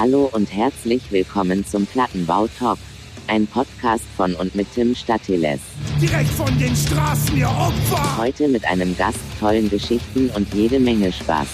[0.00, 2.78] Hallo und herzlich willkommen zum Plattenbau Talk.
[3.26, 5.60] Ein Podcast von und mit Tim Statiles.
[6.00, 8.16] Direkt von den Straßen, ihr Opfer!
[8.16, 11.48] Heute mit einem Gast, tollen Geschichten und jede Menge Spaß.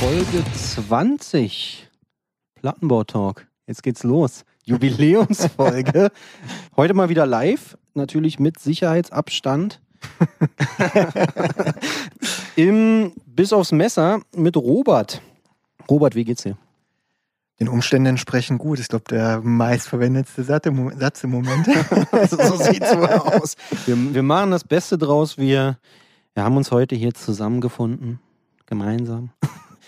[0.00, 1.90] Folge 20
[2.54, 3.46] Plattenbau Talk.
[3.66, 4.46] Jetzt geht's los.
[4.64, 6.10] Jubiläumsfolge.
[6.78, 9.82] Heute mal wieder live, natürlich mit Sicherheitsabstand.
[12.56, 15.22] Im Bis aufs Messer mit Robert.
[15.90, 16.56] Robert, wie geht's dir?
[17.60, 18.80] Den Umständen entsprechend gut.
[18.80, 21.66] Ich glaube, der meistverwendetste Satz im Moment.
[22.28, 23.56] So sieht's wohl aus.
[23.86, 25.38] Wir, wir machen das Beste draus.
[25.38, 25.78] Wir,
[26.34, 28.20] wir haben uns heute hier zusammengefunden.
[28.66, 29.30] Gemeinsam.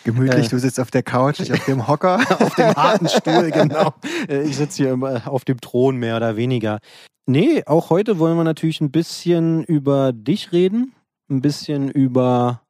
[0.04, 0.50] Gemütlich, Äh.
[0.50, 2.16] du sitzt auf der Couch, ich auf dem Hocker.
[2.40, 3.94] auf dem harten Stuhl, genau.
[4.28, 6.78] Äh, Ich sitze hier immer auf dem Thron, mehr oder weniger.
[7.26, 10.92] Nee, auch heute wollen wir natürlich ein bisschen über dich reden.
[11.30, 12.60] Ein bisschen über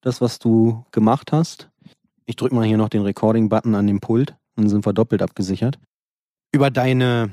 [0.00, 1.68] das, was du gemacht hast.
[2.26, 4.36] Ich drücke mal hier noch den Recording-Button an dem Pult.
[4.56, 5.78] Dann sind wir doppelt abgesichert.
[6.52, 7.30] Über deine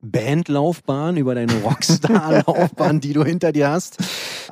[0.00, 3.98] Bandlaufbahn, über deine Rockstar-Laufbahn, die du hinter dir hast.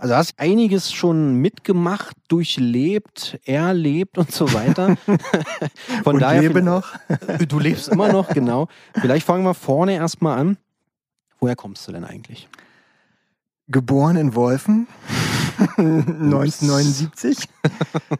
[0.01, 4.97] Also hast einiges schon mitgemacht, durchlebt, erlebt und so weiter.
[6.05, 6.95] Von und daher lebe noch.
[7.47, 8.69] Du lebst immer noch, genau.
[8.99, 10.57] Vielleicht fangen wir vorne erstmal an.
[11.39, 12.49] Woher kommst du denn eigentlich?
[13.69, 14.89] Geboren in Wolfen.
[15.77, 17.47] 1979.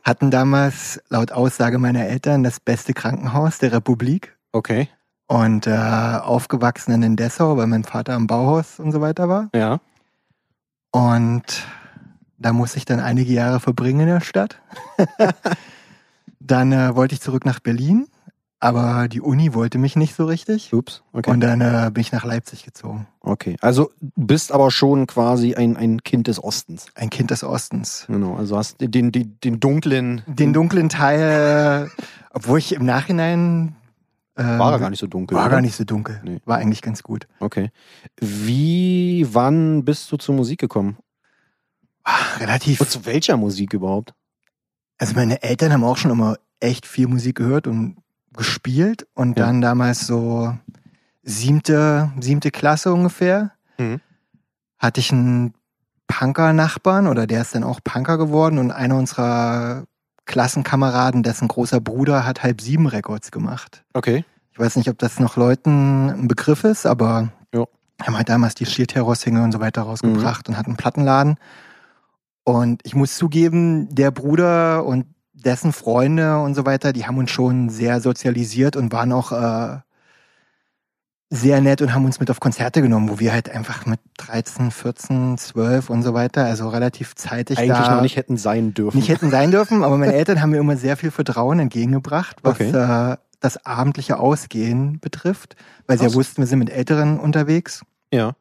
[0.03, 4.37] Hatten damals laut Aussage meiner Eltern das beste Krankenhaus der Republik.
[4.53, 4.91] Okay.
[5.29, 9.49] Und äh, aufgewachsen in Dessau, weil mein Vater am Bauhaus und so weiter war.
[9.55, 9.81] Ja.
[10.91, 11.67] Und
[12.39, 14.61] da musste ich dann einige Jahre verbringen in der Stadt.
[16.41, 18.09] dann äh, wollte ich zurück nach Berlin,
[18.59, 20.73] aber die Uni wollte mich nicht so richtig.
[20.73, 21.03] Ups.
[21.13, 21.31] Okay.
[21.31, 23.07] Und dann äh, bin ich nach Leipzig gezogen.
[23.21, 23.57] okay.
[23.61, 26.87] Also bist aber schon quasi ein, ein Kind des Ostens.
[26.95, 28.05] Ein Kind des Ostens.
[28.07, 28.37] Genau.
[28.37, 30.23] Also hast den, den, den dunklen.
[30.27, 31.91] Den dunklen Teil,
[32.33, 33.77] obwohl ich im Nachhinein.
[34.37, 35.37] War er gar nicht so dunkel.
[35.37, 35.57] War oder?
[35.57, 36.21] gar nicht so dunkel.
[36.25, 36.41] Nee.
[36.47, 37.27] War eigentlich ganz gut.
[37.41, 37.71] Okay.
[38.19, 40.97] Wie, wann bist du zur Musik gekommen?
[42.05, 42.81] Ah, relativ.
[42.81, 44.15] Und zu welcher Musik überhaupt?
[44.99, 47.97] Also meine Eltern haben auch schon immer echt viel Musik gehört und
[48.35, 49.07] gespielt.
[49.15, 49.47] Und Ja.
[49.47, 50.57] dann damals so
[51.23, 54.01] siebte, siebte Klasse ungefähr, Mhm.
[54.79, 55.55] hatte ich einen
[56.07, 59.85] Punker-Nachbarn oder der ist dann auch Punker geworden und einer unserer
[60.31, 63.83] Klassenkameraden, dessen großer Bruder hat halb sieben Records gemacht.
[63.95, 64.25] Okay.
[64.53, 67.65] Ich weiß nicht, ob das noch Leuten ein Begriff ist, aber Ja.
[68.01, 71.37] haben halt damals die Sheer Terror Single und so weiter rausgebracht und hatten einen Plattenladen.
[72.45, 77.31] Und ich muss zugeben, der Bruder und dessen Freunde und so weiter, die haben uns
[77.31, 79.79] schon sehr sozialisiert und waren auch äh,
[81.33, 84.73] sehr nett und haben uns mit auf Konzerte genommen, wo wir halt einfach mit 13,
[84.73, 88.97] 14, 12 und so weiter, also relativ zeitig Eigentlich da noch nicht hätten sein dürfen.
[88.97, 92.55] nicht hätten sein dürfen, aber meine Eltern haben mir immer sehr viel Vertrauen entgegengebracht, was
[92.61, 92.71] Okay.
[92.71, 95.55] äh, das abendliche Ausgehen betrifft,
[95.87, 96.17] weil sie ja Krass.
[96.17, 97.83] wussten, wir sind mit Älteren unterwegs.
[98.13, 98.33] ja.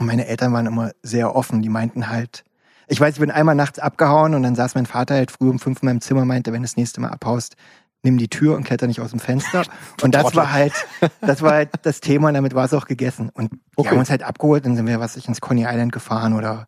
[0.00, 1.60] Und meine Eltern waren immer sehr offen.
[1.60, 2.44] Die meinten halt,
[2.86, 5.58] ich weiß, ich bin einmal nachts abgehauen und dann saß mein Vater halt früh um
[5.58, 7.56] fünf in meinem Zimmer, meinte, wenn du das nächste Mal abhaust,
[8.02, 9.64] nimm die Tür und kletter nicht aus dem Fenster.
[10.02, 10.72] Und das war halt,
[11.20, 13.30] das war halt das Thema und damit war es auch gegessen.
[13.34, 13.88] Und die Okay.
[13.90, 16.66] haben uns halt abgeholt, dann sind wir, was ich, ins Coney Island gefahren oder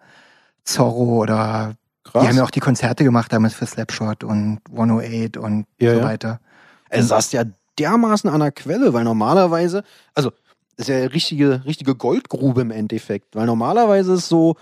[0.65, 1.75] Zorro oder
[2.05, 2.23] Krass.
[2.23, 5.99] die haben ja auch die Konzerte gemacht damals für Slapshot und 108 und Ja, so
[6.01, 6.05] ja.
[6.05, 6.41] weiter.
[6.89, 7.45] Er saß ja
[7.79, 10.31] dermaßen an der Quelle, weil normalerweise, also
[10.77, 14.57] das ist ja richtige, richtige Goldgrube im Endeffekt, weil normalerweise ist so,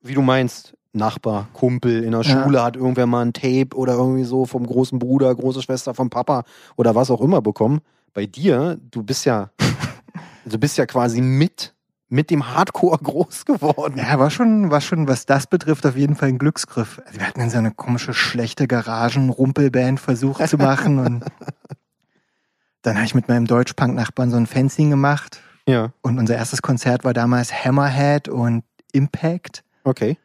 [0.00, 2.42] wie du meinst, Nachbar, Kumpel in der Ja.
[2.44, 6.08] Schule hat irgendwer mal ein Tape oder irgendwie so vom großen Bruder, große Schwester, vom
[6.10, 6.44] Papa
[6.76, 7.80] oder was auch immer bekommen.
[8.12, 9.50] Bei dir, du bist ja,
[10.44, 11.74] du bist ja quasi mit,
[12.08, 13.96] mit dem Hardcore groß geworden.
[13.98, 17.02] Ja, war schon, war schon, was das betrifft, auf jeden Fall ein Glücksgriff.
[17.06, 21.24] Also wir hatten dann so eine komische, schlechte Garagen-Rumpelband versucht zu machen und
[22.82, 27.02] dann habe ich mit meinem Deutschpunk-Nachbarn so ein Fencing gemacht Ja, und unser erstes Konzert
[27.04, 28.62] war damals Hammerhead und
[28.92, 29.64] Impact.
[29.82, 30.16] okay.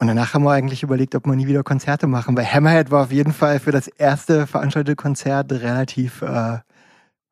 [0.00, 3.04] Und danach haben wir eigentlich überlegt, ob wir nie wieder Konzerte machen, weil Hammerhead war
[3.04, 6.58] auf jeden Fall für das erste veranstaltete Konzert relativ äh,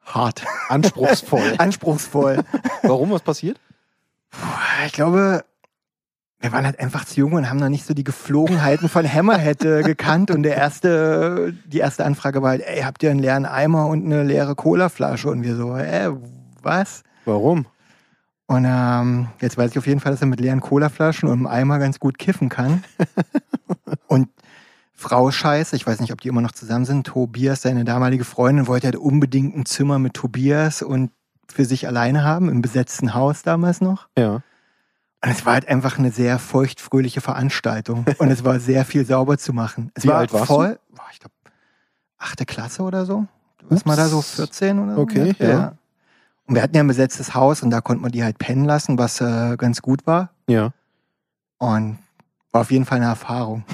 [0.03, 1.55] hart, Anspruchsvoll.
[1.59, 2.45] anspruchsvoll.
[2.83, 3.59] Warum, was passiert?
[4.87, 5.47] Ich glaube,
[6.41, 9.65] wir waren halt einfach zu jung und haben noch nicht so die Geflogenheiten von Hammerhead
[9.65, 10.31] äh, gekannt.
[10.31, 14.05] Und der erste, die erste Anfrage war halt, ey, habt ihr einen leeren Eimer und
[14.05, 15.31] eine leere Colaflasche?
[15.31, 16.11] Und wir so, äh,
[16.63, 17.03] was?
[17.25, 17.65] Warum?
[18.49, 21.47] Und ähm, jetzt weiß ich auf jeden Fall, dass er mit leeren Colaflaschen und einem
[21.47, 22.83] Eimer ganz gut kiffen kann.
[24.07, 24.31] und
[24.95, 28.67] Frau Scheiße, ich weiß nicht, ob die immer noch zusammen sind, Tobias, seine damalige Freundin,
[28.67, 31.11] wollte halt unbedingt ein Zimmer mit Tobias und
[31.47, 34.09] für sich alleine haben, im besetzten Haus damals noch.
[34.19, 34.37] Ja.
[35.23, 38.07] Und es war halt einfach eine sehr feuchtfröhliche Veranstaltung.
[38.17, 39.91] Und es war sehr viel sauber zu machen.
[39.95, 41.35] Es Wie war alt warst voll, boah, ich glaube,
[42.17, 43.27] achte Klasse oder so.
[43.69, 44.37] Was mal da so Ups.
[44.37, 45.01] 14 oder so?
[45.03, 45.75] Okay, ja.
[46.49, 48.99] Und wir hatten ja ein besetztes Haus und da konnte man die halt pennen lassen,
[48.99, 50.31] was äh, ganz gut war.
[50.49, 50.71] Ja.
[51.59, 51.99] Und
[52.53, 53.65] war auf jeden Fall eine Erfahrung.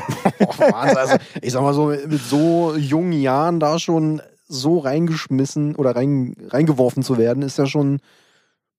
[0.40, 0.96] Oh, Wahnsinn.
[0.96, 6.34] Also, ich sag mal so, mit so jungen Jahren da schon so reingeschmissen oder rein,
[6.48, 8.00] reingeworfen zu werden, ist ja schon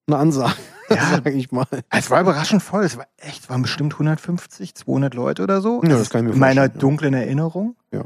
[0.07, 0.53] eine Ansage,
[0.89, 0.97] Ja.
[1.23, 1.65] sag ich mal.
[1.89, 2.83] Es war überraschend voll.
[2.83, 5.81] Es war echt, es waren bestimmt 150, 200 Leute oder so.
[5.83, 6.79] Ja, das kann ich mir In meiner vorstellen, ja.
[6.81, 7.75] dunklen Erinnerung.
[7.91, 8.03] Ja.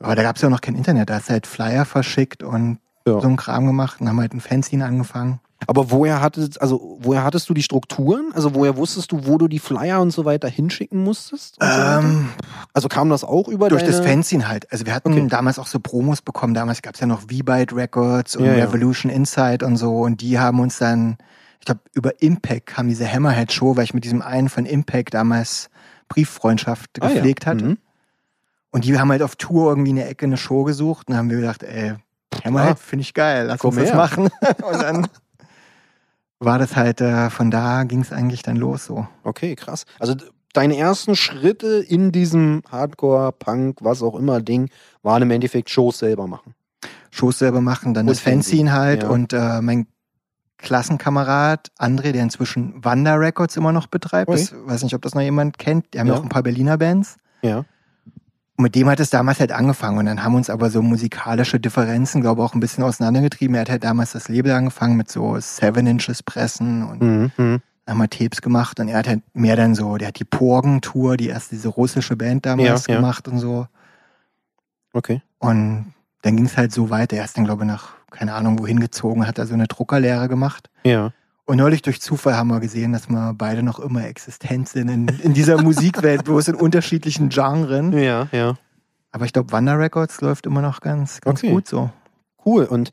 [0.00, 1.08] Aber da gab es ja noch kein Internet.
[1.10, 2.78] Da hast du halt Flyer verschickt und
[3.08, 3.20] Ja.
[3.20, 5.40] so einen Kram gemacht und haben halt ein Fanzine angefangen.
[5.66, 8.30] Aber woher hattest, also woher hattest du die Strukturen?
[8.32, 11.56] Also woher wusstest du, wo du die Flyer und so weiter hinschicken musstest?
[11.60, 11.98] So weiter?
[12.00, 12.28] Ähm,
[12.72, 13.96] Also kam das auch über durch deine...
[13.96, 14.70] das Fanzine halt.
[14.70, 15.26] Also wir hatten Okay.
[15.28, 16.54] damals auch so Promos bekommen.
[16.54, 18.64] Damals gab es ja noch V-Byte Records und Ja, ja.
[18.66, 20.00] Revolution Insight und so.
[20.02, 21.18] Und die haben uns dann,
[21.58, 25.70] ich glaube, über Impact haben diese Hammerhead-Show, weil ich mit diesem einen von Impact damals
[26.08, 27.14] Brieffreundschaft Ah, ja.
[27.14, 27.64] gepflegt hatte.
[27.64, 27.78] Mhm.
[28.70, 31.18] Und die haben halt auf Tour irgendwie in der Ecke eine Show gesucht und dann
[31.18, 31.94] haben wir gedacht, ey,
[32.44, 33.96] Hammerhead finde ich geil, lass Komm uns das her.
[33.96, 34.24] machen.
[34.70, 35.06] und dann
[36.40, 39.06] war das halt, äh, von da ging es eigentlich dann los so.
[39.24, 39.84] Okay, krass.
[39.98, 40.14] Also
[40.52, 44.70] deine ersten Schritte in diesem Hardcore, Punk, was auch immer Ding,
[45.02, 46.54] waren im Endeffekt Shows selber machen.
[47.10, 49.08] Shows selber machen, dann Und das Fanzine halt ja.
[49.08, 49.86] und äh, mein
[50.58, 54.36] Klassenkamerad André, der inzwischen Wanda Records immer noch betreibt, Ui.
[54.36, 56.18] das, weiß nicht, ob das noch jemand kennt, die haben ja Ja.
[56.20, 57.16] auch ein paar Berliner Bands.
[57.42, 57.64] Ja.
[58.58, 61.60] Und mit dem hat es damals halt angefangen und dann haben uns aber so musikalische
[61.60, 63.54] Differenzen, glaube ich, auch ein bisschen auseinandergetrieben.
[63.54, 67.30] Er hat halt damals das Label angefangen mit so Seven Inches Pressen und Mhm.
[67.36, 67.60] Mhm.
[67.88, 71.16] haben wir Tapes gemacht und er hat halt mehr dann so, der hat die Porgen-Tour,
[71.16, 73.00] die erste diese russische Band damals Ja, ja.
[73.00, 73.66] gemacht und so.
[74.92, 75.22] Okay.
[75.38, 77.16] Und dann ging es halt so weiter.
[77.16, 80.28] Er ist dann, glaube ich, nach, keine Ahnung, wohin gezogen, hat da so eine Druckerlehre
[80.28, 80.68] gemacht.
[80.84, 81.12] Ja.
[81.48, 85.08] Und neulich durch Zufall haben wir gesehen, dass wir beide noch immer existent sind in,
[85.08, 87.92] in dieser Musikwelt, bloß in unterschiedlichen Genren.
[87.96, 88.58] Ja, ja.
[89.12, 91.50] Aber ich glaube, Wanda Records läuft immer noch ganz, ganz Okay.
[91.50, 91.88] gut so.
[92.44, 92.64] Cool.
[92.64, 92.90] Und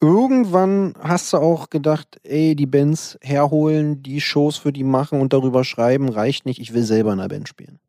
[0.00, 5.32] irgendwann hast du auch gedacht, ey, die Bands herholen, die Shows für die machen und
[5.32, 7.80] darüber schreiben, reicht nicht, ich will selber in einer Band spielen.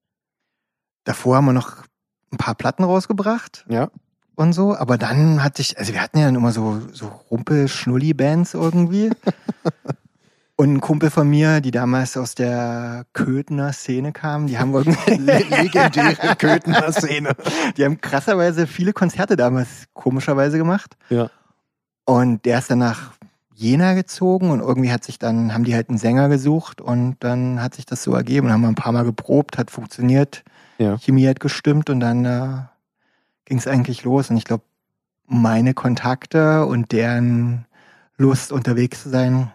[1.03, 1.83] Davor haben wir noch
[2.31, 3.91] ein paar Platten rausgebracht Ja.
[4.35, 8.55] und so, aber dann hatte ich, also wir hatten ja dann immer so, so Rumpel-Schnulli-Bands
[8.55, 9.11] irgendwie.
[10.59, 15.13] Und ein Kumpel von mir, die damals aus der Köthener Szene kamen, die haben irgendwie
[15.15, 17.31] Legendäre Köthener Szene.
[17.77, 20.97] Die haben krasserweise viele Konzerte damals komischerweise gemacht.
[21.09, 21.29] Ja.
[22.03, 23.13] Und der ist dann nach
[23.55, 27.63] Jena gezogen und irgendwie hat sich dann, haben die halt einen Sänger gesucht und dann
[27.63, 28.47] hat sich das so ergeben.
[28.47, 30.43] Dann haben wir ein paar Mal geprobt, hat funktioniert,
[30.77, 30.97] Ja.
[30.97, 32.49] Chemie hat gestimmt und dann äh,
[33.45, 34.29] ging es eigentlich los.
[34.29, 34.65] Und ich glaube,
[35.25, 37.65] meine Kontakte und deren
[38.17, 39.53] Lust unterwegs zu sein,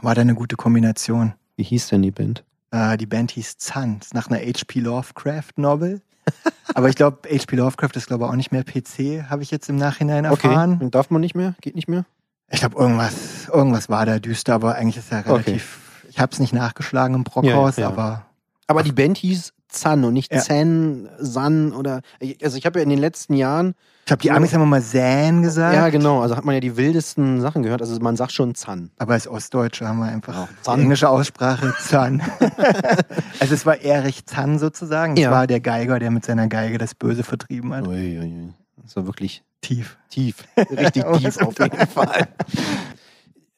[0.00, 1.34] war da eine gute Kombination.
[1.56, 2.44] Wie hieß denn die Band?
[2.70, 4.80] Äh, die Band hieß Zant, nach einer H.P.
[4.80, 6.00] Lovecraft-Novel.
[6.74, 7.56] Aber ich glaube, H.P.
[7.56, 10.74] Lovecraft ist, glaube ich, auch nicht mehr PC, habe ich jetzt im Nachhinein erfahren.
[10.76, 10.90] Okay.
[10.90, 11.54] Darf man nicht mehr?
[11.60, 12.04] Geht nicht mehr?
[12.50, 15.80] Ich glaube, irgendwas, irgendwas war da düster, aber eigentlich ist er relativ.
[16.08, 17.88] Ich habe es nicht nachgeschlagen im Brockhaus, Ja, ja.
[17.88, 18.26] aber
[18.66, 20.40] Aber die Band hieß Zan und nicht Ja.
[20.40, 22.00] Zen, San oder.
[22.42, 23.74] Also ich habe ja in den letzten Jahren.
[24.00, 25.74] ich glaube, die Amis haben immer Zan gesagt.
[25.74, 26.20] Ja, genau.
[26.22, 27.80] Also hat man ja die wildesten Sachen gehört.
[27.82, 28.90] Also man sagt schon Zan.
[28.98, 32.22] Aber als Ostdeutsche haben wir einfach Ja, englische Aussprache Zan.
[33.40, 35.14] also es war Erich Zan sozusagen.
[35.14, 35.30] Es Ja.
[35.30, 37.86] war der Geiger, der mit seiner Geige das Böse vertrieben hat.
[37.86, 38.52] Ui, ui, ui.
[38.82, 39.96] Das war wirklich Tief.
[40.10, 40.44] tief.
[40.56, 42.28] Richtig tief auf jeden Fall.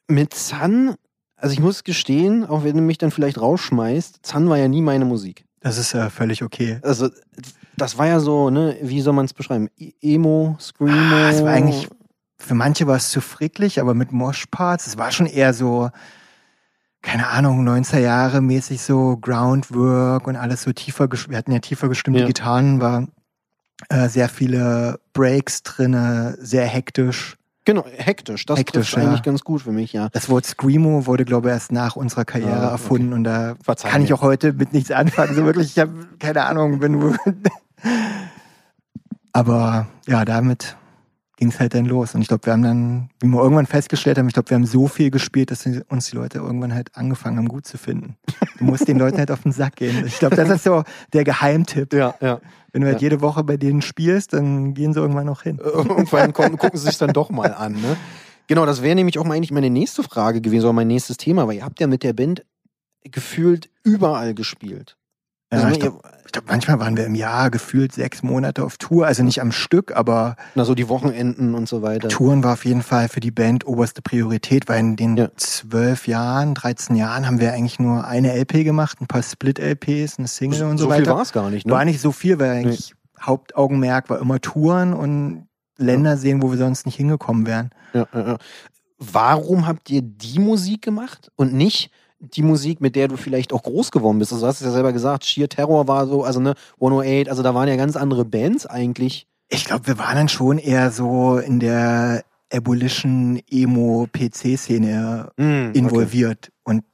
[0.08, 0.94] Mit Zan,
[1.36, 4.82] also ich muss gestehen, auch wenn du mich dann vielleicht rausschmeißt, Zan war ja nie
[4.82, 5.44] meine Musik.
[5.66, 6.78] Das ist äh, völlig okay.
[6.82, 7.08] Also
[7.76, 9.68] das war ja so, ne, wie soll man es beschreiben?
[9.76, 11.16] E- Emo, Screamo.
[11.16, 11.88] Ah, es war eigentlich,
[12.38, 15.90] für manche war es zu fricklich, aber mit Moshparts, es war schon eher so,
[17.02, 21.88] keine Ahnung, 90er Jahre mäßig so Groundwork und alles so tiefer, wir hatten ja tiefer
[21.88, 22.26] gestimmte Ja.
[22.26, 23.08] Gitarren, war
[23.88, 27.35] äh, sehr viele Breaks drinne, sehr hektisch.
[27.66, 28.46] Genau, hektisch.
[28.46, 29.24] Das Hektisch, trifft eigentlich ja.
[29.24, 30.08] ganz gut für mich, ja.
[30.12, 32.72] Das Wort Screamo wurde, glaube ich, erst nach unserer Karriere Ah, okay.
[32.72, 35.34] erfunden und da Verzeih kann ich auch heute mit nichts anfangen.
[35.34, 37.16] So wirklich, ich habe keine Ahnung, wenn du.
[39.32, 40.76] Aber ja, damit
[41.36, 42.14] ging es halt dann los.
[42.14, 44.64] Und ich glaube, wir haben dann, wie wir irgendwann festgestellt haben, ich glaube, wir haben
[44.64, 48.16] so viel gespielt, dass uns die Leute irgendwann halt angefangen haben, gut zu finden.
[48.58, 50.06] Du musst den Leuten halt auf den Sack gehen.
[50.06, 51.92] Ich glaube, das ist so der Geheimtipp.
[51.92, 52.40] Ja, ja.
[52.76, 53.06] Wenn du halt Ja.
[53.06, 55.58] jede Woche bei denen spielst, dann gehen sie irgendwann noch hin.
[55.64, 57.96] Irgendwann kommen, gucken sie sich dann doch mal an, ne?
[58.48, 61.48] Genau, das wäre nämlich auch mal eigentlich meine nächste Frage gewesen, oder mein nächstes Thema,
[61.48, 62.44] weil ihr habt ja mit der Band
[63.02, 64.98] gefühlt überall gespielt.
[65.50, 69.06] Ja, Also, ich glaube, glaub, manchmal waren wir im Jahr gefühlt sechs Monate auf Tour,
[69.06, 72.08] also nicht am Stück, aber Na, so die Wochenenden und so weiter.
[72.08, 75.28] Touren war auf jeden Fall für die Band oberste Priorität, weil in den Ja.
[75.36, 80.28] zwölf Jahren, 13 Jahren haben wir eigentlich nur eine LP gemacht, ein paar Split-LPs, eine
[80.28, 81.14] Single und so, so viel weiter.
[81.14, 81.72] war es gar nicht, ne?
[81.72, 85.46] War nicht so viel, weil eigentlich Hauptaugenmerk war immer Touren und
[85.78, 87.70] Länder sehen, wo wir sonst nicht hingekommen wären.
[87.92, 88.36] Ja, ja, ja.
[88.98, 91.90] Warum habt ihr die Musik gemacht und nicht
[92.34, 94.32] die Musik, mit der du vielleicht auch groß geworden bist?
[94.32, 97.42] Also du hast es ja selber gesagt, Sheer Terror war so, also ne, 108, also
[97.42, 99.26] da waren ja ganz andere Bands eigentlich.
[99.48, 105.72] Ich glaube, wir waren dann schon eher so in der Abolition Emo PC Szene Hm,
[105.72, 106.84] involviert und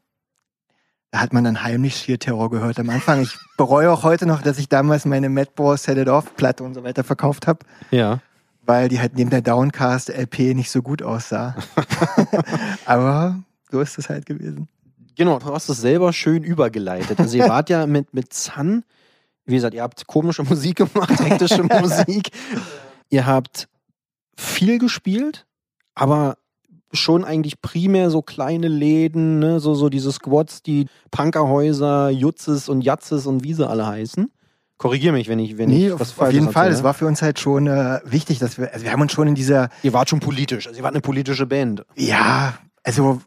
[1.10, 3.20] da hat man dann heimlich Sheer Terror gehört am Anfang.
[3.22, 6.72] Ich bereue auch heute noch, dass ich damals meine Madball Set It Off Platte und
[6.74, 7.96] so weiter verkauft habe, Okay.
[7.98, 8.20] Ja.
[8.64, 11.54] weil die halt neben der Downcast LP nicht so gut aussah.
[12.86, 13.38] Aber
[13.70, 14.68] so ist es halt gewesen.
[15.16, 17.18] Genau, du hast es selber schön übergeleitet.
[17.18, 18.84] Also ihr wart ja mit, mit Sun,
[19.44, 22.30] wie gesagt, ihr habt komische Musik gemacht, hektische Musik.
[23.10, 23.68] Ihr habt
[24.36, 25.46] viel gespielt,
[25.94, 26.36] aber
[26.94, 29.60] schon eigentlich primär so kleine Läden, ne?
[29.60, 34.30] so, so diese Squads, die Punkerhäuser, Jutzes und Jatzes und wie sie alle heißen.
[34.78, 36.64] Korrigier mich, wenn ich, wenn Nee, ich auf, was auf jeden Fall.
[36.66, 36.78] erzähle.
[36.78, 39.28] Es war für uns halt schon äh, wichtig, dass wir, also wir haben uns schon
[39.28, 41.84] in dieser, Ihr wart schon politisch, also ihr wart eine politische Band.
[41.96, 43.20] ja, also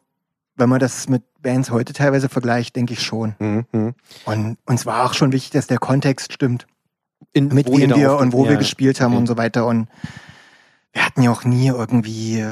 [0.56, 3.36] wenn man das mit Bands heute teilweise vergleicht, denke ich schon.
[3.40, 3.96] Mhm.
[4.26, 6.68] Und uns war auch schon wichtig, dass der Kontext stimmt.
[7.34, 9.20] In, mit wem wir und wo Ja, wir gespielt haben okay.
[9.20, 9.66] und so weiter.
[9.66, 9.90] Und
[10.94, 12.46] wir hatten ja auch nie irgendwie,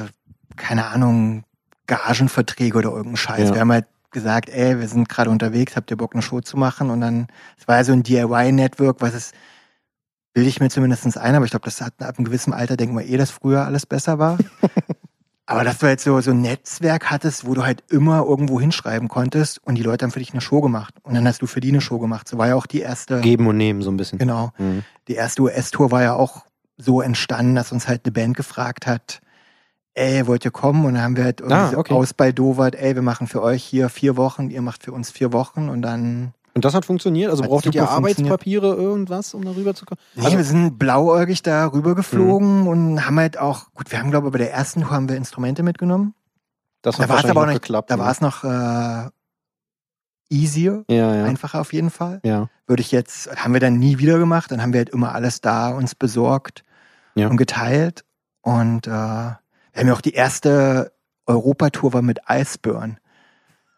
[0.56, 1.44] keine Ahnung,
[1.86, 3.48] Gagenverträge oder irgendeinen Scheiß.
[3.48, 3.54] Ja.
[3.54, 6.56] Wir haben halt gesagt, ey, wir sind gerade unterwegs, habt ihr Bock, eine Show zu
[6.56, 6.90] machen?
[6.90, 7.26] Und dann,
[7.58, 9.32] es war ja so ein DIY-Network, was es,
[10.32, 12.96] bilde ich mir zumindest ein, aber ich glaube, das hat ab einem gewissen Alter, denken
[12.96, 14.38] wir eh, dass früher alles besser war.
[15.46, 19.08] aber dass du halt so, so ein Netzwerk hattest, wo du halt immer irgendwo hinschreiben
[19.08, 20.94] konntest und die Leute haben für dich eine Show gemacht.
[21.02, 22.26] Und dann hast du für die eine Show gemacht.
[22.28, 23.20] So war ja auch die erste.
[23.20, 24.18] Geben und nehmen so ein bisschen.
[24.18, 24.52] Genau.
[24.58, 24.84] Mhm.
[25.08, 26.44] Die erste US-Tour war ja auch
[26.78, 29.20] so entstanden, dass uns halt eine Band gefragt hat,
[29.94, 30.84] ey, wollt ihr kommen?
[30.86, 31.94] Und dann haben wir halt irgendwie Ah, so okay.
[31.94, 35.68] ausbaldowert, ey, wir machen für euch hier vier Wochen, ihr macht für uns vier Wochen
[35.68, 36.32] und dann.
[36.54, 37.30] Und das hat funktioniert?
[37.30, 37.88] Also Hat brauchtet ihr.
[37.88, 39.98] Arbeitspapiere, irgendwas, um darüber zu kommen?
[40.14, 41.94] Nee, Also- wir sind blauäugig da rüber Mhm.
[41.96, 45.08] geflogen und haben halt auch, gut, wir haben, glaube ich, bei der ersten Tour haben
[45.08, 46.14] wir Instrumente mitgenommen.
[46.82, 47.90] Das Da hat war es wahrscheinlich aber auch noch nicht, geklappt.
[47.90, 49.10] da war es noch äh,
[50.30, 51.24] easier, Ja, ja.
[51.24, 52.20] einfacher auf jeden Fall.
[52.24, 52.48] Ja.
[52.66, 55.40] Würde ich jetzt, haben wir dann nie wieder gemacht, dann haben wir halt immer alles
[55.40, 56.62] da uns besorgt
[57.30, 58.04] und geteilt.
[58.42, 59.36] Und äh, wir
[59.76, 60.92] haben ja auch die erste
[61.26, 62.98] Europatour war mit Iceburn.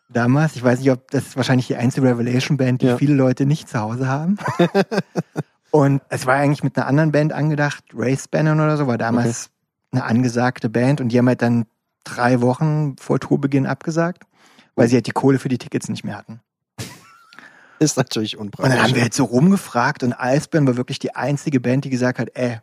[0.09, 2.97] Damals, ich weiß nicht, ob das ist wahrscheinlich die einzige Revelation-Band, die Ja.
[2.97, 4.37] viele Leute nicht zu Hause haben.
[5.71, 9.51] und es war eigentlich mit einer anderen Band angedacht, Race Bannon oder so, war damals
[9.93, 11.67] eine angesagte Band und die haben halt dann
[12.05, 14.25] drei Wochen vor Tourbeginn abgesagt,
[14.77, 16.41] weil sie halt die Kohle für die Tickets nicht mehr hatten.
[17.81, 18.75] Ist natürlich Und unpraktisch.
[18.77, 22.19] dann haben wir halt so rumgefragt und Iceburn war wirklich die einzige Band, die gesagt
[22.21, 22.61] hat, ey,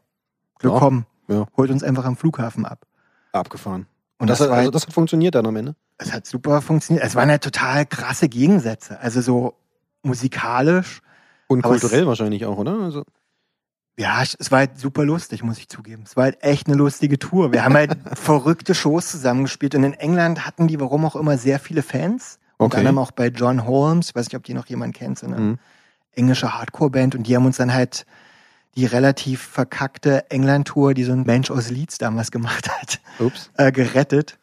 [0.59, 1.45] willkommen, Ja.
[1.57, 2.85] holt uns einfach am Flughafen ab.
[3.33, 3.85] abgefahren.
[4.19, 5.75] Und das, das, hat, war also halt, das hat funktioniert dann am Ende.
[5.97, 7.05] es hat super funktioniert.
[7.05, 8.99] Es waren halt total krasse Gegensätze.
[8.99, 9.55] Also so
[10.03, 11.01] musikalisch.
[11.47, 12.79] Und Aber es- kulturell wahrscheinlich auch, oder?
[12.79, 13.03] Also,
[13.97, 16.03] Ja, es war halt super lustig, muss ich zugeben.
[16.05, 17.51] Es war halt echt eine lustige Tour.
[17.53, 19.75] Wir haben halt verrückte Shows zusammengespielt.
[19.75, 22.39] Und in England hatten die, warum auch immer, sehr viele Fans.
[22.57, 22.87] Unter Okay.
[22.87, 24.09] anderem auch bei John Holmes.
[24.09, 25.59] Ich weiß nicht, ob die noch jemand kennt, so eine Mhm.
[26.13, 27.13] englische Hardcore-Band.
[27.15, 28.05] Und die haben uns dann halt
[28.75, 32.99] die relativ verkackte England-Tour, die so ein Mensch aus Leeds damals gemacht hat,
[33.57, 34.39] äh, gerettet.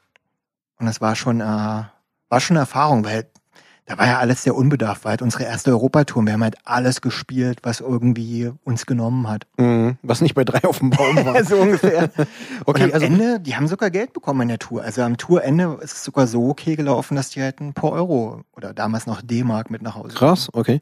[0.78, 3.26] Und das war schon, äh, war schon eine Erfahrung, weil
[3.90, 6.24] da war ja alles sehr unbedarft, war halt unsere erste Europatour.
[6.24, 9.48] Wir haben halt alles gespielt, was irgendwie uns genommen hat.
[9.56, 9.98] Mhm.
[10.02, 11.42] Was nicht bei drei auf dem Baum war.
[11.44, 12.04] so ungefähr.
[12.16, 12.28] Und
[12.66, 14.84] Okay, am also Ende, die haben sogar Geld bekommen an der Tour.
[14.84, 18.42] Also am Tourende ist es sogar so okay gelaufen, dass die halt ein paar Euro
[18.52, 20.80] oder damals noch D-Mark mit nach Hause krass, okay.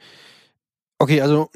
[0.99, 1.49] Okay, also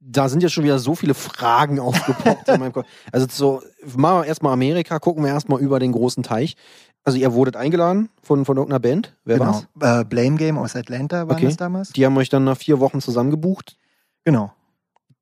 [0.00, 2.86] da sind jetzt schon wieder so viele Fragen aufgepoppt in meinem Kopf.
[3.12, 3.62] Also so,
[3.96, 6.56] machen wir erstmal Amerika, gucken wir erstmal über den großen Teich.
[7.04, 9.14] Also ihr wurdet eingeladen von, von irgendeiner Band.
[9.24, 9.64] Wer genau.
[9.78, 10.00] war's?
[10.00, 11.46] Äh, Blame Game aus Atlanta waren Okay.
[11.46, 11.92] das damals.
[11.92, 13.76] Die haben euch dann nach vier Wochen zusammengebucht.
[14.24, 14.52] Genau.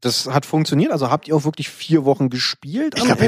[0.01, 0.91] Das hat funktioniert.
[0.91, 2.95] Also habt ihr auch wirklich vier Wochen gespielt?
[2.97, 3.25] Ich glaube,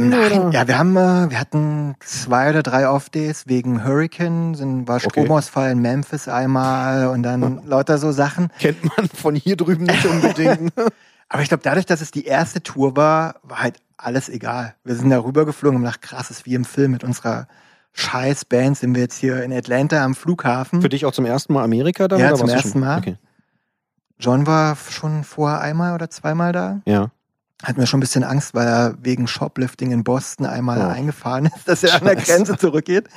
[0.53, 5.11] ja, wir haben, äh, wir hatten zwei oder drei Off-Days wegen Hurricane, sind, war Okay.
[5.11, 8.49] Stromausfall in Memphis einmal und dann lauter so Sachen.
[8.59, 10.73] Kennt man von hier drüben nicht unbedingt.
[11.29, 14.75] Aber ich glaube, dadurch, dass es die erste Tour war, war halt alles egal.
[14.85, 17.49] Wir sind da rübergeflogen und haben gedacht, krass, ist wie im Film mit unserer
[17.93, 20.83] scheiß Band sind wir jetzt hier in Atlanta am Flughafen.
[20.83, 22.19] Für dich auch zum ersten Mal Amerika dann?
[22.21, 22.81] Ja, oder zum ersten?
[22.81, 22.99] Mal.
[22.99, 23.17] Okay.
[24.19, 26.81] John war schon vorher einmal oder zweimal da.
[26.87, 27.11] Ja.
[27.63, 30.89] Hatten wir schon ein bisschen Angst, weil er wegen Shoplifting in Boston einmal Oh.
[30.89, 32.33] eingefahren ist, dass er an der Scheiße.
[32.33, 33.09] Grenze zurückgeht.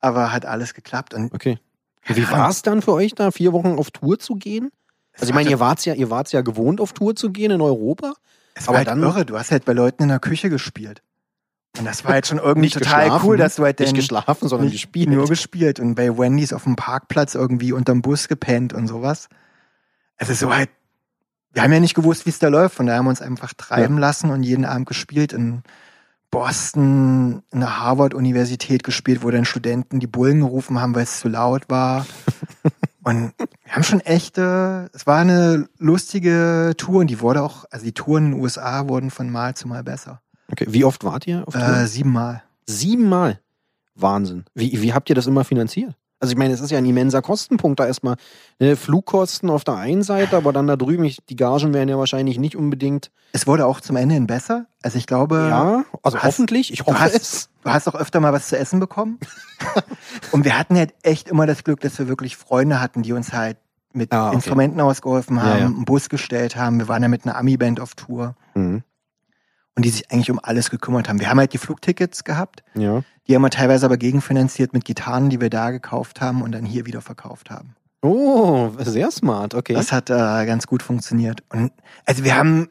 [0.00, 1.12] Aber hat alles geklappt.
[1.14, 1.58] Und Okay.
[2.06, 4.70] Wie war es dann für euch da, vier Wochen auf Tour zu gehen?
[5.18, 7.60] Also ich meine, ihr wart's ja, ihr wart's ja gewohnt, auf Tour zu gehen in
[7.60, 8.14] Europa.
[8.54, 9.24] Es Aber war halt dann- irre.
[9.26, 11.02] Du hast halt bei Leuten in der Küche gespielt.
[11.78, 14.66] Und das war halt schon irgendwie Nicht total cool, dass du halt Nicht geschlafen, sondern
[14.68, 15.08] nicht gespielt.
[15.08, 19.28] nur gespielt und bei Wendy's auf dem Parkplatz irgendwie unterm Bus gepennt und sowas.
[20.16, 20.68] Also so halt,
[21.52, 23.54] wir haben ja nicht gewusst, wie es da läuft, von daher haben wir uns einfach
[23.54, 25.62] treiben lassen und jeden Abend gespielt in
[26.32, 31.28] Boston, in der Harvard-Universität gespielt, wo dann Studenten die Bullen gerufen haben, weil es zu
[31.28, 32.04] laut war.
[33.02, 37.84] und wir haben schon echte, es war eine lustige Tour und die wurde auch, also
[37.84, 40.20] die Touren in den USA wurden von Mal zu Mal besser.
[40.50, 40.66] Okay.
[40.68, 41.62] Wie oft wart ihr auf Tour?
[41.62, 42.42] Äh, siebenmal.
[42.66, 43.40] Siebenmal.
[43.94, 44.44] Wahnsinn.
[44.54, 45.94] Wie, wie habt ihr das immer finanziert?
[46.20, 48.16] Also ich meine, es ist ja ein immenser Kostenpunkt da erstmal.
[48.58, 51.96] Ne, Flugkosten auf der einen Seite, aber dann da drüben, ich, die Gagen wären ja
[51.98, 53.10] wahrscheinlich nicht unbedingt.
[53.32, 54.66] Es wurde auch zum Ende hin besser.
[54.82, 56.72] Also ich glaube, ja, also du hast- hoffentlich.
[56.72, 57.48] Ich du hoffe hast, es.
[57.64, 59.18] du hast auch öfter mal was zu essen bekommen.
[60.32, 63.32] und wir hatten halt echt immer das Glück, dass wir wirklich Freunde hatten, die uns
[63.32, 63.56] halt
[63.92, 64.36] mit Ah, okay.
[64.36, 65.66] Instrumenten ausgeholfen Ja, haben, ja.
[65.66, 66.78] einen Bus gestellt haben.
[66.78, 68.82] Wir waren ja mit einer Ami-Band auf Tour Mhm.
[69.80, 71.20] Und die sich eigentlich um alles gekümmert haben.
[71.20, 73.02] Wir haben halt die Flugtickets gehabt, Ja.
[73.26, 76.66] die haben wir teilweise aber gegenfinanziert mit Gitarren, die wir da gekauft haben und dann
[76.66, 77.74] hier wieder verkauft haben.
[78.02, 79.72] Oh, sehr smart, okay.
[79.72, 81.42] Das hat äh, ganz gut funktioniert.
[81.50, 81.72] Und
[82.04, 82.68] also wir haben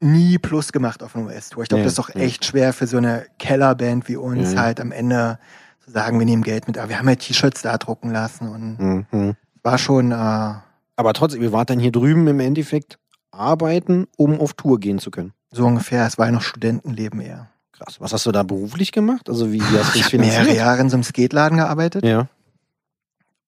[0.00, 1.64] nie Plus gemacht auf einer US-Tour.
[1.64, 2.22] Ich glaube, Nee, das ist doch nee.
[2.24, 4.60] echt schwer für so eine Kellerband wie uns Ja.
[4.60, 5.40] halt am Ende
[5.84, 6.78] zu sagen, wir nehmen Geld mit.
[6.78, 9.34] Aber wir haben halt T-Shirts da drucken lassen und Mhm.
[9.64, 12.98] war schon, äh, Aber trotzdem, ihr wart dann hier drüben im Endeffekt
[13.32, 15.32] arbeiten, um auf Tour gehen zu können.
[15.50, 17.48] So ungefähr, es war ja noch Studentenleben eher.
[17.72, 18.00] Krass.
[18.00, 19.28] Was hast du da beruflich gemacht?
[19.28, 20.56] Also wie, wie hast du Ich das habe mehrere finanziert?
[20.58, 22.26] Jahre in so einem Skateladen gearbeitet Ja.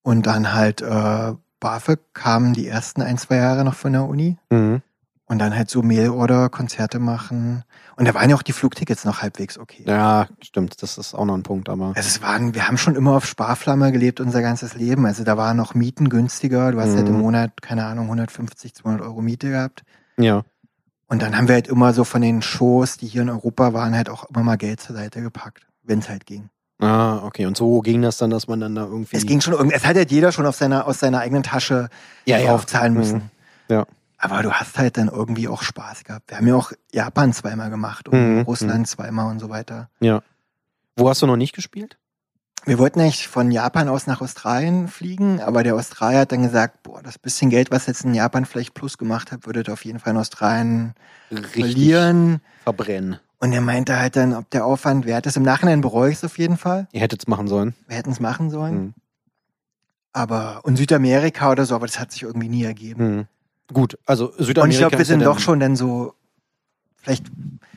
[0.03, 4.37] und dann halt äh, BAföG kamen die ersten ein, zwei Jahre noch von der Uni.
[4.51, 4.83] Mhm.
[5.27, 7.63] Und dann halt so Mailorder, Konzerte machen.
[7.95, 9.85] Und da waren ja auch die Flugtickets noch halbwegs okay.
[9.87, 10.83] Ja, stimmt.
[10.83, 11.93] Das ist auch noch ein Punkt, aber.
[11.95, 15.07] Also es waren, wir haben schon immer auf Sparflamme gelebt unser ganzes Leben.
[15.07, 16.73] Also da waren noch Mieten günstiger.
[16.73, 17.21] Du hast halt im Mhm.
[17.21, 19.85] Monat, keine Ahnung, 150, 200 Euro Miete gehabt.
[20.17, 20.43] Ja.
[21.11, 23.95] Und dann haben wir halt immer so von den Shows, die hier in Europa waren,
[23.97, 26.49] halt auch immer mal Geld zur Seite gepackt, wenn es halt ging.
[26.79, 27.47] Ah, okay.
[27.47, 29.17] Und so ging das dann, dass man dann da irgendwie.
[29.17, 31.89] Es ging schon irgendwie, es hat halt jeder schon auf seiner, aus seiner eigenen Tasche
[32.27, 32.47] Ja, ja.
[32.47, 33.17] draufzahlen müssen.
[33.69, 33.75] Mhm.
[33.75, 33.87] Ja.
[34.19, 36.31] Aber du hast halt dann irgendwie auch Spaß gehabt.
[36.31, 39.91] Wir haben ja auch Japan zweimal gemacht und Mhm, Russland zweimal und so weiter.
[40.01, 40.23] Ja.
[40.97, 41.99] Wo hast du noch nicht gespielt?
[42.67, 46.83] Wir wollten eigentlich von Japan aus nach Australien fliegen, aber der Australier hat dann gesagt,
[46.83, 49.85] boah, das bisschen Geld, was jetzt in Japan vielleicht plus gemacht hat, würdet ihr auf
[49.85, 50.95] jeden Fall in Australien
[51.53, 52.41] verlieren.
[52.65, 53.19] verbrennen.
[53.39, 55.39] Und er meinte halt dann, ob der Aufwand wert ist.
[55.39, 56.87] Im Nachhinein bereue ich es auf jeden Fall.
[56.93, 57.75] Ihr hättet es machen sollen.
[57.89, 58.75] Wir hätten es machen sollen.
[58.75, 58.95] Mhm.
[60.13, 63.17] Aber, und Südamerika oder so, aber das hat sich irgendwie nie ergeben.
[63.17, 63.27] Mhm.
[63.73, 64.63] Gut, also Südamerika.
[64.63, 66.15] Und ich glaube, wir sind doch schon dann so,
[66.97, 67.27] vielleicht,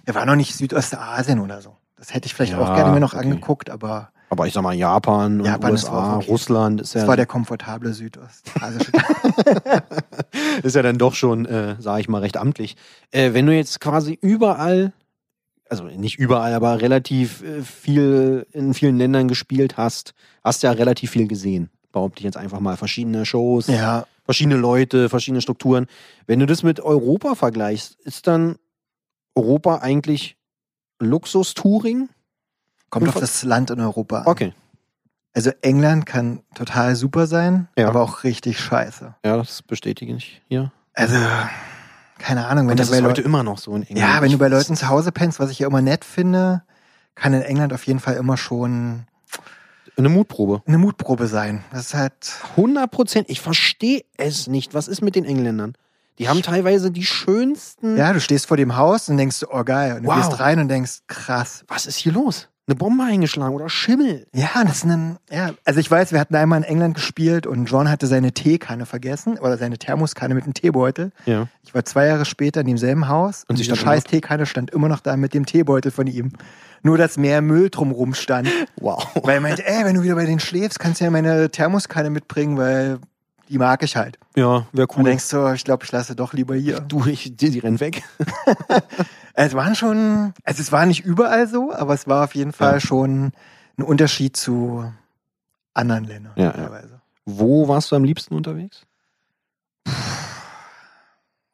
[0.04, 1.78] wir waren noch nicht Südostasien oder so.
[1.96, 3.24] Das hätte ich vielleicht Ja, auch gerne mir noch okay.
[3.24, 6.32] angeguckt, aber Aber ich sag mal, Japan und Japan ist USA, auch okay.
[6.32, 8.92] Russland ist das ja, war der komfortable südostasische
[10.64, 12.76] ist ja dann doch schon, äh, sage ich mal, recht amtlich.
[13.12, 14.92] Äh, wenn du jetzt quasi überall,
[15.70, 21.12] also nicht überall, aber relativ äh, viel in vielen Ländern gespielt hast, hast ja relativ
[21.12, 21.70] viel gesehen.
[21.92, 22.76] Behaupte ich jetzt einfach mal.
[22.76, 25.86] Verschiedene Shows, Ja, verschiedene Leute, verschiedene Strukturen.
[26.26, 28.56] Wenn du das mit Europa vergleichst, ist dann
[29.36, 30.38] Europa eigentlich
[30.98, 32.10] Luxus-Touring?
[32.94, 34.28] Kommt auf das Land in Europa an.
[34.28, 34.54] Okay.
[35.34, 37.88] Also England kann total super sein, Ja.
[37.88, 39.16] aber auch richtig scheiße.
[39.26, 40.72] Ja, das bestätige ich hier.
[40.94, 41.18] Also,
[42.20, 43.98] keine Ahnung, wenn Und das du bei ist heute Leuten, immer noch so in England.
[44.00, 46.62] ja, wenn du bei Leuten zu Hause pennst, was ich ja immer nett finde,
[47.16, 49.08] kann in England auf jeden Fall immer schon
[49.98, 50.62] Eine Mutprobe.
[50.68, 51.64] eine Mutprobe sein.
[51.72, 52.14] Das ist halt,
[52.56, 53.30] 100 Prozent.
[53.30, 54.74] Ich verstehe es nicht.
[54.76, 55.74] Was ist mit den Engländern?
[56.20, 57.98] Die haben teilweise die schönsten.
[57.98, 60.18] ja, du stehst vor dem Haus und denkst, oh geil, und du Wow.
[60.18, 61.66] gehst rein und denkst, krass.
[61.68, 62.50] Was ist hier los?
[62.66, 64.26] Eine Bombe eingeschlagen oder Schimmel?
[64.34, 67.66] Ja, das ist ein, ja, also ich weiß, wir hatten einmal in England gespielt und
[67.66, 71.12] John hatte seine Teekanne vergessen oder seine Thermoskanne mit einem Teebeutel.
[71.26, 71.48] Ja.
[71.64, 74.88] Ich war zwei Jahre später in demselben Haus Und und immer scheiß Teekanne stand immer
[74.88, 76.32] noch da mit dem Teebeutel von ihm.
[76.84, 78.48] Nur, dass mehr Müll drumrum stand.
[78.80, 79.08] Wow.
[79.24, 82.10] Weil er meinte, ey, wenn du wieder bei denen schläfst, kannst du ja meine Thermoskanne
[82.10, 83.00] mitbringen, weil
[83.50, 84.18] die mag ich halt.
[84.36, 85.04] Ja, wäre Und cool.
[85.04, 86.80] denkst du, ich glaube, ich lasse doch lieber hier.
[86.80, 88.04] du, ich, die, die rennen weg.
[89.36, 92.74] Es waren schon, also es war nicht überall so, aber es war auf jeden Fall
[92.76, 92.80] Ja.
[92.80, 93.32] schon
[93.80, 94.94] ein Unterschied zu
[95.74, 96.52] anderen Ländern Ja, ja.
[96.52, 97.02] teilweise.
[97.26, 98.84] Wo warst du am liebsten unterwegs?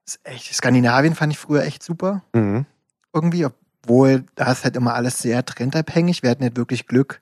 [0.06, 2.21] Das ist echt, Skandinavien fand ich früher echt super.
[2.34, 2.65] Mhm.
[3.13, 6.21] Irgendwie, obwohl da ist halt immer alles sehr trendabhängig.
[6.23, 7.21] Wir hatten halt wirklich Glück.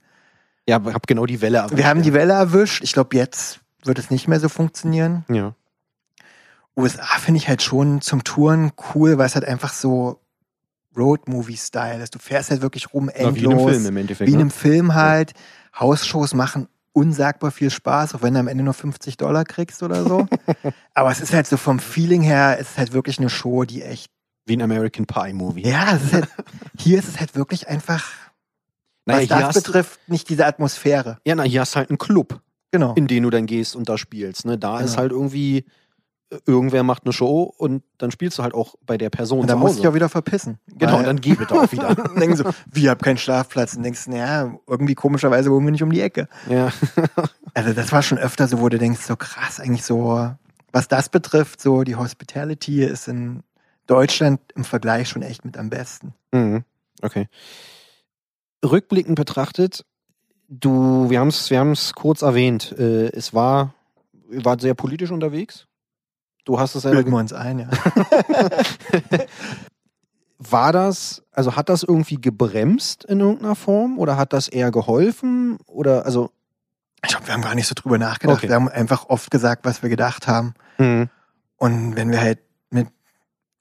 [0.68, 1.78] Ja, aber hab genau die Welle erwischt.
[1.78, 2.84] Wir haben die Welle erwischt.
[2.84, 5.26] Ich glaube, jetzt wird es nicht mehr so funktionieren.
[5.30, 5.54] Ja.
[6.76, 10.20] USA finde ich halt schon zum Touren cool, weil es halt einfach so
[10.96, 12.14] Road-Movie-Style ist.
[12.14, 13.34] Du fährst halt wirklich rum, ja.
[13.36, 13.72] Wie in einem endlos.
[13.72, 14.28] Film im Endeffekt.
[14.28, 14.42] Wie in ne?
[14.42, 15.34] einem Film halt.
[15.80, 20.04] Hausshows machen unsagbar viel Spaß, auch wenn du am Ende nur 50 Dollar kriegst oder
[20.04, 20.28] so.
[20.96, 23.84] Aber es ist halt so vom Feeling her, es ist halt wirklich eine Show, die
[23.84, 24.12] echt.
[24.48, 25.68] Wie ein American Pie Movie.
[25.68, 26.28] Ja, ist halt,
[26.80, 28.04] hier ist es halt wirklich einfach,
[29.06, 31.20] naja, was das betrifft, nicht diese Atmosphäre.
[31.24, 32.94] ja, na, hier hast du halt einen Club, Genau.
[32.96, 34.46] in den du dann gehst und da spielst.
[34.46, 34.58] Ne?
[34.58, 34.98] Da ist Genau.
[35.02, 35.66] halt irgendwie,
[36.46, 39.54] irgendwer macht eine Show und dann spielst du halt auch bei der Person Und da
[39.54, 39.80] zu muss Hause.
[39.82, 40.60] ich auch wieder verpissen.
[40.78, 41.90] genau, dann geh bitte auch wieder.
[42.12, 43.76] Und denken so, wir haben keinen Schlafplatz.
[43.76, 46.28] Und denkst, naja, irgendwie komischerweise wohnen wir nicht um die Ecke.
[46.50, 46.72] ja.
[47.54, 50.30] Also das war schon öfter so, wo du denkst, so krass, eigentlich so,
[50.74, 53.42] was das betrifft, so die Hospitality ist in
[53.88, 56.14] Deutschland im Vergleich schon echt mit am besten.
[56.34, 56.66] Mhm.
[57.02, 57.28] Okay.
[58.64, 59.86] Rückblickend betrachtet,
[60.48, 63.74] du, wir haben es wir haben's kurz erwähnt, äh, es war,
[64.30, 65.68] wart sehr politisch unterwegs.
[66.46, 67.70] Du hast es selber Bilden wir uns ein, ja.
[70.40, 75.58] War das, also hat das irgendwie gebremst in irgendeiner Form oder hat das eher geholfen?
[75.66, 76.30] Oder also.
[77.04, 78.38] Ich glaube, wir haben gar nicht so drüber nachgedacht.
[78.38, 78.48] Okay.
[78.48, 80.54] Wir haben einfach oft gesagt, was wir gedacht haben.
[81.58, 82.40] Und wenn wir halt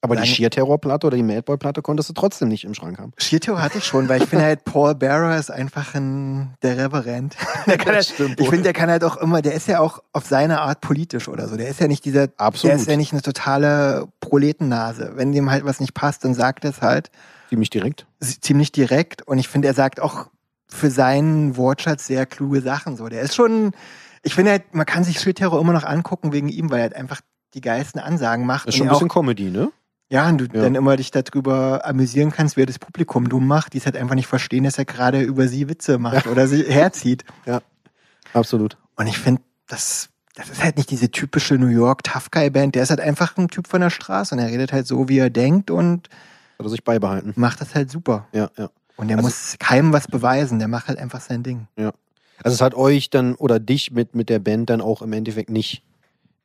[0.07, 0.29] Aber die Nein.
[0.29, 3.13] Sheer-Terror-Platte oder die Madboy-Platte konntest du trotzdem nicht im Schrank haben.
[3.19, 7.37] Shito hatte ich schon, weil ich finde halt, Paul Bearer ist einfach ein, der Reverend.
[7.67, 10.01] Der kann halt, stimmt ich finde, der kann halt auch immer, der ist ja auch
[10.13, 11.57] auf seine Art politisch oder so.
[11.57, 12.71] Der ist ja nicht dieser, Absolut.
[12.73, 15.15] der ist ja nicht eine totale Proletennase.
[15.17, 17.11] Wenn dem halt was nicht passt, dann sagt er es halt
[17.49, 18.07] Ziemlich direkt.
[18.21, 19.23] ziemlich direkt.
[19.27, 20.29] Und ich finde, er sagt auch
[20.69, 22.97] für seinen Wortschatz sehr kluge Sachen.
[22.97, 23.73] So, der ist schon,
[24.23, 26.97] ich finde halt, man kann sich Shit-Terror immer noch angucken wegen ihm, weil er halt
[26.97, 27.21] einfach
[27.55, 28.67] die geilsten Ansagen macht.
[28.67, 29.71] Das ist schon ein er auch bisschen Comedy, ne?
[30.09, 30.63] Ja, und du Ja.
[30.63, 34.15] dann immer dich darüber amüsieren kannst, wer das Publikum dumm macht, die es halt einfach
[34.15, 37.25] nicht verstehen, dass er gerade über sie Witze macht oder sie herzieht.
[38.33, 38.77] Absolut.
[38.97, 42.75] Und ich finde, das, das ist halt nicht diese typische New York Tough Guy Band.
[42.75, 45.19] Der ist halt einfach ein Typ von der Straße und er redet halt so, wie
[45.19, 46.09] er denkt und
[46.59, 47.33] Hat er sich beibehalten.
[47.37, 48.27] macht das halt super.
[48.33, 48.71] Ja, ja.
[48.97, 51.67] Und der Also- muss keinem was beweisen, der macht halt einfach sein Ding.
[51.77, 55.49] Also es hat euch dann oder dich mit, mit der Band dann auch im Endeffekt
[55.51, 55.83] nicht,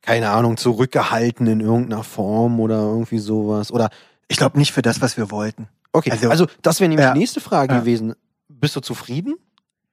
[0.02, 3.70] keine Ahnung, zurückgehalten in irgendeiner Form oder irgendwie sowas.
[3.72, 3.90] Oder
[4.28, 5.68] Ich glaube nicht für das, was wir wollten.
[5.92, 7.12] okay, also, Also- das wäre nämlich Ja.
[7.12, 7.80] die nächste Frage Ja.
[7.80, 8.14] gewesen.
[8.48, 9.34] Bist du zufrieden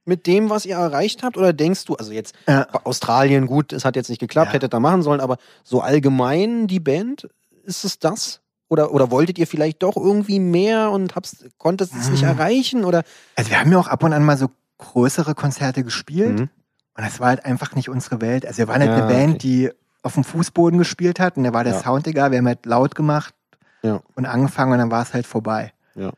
[0.06, 1.38] mit dem, was ihr erreicht habt?
[1.38, 2.68] Oder denkst du, also jetzt Ja.
[2.84, 6.80] Australien, gut, es hat jetzt nicht geklappt, hättet ihr machen sollen, aber so allgemein die
[6.80, 7.28] Band,
[7.64, 8.42] ist es das?
[8.70, 12.30] Oder, oder wolltet ihr vielleicht doch irgendwie mehr und hab's, konntet es nicht Mhm.
[12.30, 12.86] erreichen?
[12.86, 13.04] Oder?
[13.36, 16.40] Also wir haben ja auch ab und an mal so größere Konzerte gespielt.
[16.40, 16.50] Mhm.
[16.96, 18.46] Und das war halt einfach nicht unsere Welt.
[18.46, 19.38] Also wir waren halt eine Band, okay.
[19.40, 19.70] die
[20.02, 21.80] auf dem Fußboden gespielt hat und da war der Ja.
[21.82, 22.32] Sound egal.
[22.32, 23.34] Wir haben halt laut gemacht
[23.82, 24.02] Ja.
[24.16, 25.74] und angefangen und dann war es halt vorbei.
[25.96, 26.12] Ja.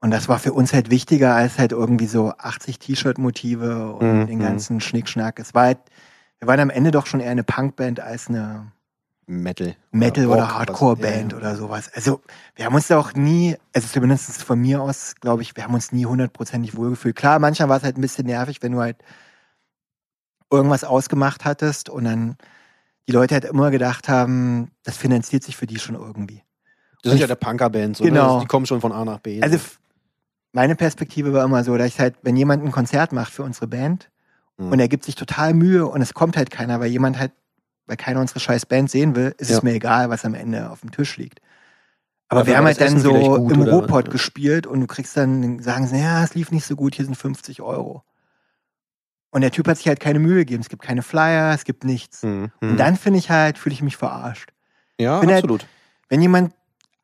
[0.00, 4.26] Und das war für uns halt wichtiger als halt irgendwie so 80 T-Shirt-Motive und Mhm,
[4.26, 4.42] den mhm.
[4.42, 5.40] ganzen Schnickschnack.
[5.40, 5.78] Es war halt,
[6.38, 8.70] wir waren am Ende doch schon eher eine Punkband als eine
[9.28, 9.74] Metal.
[9.90, 11.38] Metal- oder was- Hardcore-Band ja.
[11.38, 11.90] oder sowas.
[11.92, 12.20] Also
[12.54, 15.74] wir haben uns da auch nie, also zumindest von mir aus, glaube ich, wir haben
[15.74, 17.16] uns nie hundertprozentig wohlgefühlt.
[17.16, 18.98] Klar, manchmal war es halt ein bisschen nervig, wenn du halt
[20.52, 22.36] irgendwas ausgemacht hattest und dann
[23.08, 26.42] die Leute halt immer gedacht haben, das finanziert sich für die schon irgendwie.
[27.02, 28.40] Das sind ja der Punker-Band, so, Genau.
[28.40, 29.40] die kommen schon von A nach B.
[29.42, 29.58] Also
[30.52, 33.66] meine Perspektive war immer so, dass ich halt, wenn jemand ein Konzert macht für unsere
[33.68, 34.10] Band
[34.58, 34.72] Mhm.
[34.72, 37.32] und er gibt sich total Mühe und es kommt halt keiner, weil jemand halt,
[37.86, 39.58] weil keiner unsere scheiß Band sehen will, ist Ja.
[39.58, 41.40] es mir egal, was am Ende auf dem Tisch liegt.
[42.28, 44.10] Aber Dafür wir haben halt dann so gut im Ruhrpott ja.
[44.12, 47.14] gespielt und du kriegst dann, sagen sie, ja, es lief nicht so gut, hier sind
[47.14, 48.02] 50 Euro.
[49.36, 50.62] Und der Typ hat sich halt keine Mühe gegeben.
[50.62, 52.22] Es gibt keine Flyer, es gibt nichts.
[52.22, 52.50] Mhm.
[52.62, 54.48] Und dann finde ich halt, fühle ich mich verarscht.
[54.98, 55.66] ja, bin halt- absolut.
[56.08, 56.54] Wenn jemand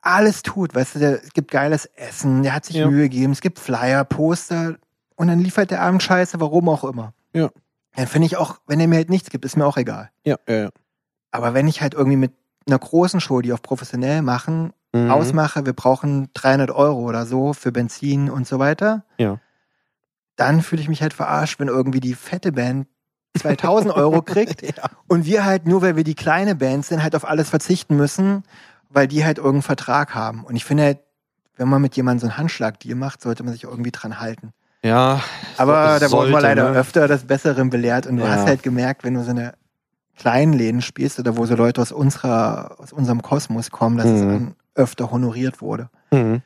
[0.01, 2.89] alles tut, weißt du, der, es gibt geiles Essen, der hat sich Ja.
[2.89, 4.77] Mühe gegeben, es gibt Flyer, Poster
[5.17, 7.13] und dann liefert der Abend scheiße, warum auch immer.
[7.35, 7.51] Ja.
[7.97, 10.09] Dann finde ich auch, wenn er mir halt nichts gibt, ist mir auch egal.
[10.25, 10.69] Ja, ja, ja.
[11.33, 12.33] Aber wenn ich halt irgendwie mit
[12.67, 15.11] einer großen Show, die auf professionell machen, Mhm.
[15.11, 19.39] ausmache, wir brauchen 300 Euro oder so für Benzin und so weiter, Ja.
[20.43, 22.87] Dann fühle ich mich halt verarscht, wenn irgendwie die fette Band
[23.39, 24.85] 2000 Euro kriegt ja.
[25.09, 28.43] und wir halt nur, weil wir die kleine Band sind, halt auf alles verzichten müssen,
[28.91, 30.45] weil die halt irgendeinen Vertrag haben.
[30.45, 30.99] Und ich finde halt,
[31.57, 34.53] wenn man mit jemandem so einen Handschlag-Deal macht, sollte man sich irgendwie dran halten.
[34.83, 35.21] ja.
[35.59, 36.79] Aber da wurden wir sollte, leider ne?
[36.79, 38.31] öfter das Besseren belehrt und du Ja.
[38.33, 39.55] hast halt gemerkt, wenn du so eine
[40.17, 44.23] kleinen Läden spielst oder wo so Leute aus unserer, aus unserem Kosmos kommen, dass es
[44.23, 44.29] Mhm.
[44.29, 45.89] dann öfter honoriert wurde.
[46.11, 46.43] Mhm.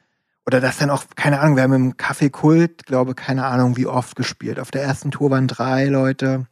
[0.46, 3.86] Oder dass dann auch, keine Ahnung, wir haben im Café Kult, glaube, keine Ahnung, wie
[3.86, 4.60] oft gespielt.
[4.60, 6.46] Auf der ersten Tour waren drei Leute,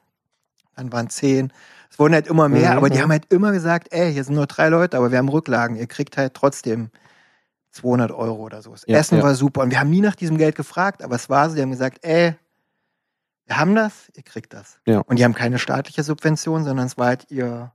[0.74, 1.52] dann waren zehn.
[1.90, 2.76] Es wurden halt immer mehr, Mhm.
[2.78, 5.28] aber die haben halt immer gesagt, ey, hier sind nur drei Leute, aber wir haben
[5.28, 5.76] Rücklagen.
[5.76, 6.90] Ihr kriegt halt trotzdem
[7.70, 8.72] 200 Euro oder so.
[8.72, 9.22] Das Ja, Essen ja.
[9.24, 9.62] war super.
[9.62, 11.98] Und wir haben nie nach diesem Geld gefragt, aber es war so, die haben gesagt,
[12.02, 12.34] ey,
[13.46, 14.80] wir haben das, ihr kriegt das.
[14.86, 15.00] Ja.
[15.00, 17.70] Und die haben keine staatliche Subvention, sondern es war halt ihr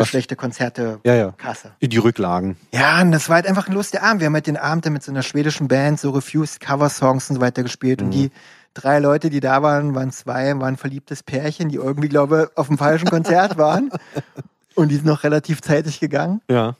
[0.00, 0.08] Was?
[0.08, 1.32] schlechte Konzerte Ja, ja.
[1.32, 1.72] Kasse.
[1.80, 2.56] Die Rücklagen.
[2.72, 4.20] Ja, und das war halt einfach ein lustiger Abend.
[4.20, 7.36] Wir haben halt den Abend dann mit so einer schwedischen Band so Refused Cover-Songs und
[7.36, 8.00] so weiter gespielt.
[8.00, 8.06] Mhm.
[8.06, 8.30] Und die
[8.74, 12.56] drei Leute, die da waren, waren zwei, waren ein verliebtes Pärchen, die irgendwie, glaube ich,
[12.58, 13.90] auf dem falschen Konzert waren.
[14.76, 16.40] Und die sind noch relativ zeitig gegangen.
[16.48, 16.76] Ja.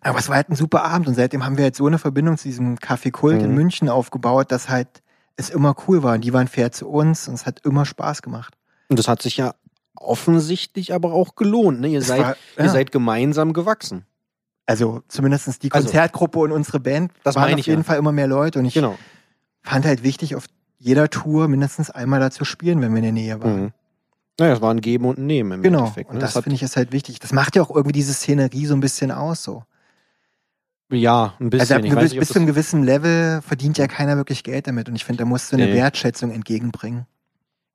[0.00, 2.38] Aber es war halt ein super Abend und seitdem haben wir halt so eine Verbindung
[2.38, 3.54] zu diesem Café Kult in Mhm.
[3.56, 4.88] München aufgebaut, dass halt
[5.36, 6.14] es immer cool war.
[6.14, 8.54] Und die waren fair zu uns und es hat immer Spaß gemacht.
[8.88, 9.54] Und das hat sich ja
[9.94, 11.80] offensichtlich aber auch gelohnt.
[11.80, 11.88] Ne?
[11.88, 12.64] Ihr, seid, war- ja.
[12.64, 14.04] ihr seid gemeinsam gewachsen.
[14.66, 17.84] Also zumindest die Also- Konzertgruppe und unsere Band Das waren auf jeden ja.
[17.84, 18.58] Fall immer mehr Leute.
[18.58, 18.96] Und ich Genau.
[19.62, 20.46] fand halt wichtig, auf
[20.78, 23.62] jeder Tour mindestens einmal da zu spielen, wenn wir in der Nähe waren.
[23.64, 23.72] Mhm.
[24.40, 25.80] Naja, es war ein Geben und ein Nehmen im Genau.
[25.80, 26.10] Endeffekt.
[26.10, 26.14] Ne?
[26.14, 27.18] Und das hat, finde ich ist halt wichtig.
[27.20, 29.42] Das macht ja auch irgendwie diese Szenerie so ein bisschen aus.
[29.42, 29.64] So.
[30.90, 31.60] ja, ein bisschen.
[31.60, 34.42] Also einem weiß gewiss, nicht, bis das- zu einem gewissen Level verdient ja keiner wirklich
[34.44, 34.88] Geld damit.
[34.88, 35.74] Und ich finde, da musst du eine Nee.
[35.74, 37.06] Wertschätzung entgegenbringen.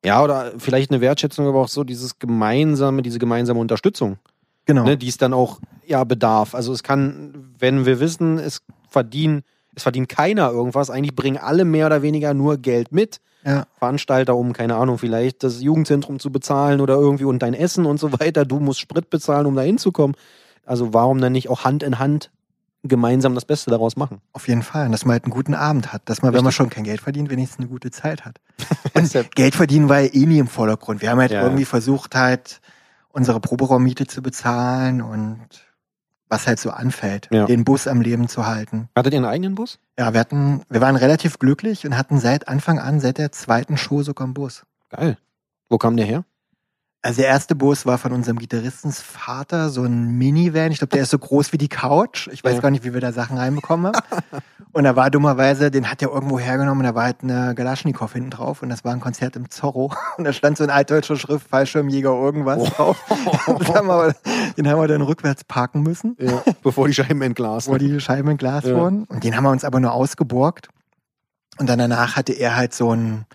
[0.07, 4.17] Ja, oder vielleicht eine Wertschätzung, aber auch so dieses gemeinsame, diese gemeinsame Unterstützung,
[4.65, 4.83] Genau.
[4.83, 6.55] ne, die es dann auch ja bedarf.
[6.55, 9.43] Also es kann, wenn wir wissen, es verdienen,
[9.75, 13.19] es verdient keiner irgendwas, eigentlich bringen alle mehr oder weniger nur Geld mit.
[13.45, 13.65] Ja.
[13.79, 17.99] Veranstalter, um, keine Ahnung, vielleicht das Jugendzentrum zu bezahlen oder irgendwie und dein Essen und
[17.99, 18.45] so weiter.
[18.45, 20.15] Du musst Sprit bezahlen, um da hinzukommen.
[20.65, 22.31] Also warum dann nicht auch Hand in Hand
[22.83, 24.21] gemeinsam das Beste daraus machen?
[24.33, 24.85] Auf jeden Fall.
[24.85, 26.03] Und dass man halt einen guten Abend hat.
[26.05, 26.55] Dass man, wenn man Richtig.
[26.57, 28.39] schon kein Geld verdient, wenigstens eine gute Zeit hat.
[29.13, 31.01] Ja- Geld verdienen war ja eh nie im Vordergrund.
[31.01, 31.43] Wir haben halt Ja.
[31.43, 32.61] irgendwie versucht, halt
[33.09, 35.39] unsere Proberaummiete zu bezahlen und
[36.29, 37.45] was halt so anfällt, Ja.
[37.45, 38.89] den Bus am Leben zu halten.
[38.95, 39.79] Hattet ihr einen eigenen Bus?
[39.97, 43.77] Ja, wir hatten, wir waren relativ glücklich und hatten seit Anfang an, seit der zweiten
[43.77, 44.63] Show sogar einen Bus.
[44.89, 45.17] Geil.
[45.69, 46.25] Wo kam der her?
[47.03, 50.71] Also der erste Bus war von unserem Gitarristens Vater, so ein Minivan.
[50.71, 52.27] Ich glaube, der ist so groß wie die Couch.
[52.33, 52.59] Ich weiß Ja.
[52.59, 53.99] gar nicht, wie wir da Sachen reinbekommen haben.
[54.73, 58.31] Und da war dummerweise, den hat er irgendwo hergenommen, da war halt eine Galaschnikow hinten
[58.31, 59.93] drauf und das war ein Konzert im Zorro.
[60.17, 62.97] Und da stand so in altdeutscher Schrift Fallschirmjäger irgendwas drauf.
[63.47, 64.15] Und haben wir,
[64.57, 66.43] den haben wir dann rückwärts parken müssen, Ja.
[66.63, 67.71] Bevor die Scheiben entglasen.
[67.73, 68.75] wo die Scheiben in Glas Ja.
[68.75, 69.05] wurden.
[69.05, 70.69] Und den haben wir uns aber nur ausgeborgt.
[71.59, 73.25] Und dann danach hatte er halt so ein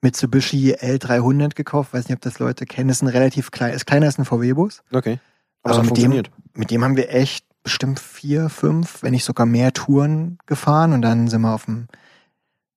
[0.00, 1.92] Mitsubishi L300 gekauft.
[1.92, 2.90] Weiß nicht, ob das Leute kennen.
[2.90, 4.82] Ist ein relativ klein, ist kleiner als ein VW-Bus.
[4.92, 5.18] Okay.
[5.62, 6.30] Aber Aber hat mit dem, funktioniert.
[6.54, 11.02] mit dem haben wir echt bestimmt vier, fünf, wenn nicht sogar mehr Touren gefahren und
[11.02, 11.88] dann sind wir auf dem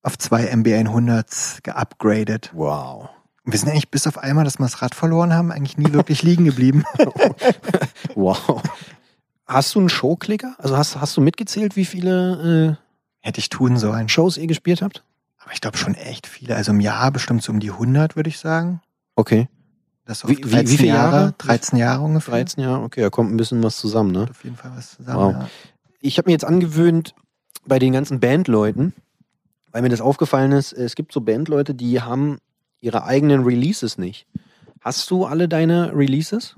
[0.04, 2.50] auf zwei MB100s geupgradet.
[2.54, 3.10] Wow.
[3.46, 6.24] Wir sind eigentlich bis auf einmal, dass wir das Rad verloren haben, eigentlich nie wirklich
[6.24, 6.84] liegen geblieben.
[8.16, 8.62] Wow.
[9.48, 10.56] Hast du einen Showklicker?
[10.58, 12.78] Also hast, hast du mitgezählt, wie viele
[13.20, 14.06] Hätte ich tun sollen.
[14.06, 15.04] äh, Shows ihr gespielt habt?
[15.44, 16.56] Aber ich glaube schon echt viele.
[16.56, 18.82] Also im Jahr bestimmt so um die 100, würde ich sagen.
[19.16, 19.48] Okay.
[20.06, 21.16] Das Wie- wie- wie 13 viele Jahre?
[21.18, 21.34] Jahre?
[21.38, 22.34] 13 Jahre ungefähr.
[22.36, 24.28] 13 Jahre, okay, da kommt ein bisschen was zusammen, ne?
[24.30, 25.18] Auf jeden Fall was zusammen.
[25.20, 25.34] Wow.
[25.34, 25.50] Ja.
[26.00, 27.14] Ich habe mir jetzt angewöhnt,
[27.66, 28.94] bei den ganzen Bandleuten,
[29.72, 32.40] weil mir das aufgefallen ist, es gibt so Bandleute, die haben
[32.80, 34.26] ihre eigenen Releases nicht.
[34.82, 36.56] Hast du alle deine Releases?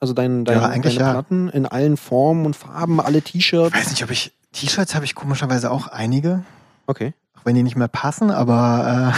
[0.00, 1.12] Also dein, dein, Ja, deine ja.
[1.12, 3.72] Platten in allen Formen und Farben, alle Ich T-Shirts?
[3.76, 4.32] weiß nicht, ob ich.
[4.52, 6.44] T-Shirts habe ich komischerweise auch einige.
[6.88, 7.14] Okay.
[7.42, 9.12] Auch wenn die nicht mehr passen, aber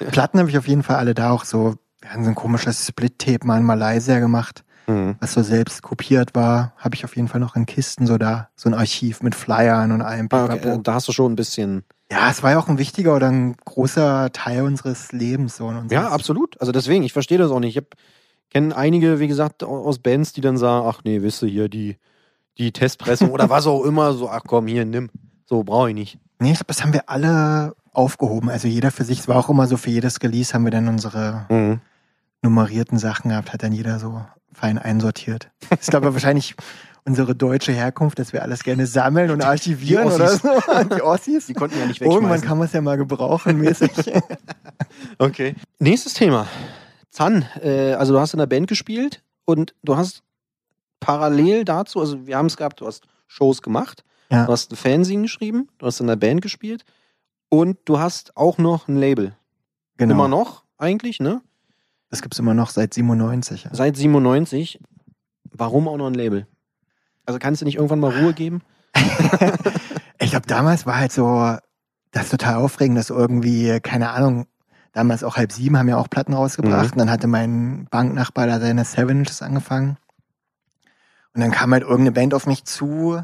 [0.00, 1.74] äh, Platten habe ich auf jeden Fall alle da auch so.
[2.00, 5.16] Wir haben so ein komisches Split-Tape mal in Malaysia gemacht, Mhm.
[5.18, 6.74] was so selbst kopiert war.
[6.76, 9.92] Habe ich auf jeden Fall noch in Kisten so da, so ein Archiv mit Flyern
[9.92, 10.28] und allem.
[10.30, 10.58] Ah, okay.
[10.58, 10.76] Pipapo.
[10.82, 11.84] Da hast du schon ein bisschen.
[12.12, 15.56] Ja, es war ja auch ein wichtiger oder ein großer Teil unseres Lebens.
[15.56, 16.60] So, und unseres, Ja, absolut.
[16.60, 17.78] Also deswegen, ich verstehe das auch nicht.
[17.78, 17.84] Ich
[18.50, 21.68] kenne einige, wie gesagt, au- aus Bands, die dann sagen, ach nee, wisst ihr hier,
[21.70, 21.96] die,
[22.58, 25.08] die Testpressung oder was auch immer, so, ach komm, hier, nimm.
[25.46, 26.18] So, brauche ich nicht.
[26.44, 28.50] Nee, ich glaube, das haben wir alle aufgehoben.
[28.50, 29.20] Also jeder für sich.
[29.20, 31.80] Es war auch immer so, für jedes Release haben wir dann unsere Mhm.
[32.42, 35.50] nummerierten Sachen gehabt, hat dann jeder so fein einsortiert.
[35.70, 36.54] Das ist, glaube ich, wahrscheinlich
[37.06, 40.48] unsere deutsche Herkunft, dass wir alles gerne sammeln und archivieren Die oder so.
[40.96, 41.46] Die Ossis.
[41.46, 42.48] Die konnten ja nicht Irgendwann wegschmeißen.
[42.48, 43.90] kann man es ja mal gebrauchen, mäßig.
[45.18, 45.54] Okay.
[45.78, 46.46] Nächstes Thema.
[47.10, 50.22] Zan, äh, also du hast in der Band gespielt und du hast
[51.00, 54.46] parallel dazu, also wir haben es gehabt, du hast Shows gemacht, Ja.
[54.46, 56.84] du hast ein Fanzine geschrieben, du hast in der Band gespielt
[57.48, 59.36] und du hast auch noch ein Label.
[59.96, 60.14] genau.
[60.14, 61.40] Immer noch eigentlich, ne?
[62.10, 63.64] Das gibt's immer noch seit 97.
[63.64, 63.74] Ja.
[63.74, 64.80] Seit 97.
[65.52, 66.46] Warum auch noch ein Label?
[67.26, 68.62] Also kannst du nicht irgendwann mal Ruhe geben?
[70.20, 71.56] Ich glaube, damals war halt so
[72.12, 74.46] das total aufregend, dass irgendwie, keine Ahnung,
[74.92, 76.86] damals auch halb sieben haben ja auch Platten rausgebracht.
[76.86, 76.92] Mhm.
[76.92, 79.96] Und dann hatte mein Banknachbar da seine Seven Inches angefangen.
[81.34, 83.22] Und dann kam halt irgendeine Band auf mich zu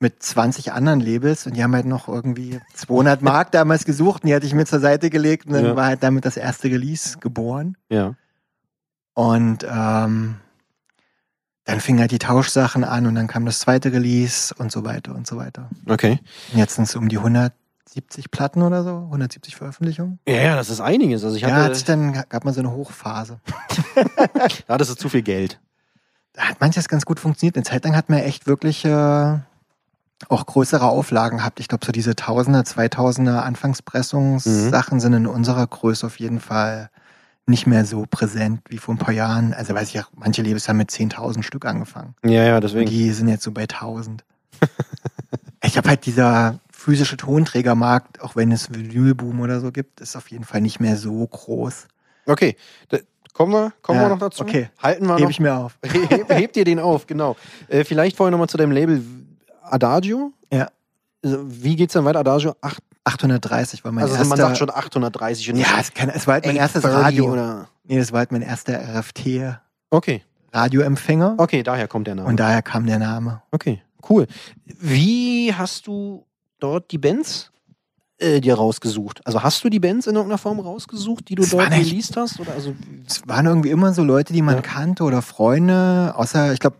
[0.00, 4.28] mit 20 anderen Labels und die haben halt noch irgendwie 200 Mark damals gesucht und
[4.28, 5.76] die hatte ich mir zur Seite gelegt und dann Ja.
[5.76, 7.76] war halt damit das erste Release geboren.
[7.90, 8.14] Ja.
[9.14, 10.36] Und ähm,
[11.64, 15.14] dann fingen halt die Tauschsachen an und dann kam das zweite Release und so weiter
[15.14, 15.68] und so weiter.
[15.88, 16.20] Okay.
[16.52, 20.20] Und jetzt sind es um die 170 Platten oder so, 170 Veröffentlichungen.
[20.28, 21.24] Ja, ja, das ist einiges.
[21.24, 23.40] Also ich Ja, hat hatte, dann gab man so eine Hochphase.
[24.68, 25.60] da hattest du zu viel Geld.
[26.34, 27.56] Da hat manches ganz gut funktioniert.
[27.56, 29.38] Eine Zeit lang hat man echt wirklich äh,
[30.28, 31.60] auch größere Auflagen habt.
[31.60, 36.90] Ich glaube, so diese Tausender, Zweitausender Anfangspressungssachen sind in unserer Größe auf jeden Fall
[37.46, 39.54] nicht mehr so präsent wie vor ein paar Jahren.
[39.54, 42.14] Also weiß ich auch, manche Labels haben mit 10.000 Stück angefangen.
[42.24, 42.90] Ja, ja, Und deswegen.
[42.90, 44.24] die sind jetzt so bei 1000.
[45.62, 50.30] ich habe halt dieser physische Tonträgermarkt, auch wenn es Vinylboom oder so gibt, ist auf
[50.30, 51.88] jeden Fall nicht mehr so groß.
[52.26, 52.56] Okay,
[52.90, 52.98] da,
[53.32, 54.42] kommen wir, kommen Ja, wir noch dazu.
[54.42, 54.68] okay.
[54.82, 55.30] Halten wir Hebe noch.
[55.30, 55.78] ich mir auf.
[55.82, 57.36] Heb, hebt ihr den auf, genau.
[57.68, 59.02] Äh, vielleicht vorher nochmal zu deinem Label
[59.72, 60.32] Adagio.
[60.52, 60.68] Ja.
[61.24, 62.20] Also, Wie geht's dann weiter?
[62.20, 62.54] Adagio?
[62.60, 64.28] Ach, 830 war mein also erster.
[64.28, 67.04] man sagt schon 830 und nicht ja, es, kann, es war halt mein erstes 830
[67.20, 67.32] Radio.
[67.32, 67.68] Oder?
[67.84, 69.56] Nee, das war halt mein erster RFT
[69.90, 71.34] Okay, Radioempfänger.
[71.38, 72.28] okay, daher kommt der Name.
[72.28, 73.42] Und daher kam der Name.
[73.50, 74.26] okay, cool.
[74.66, 76.26] Wie hast du
[76.60, 77.50] dort die Bands
[78.18, 79.26] äh, dir rausgesucht?
[79.26, 82.38] Also hast du die Bands in irgendeiner Form rausgesucht, die du Es dort released hast?
[82.40, 82.74] Oder also,
[83.06, 84.60] Es waren irgendwie immer so Leute, die man Ja.
[84.62, 86.76] kannte oder Freunde, außer, ich glaube,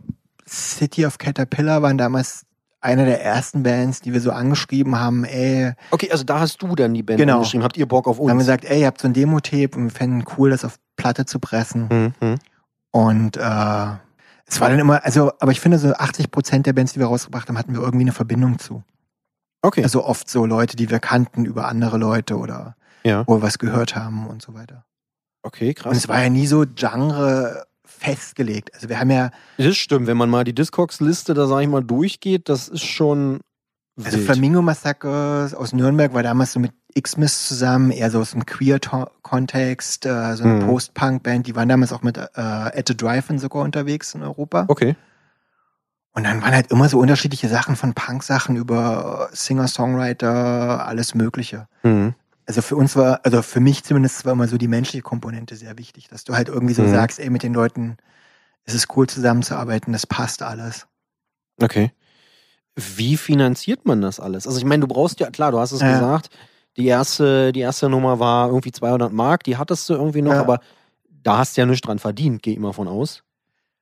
[0.46, 2.44] City of Caterpillar waren damals
[2.80, 6.74] eine der ersten Bands, die wir so angeschrieben haben, ey, okay, also da hast du
[6.74, 7.36] dann die Band Genau.
[7.36, 7.64] angeschrieben.
[7.64, 8.26] Habt ihr Bock auf uns?
[8.28, 10.76] Wir haben gesagt, ey, ihr habt so ein Demo-Tape und wir fänden cool, das auf
[10.96, 11.88] Platte zu pressen.
[11.90, 12.34] Hm, hm.
[12.90, 13.40] Und äh,
[14.46, 17.06] es war dann immer, also, aber ich finde, so 80 Prozent der Bands, die wir
[17.06, 18.82] rausgebracht haben, hatten wir irgendwie eine Verbindung zu.
[19.62, 23.24] Okay, Also oft so Leute, die wir kannten über andere Leute oder ja.
[23.26, 24.84] wo wir was gehört haben und so weiter.
[25.42, 25.90] Okay, krass.
[25.90, 27.66] Und es war ja nie so Genre
[27.98, 28.74] festgelegt.
[28.74, 31.82] Also wir haben ja, Das stimmt, wenn man mal die Discogs-Liste da, sag ich mal,
[31.82, 33.40] durchgeht, das ist schon.
[33.96, 34.26] also wild.
[34.26, 40.06] Flamingo Massacre aus Nürnberg war damals so mit Xmas zusammen, eher so aus dem Queer-Kontext,
[40.06, 40.66] äh, so eine Mhm.
[40.66, 44.64] Post-Punk-Band, die waren damals auch mit äh, At the Drive-In sogar unterwegs in Europa.
[44.68, 44.96] Okay.
[46.12, 51.68] Und dann waren halt immer so unterschiedliche Sachen von Punk-Sachen über Singer-Songwriter, alles Mögliche.
[51.82, 52.14] Mhm.
[52.48, 55.76] Also für uns war, also für mich zumindest war immer so die menschliche Komponente sehr
[55.76, 56.88] wichtig, dass du halt irgendwie so Mhm.
[56.92, 57.98] sagst, ey, mit den Leuten
[58.64, 60.86] ist es cool zusammenzuarbeiten, das passt alles.
[61.60, 61.92] Okay.
[62.74, 64.46] Wie finanziert man das alles?
[64.46, 65.90] Also ich meine, du brauchst ja, klar, du hast es Ja.
[65.90, 66.30] gesagt,
[66.78, 70.40] die erste, die erste Nummer war irgendwie 200 Mark, die hattest du irgendwie noch, Ja.
[70.40, 70.60] aber
[71.10, 73.24] da hast du ja nichts dran verdient, gehe ich immer von aus.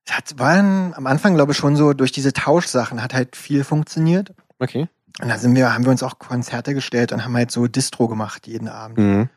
[0.06, 3.62] Es hat, waren am Anfang, glaube ich, schon so, durch diese Tauschsachen hat halt viel
[3.62, 4.32] funktioniert.
[4.58, 4.88] Okay.
[5.20, 8.08] Und da sind wir, haben wir uns auch Konzerte gestellt und haben halt so Distro
[8.08, 8.98] gemacht jeden Abend.
[8.98, 9.28] Mhm.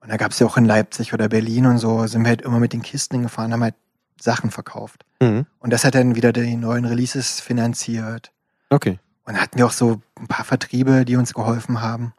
[0.00, 2.42] Und da gab es ja auch in Leipzig oder Berlin und so, sind wir halt
[2.42, 3.76] immer mit den Kisten gefahren, haben halt
[4.20, 5.04] Sachen verkauft.
[5.20, 5.46] Mhm.
[5.58, 8.32] Und das hat dann wieder die neuen Releases finanziert.
[8.68, 8.98] Okay.
[9.24, 12.12] Und da hatten wir auch so ein paar Vertriebe, die uns geholfen haben.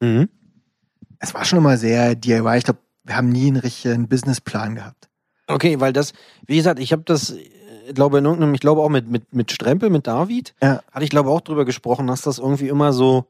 [0.00, 0.28] Mhm.
[1.20, 2.58] Es war schon immer sehr DIY.
[2.58, 5.08] Ich glaube, wir haben nie einen richtigen Businessplan gehabt.
[5.46, 6.12] Okay, weil das,
[6.46, 7.34] wie gesagt, ich habe das,
[7.94, 10.80] glaube in irgendeinem, ich glaube auch mit, mit, mit Strempel, mit David, Ja.
[10.92, 13.26] hatte ich glaube auch drüber gesprochen, dass das irgendwie immer so,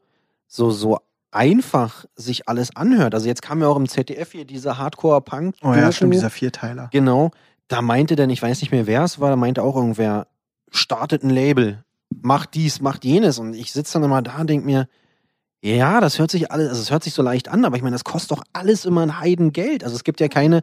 [0.47, 0.99] so, so
[1.31, 3.13] einfach sich alles anhört.
[3.13, 5.55] Also jetzt kam ja auch im ZDF hier diese Hardcore-Punk.
[5.63, 6.89] Oh ja, stimmt, dieser Vierteiler.
[6.91, 7.31] Genau.
[7.67, 10.27] Da meinte dann, ich weiß nicht mehr, wer es war, da meinte auch irgendwer,
[10.71, 11.83] startet ein Label,
[12.21, 13.37] macht dies, macht jenes.
[13.37, 14.87] Und ich sitze dann immer da und denke mir,
[15.61, 17.93] ja, das hört sich alles, also es hört sich so leicht an, aber ich meine,
[17.95, 19.83] das kostet doch alles immer ein Heidengeld.
[19.83, 20.61] Also es gibt ja keine,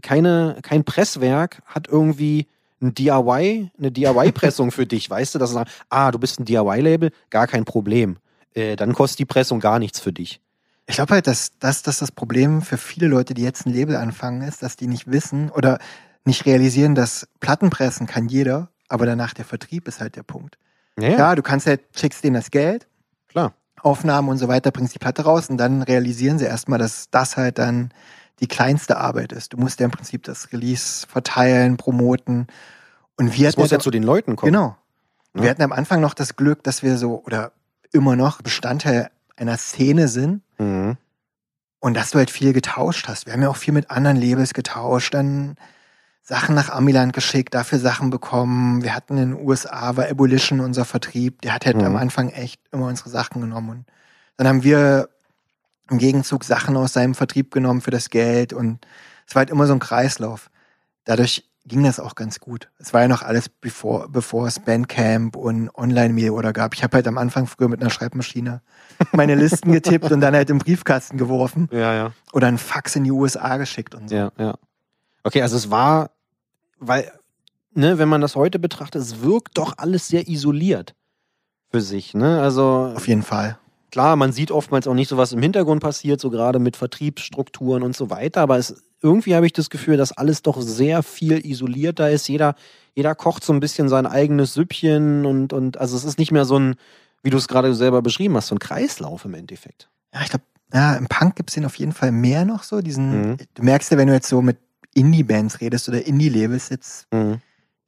[0.00, 2.46] keine, kein Presswerk hat irgendwie
[2.82, 6.44] ein DIY, eine DIY-Pressung für dich, weißt du, dass sie sagen, ah, du bist ein
[6.44, 8.16] DIY-Label, gar kein Problem.
[8.54, 10.40] Äh, dann kostet die Pressung gar nichts für dich.
[10.86, 13.96] Ich glaube halt, dass, dass, dass das Problem für viele Leute, die jetzt ein Label
[13.96, 15.78] anfangen, ist, dass die nicht wissen oder
[16.24, 20.58] nicht realisieren, dass Plattenpressen kann jeder, aber danach der Vertrieb ist halt der Punkt.
[20.98, 22.86] Ja, Ja, du kannst halt, schickst denen das Geld,
[23.28, 23.54] klar.
[23.80, 27.36] Aufnahmen und so weiter, bringst die Platte raus und dann realisieren sie erstmal, dass das
[27.36, 27.90] halt dann
[28.40, 29.52] die kleinste Arbeit ist.
[29.52, 32.46] Du musst ja im Prinzip das Release verteilen, promoten.
[33.16, 34.52] Und wir Das muss ja zu den Leuten kommen.
[34.52, 34.76] Genau.
[35.34, 35.42] Ja.
[35.42, 37.52] Wir hatten am Anfang noch das Glück, dass wir so oder
[37.92, 40.96] immer noch Bestandteil einer Szene sind Mhm.
[41.80, 43.26] und dass du halt viel getauscht hast.
[43.26, 45.56] Wir haben ja auch viel mit anderen Labels getauscht, dann
[46.22, 48.82] Sachen nach Amiland geschickt, dafür Sachen bekommen.
[48.82, 51.84] Wir hatten in den USA, war Abolition unser Vertrieb, der hat halt Mhm.
[51.84, 53.78] am Anfang echt immer unsere Sachen genommen.
[53.78, 53.86] Und
[54.36, 55.08] dann haben wir
[55.92, 58.84] im Gegenzug Sachen aus seinem Vertrieb genommen für das Geld und
[59.26, 60.50] es war halt immer so ein Kreislauf.
[61.04, 62.70] Dadurch ging das auch ganz gut.
[62.78, 66.74] Es war ja noch alles bevor, bevor es Bandcamp und Online-Mail oder gab.
[66.74, 68.62] Ich habe halt am Anfang früher mit einer Schreibmaschine
[69.12, 72.12] meine Listen getippt und dann halt im Briefkasten geworfen Ja, ja.
[72.32, 74.16] oder einen Fax in die USA geschickt und so.
[74.16, 74.54] Ja, ja.
[75.22, 76.10] Okay, also es war,
[76.80, 77.12] weil,
[77.74, 80.94] ne, wenn man das heute betrachtet, es wirkt doch alles sehr isoliert
[81.70, 82.40] für sich, ne?
[82.42, 83.56] Also Auf jeden Fall.
[83.92, 87.82] Klar, man sieht oftmals auch nicht so, was im Hintergrund passiert, so gerade mit Vertriebsstrukturen
[87.84, 91.44] und so weiter, aber es, irgendwie habe ich das Gefühl, dass alles doch sehr viel
[91.46, 92.28] isolierter ist.
[92.28, 92.54] Jeder,
[92.94, 96.44] jeder kocht so ein bisschen sein eigenes Süppchen und, und also es ist nicht mehr
[96.44, 96.74] so ein,
[97.22, 99.88] wie du es gerade selber beschrieben hast, so ein Kreislauf im Endeffekt.
[100.14, 102.80] Ja, ich glaube, ja, im Punk gibt's den auf jeden Fall mehr noch so.
[102.80, 103.36] Diesen, Mhm.
[103.54, 104.58] Du merkst ja, wenn du jetzt so mit
[104.94, 107.40] Indie-Bands redest oder Indie-Labels jetzt, Mhm.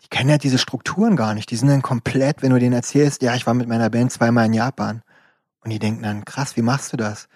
[0.03, 1.51] die kennen ja diese Strukturen gar nicht.
[1.51, 4.47] Die sind dann komplett, wenn du denen erzählst, ja, ich war mit meiner Band zweimal
[4.47, 5.03] in Japan.
[5.65, 7.29] Und die denken dann, krass, wie machst du das?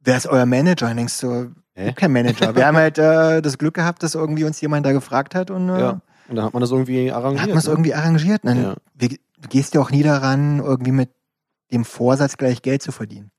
[0.00, 0.90] Wer ist euer Manager?
[0.90, 1.92] Und denkst du, Hä?
[1.92, 2.54] kein Manager.
[2.54, 5.68] Wir haben halt äh, das Glück gehabt, dass irgendwie uns jemand da gefragt hat und
[5.68, 6.00] äh, Ja.
[6.28, 7.42] Und dann hat man das irgendwie arrangiert.
[7.42, 7.70] hat man es ne?
[7.72, 8.40] irgendwie arrangiert.
[8.44, 8.74] Dann, Ja.
[8.94, 11.10] wir, du gehst ja auch nie daran, irgendwie mit
[11.70, 13.30] dem Vorsatz gleich Geld zu verdienen.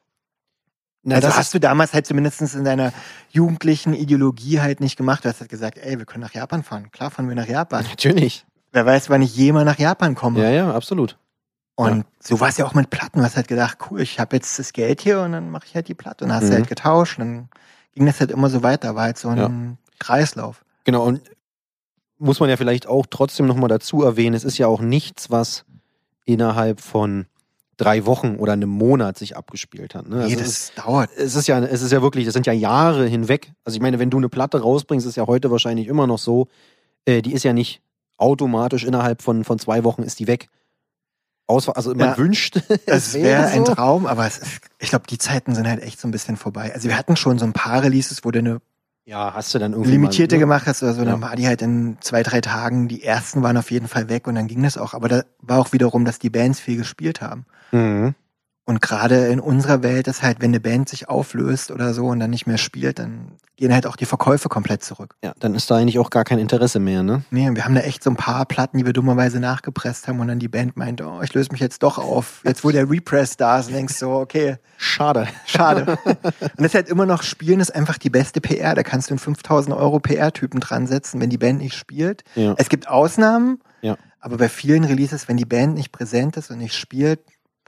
[1.02, 2.92] Na, also das hast du damals halt zumindest in deiner
[3.30, 5.24] jugendlichen Ideologie halt nicht gemacht.
[5.24, 6.92] Du hast halt gesagt, ey, wir können nach Japan fahren.
[6.92, 7.84] Klar fahren wir nach Japan.
[7.84, 8.46] Natürlich.
[8.72, 10.42] Wer weiß, wann ich jemals nach Japan komme.
[10.42, 11.18] Ja, ja, absolut.
[11.76, 13.20] Und so war es ja auch mit Platten.
[13.20, 15.76] Du hast halt gedacht, cool, ich habe jetzt das Geld hier und dann mache ich
[15.76, 16.24] halt die Platte.
[16.24, 16.50] Und dann hast Mhm.
[16.52, 17.20] du halt getauscht.
[17.20, 17.50] Und dann
[17.94, 18.96] ging das halt immer so weiter.
[18.96, 19.52] War halt so ein Ja.
[20.00, 20.64] Kreislauf.
[20.86, 21.22] Genau, und
[22.18, 25.66] muss man ja vielleicht auch trotzdem nochmal dazu erwähnen, es ist ja auch nichts, was
[26.26, 27.26] innerhalb von
[27.78, 30.08] drei Wochen oder einem Monat sich abgespielt hat.
[30.08, 30.22] Ne?
[30.24, 31.10] Also nee, es, das dauert.
[31.18, 33.52] es ist ja, es ist ja wirklich, das sind ja Jahre hinweg.
[33.66, 36.48] Also ich meine, wenn du eine Platte rausbringst, ist ja heute wahrscheinlich immer noch so,
[37.04, 37.82] äh, die ist ja nicht
[38.16, 40.48] automatisch innerhalb von, von zwei Wochen ist die weg.
[41.48, 42.18] Aus, also man Ja.
[42.18, 43.74] wünscht, Es wäre ein so.
[43.74, 46.74] Traum, aber es ist, ich glaube, die Zeiten sind halt echt so ein bisschen vorbei.
[46.74, 48.62] Also wir hatten schon so ein paar Releases, wo du eine
[49.06, 50.44] Ja, hast du dann irgendwie limitierte mal, ne?
[50.46, 51.28] gemacht hast oder so, dann Ja.
[51.28, 54.36] war die halt in zwei, drei Tagen, die ersten waren auf jeden Fall weg und
[54.36, 54.94] dann ging das auch.
[54.96, 57.46] Aber da war auch wiederum, dass die Bands viel gespielt haben.
[57.72, 58.16] Mhm.
[58.68, 62.20] Und gerade in unserer Welt ist halt, wenn eine Band sich auflöst oder so und
[62.20, 65.16] dann nicht mehr spielt, dann gehen halt auch die Verkäufe komplett zurück.
[65.24, 67.24] Ja, dann ist da eigentlich auch gar kein Interesse mehr, ne?
[67.30, 70.28] Nee, wir haben da echt so ein paar Platten, die wir dummerweise nachgepresst haben und
[70.30, 72.42] dann die Band meint, oh, ich löse mich jetzt doch auf.
[72.44, 75.28] Jetzt wo der Repress da ist, denkst du, okay, Schade.
[75.46, 75.98] schade.
[76.06, 76.18] und
[76.58, 78.74] das ist halt immer noch Spielen ist einfach die beste PR.
[78.74, 82.24] Da kannst du einen 5000 Euro PR-Typen dran setzen, wenn die Band nicht spielt.
[82.34, 82.56] Ja.
[82.58, 83.96] Es gibt Ausnahmen, Ja.
[84.20, 87.20] aber bei vielen Releases, wenn die Band nicht präsent ist und nicht spielt,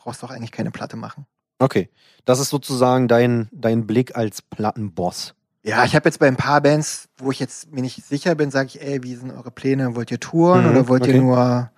[0.07, 1.25] brauchst du auch eigentlich keine Platte machen.
[1.59, 1.89] Okay.
[2.23, 5.33] Das ist sozusagen dein, dein Blick als Plattenboss.
[5.63, 8.49] Ja, ich habe jetzt bei ein paar Bands, wo ich jetzt mir nicht sicher bin,
[8.49, 9.97] sage ich, ey, wie sind eure Pläne?
[9.97, 11.11] Wollt ihr touren Mhm, oder wollt okay.
[11.15, 11.71] ihr nur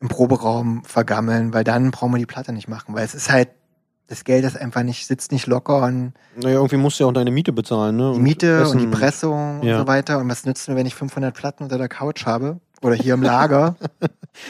[0.00, 1.52] im Proberaum vergammeln?
[1.52, 3.50] Weil dann brauchen wir die Platte nicht machen, weil es ist halt,
[4.06, 7.12] das Geld ist einfach nicht, sitzt nicht locker und Naja, irgendwie musst du ja auch
[7.12, 8.12] deine Miete bezahlen, ne?
[8.14, 8.90] die Miete und die Essen.
[8.92, 9.74] Pressung Ja.
[9.74, 10.18] und so weiter.
[10.20, 13.22] Und was nützt mir, wenn ich 500 Platten unter der Couch habe oder hier im
[13.22, 13.76] Lager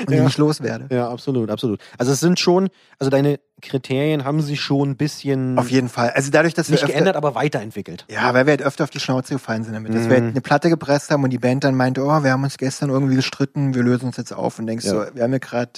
[0.01, 0.25] und die Ja.
[0.25, 0.87] nicht loswerde?
[0.95, 1.81] Ja, absolut, absolut.
[1.99, 2.69] Also es sind schon,
[2.99, 6.11] also deine Kriterien haben sich schon ein bisschen Auf jeden Fall.
[6.11, 8.05] Also dadurch, dass nicht wir öfter, geändert, aber weiterentwickelt.
[8.09, 9.95] Ja, weil wir halt öfter auf die Schnauze gefallen sind damit.
[9.95, 10.25] Dass wir Mhm.
[10.25, 12.91] halt eine Platte gepresst haben und die Band dann meinte, oh, wir haben uns gestern
[12.91, 14.91] irgendwie gestritten, wir lösen uns jetzt auf und denkst Ja.
[14.91, 15.73] so, wir haben ja gerade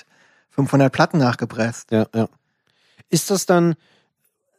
[0.51, 1.91] 500 Platten nachgepresst.
[1.93, 2.29] Ja, ja.
[3.09, 3.75] Ist das dann,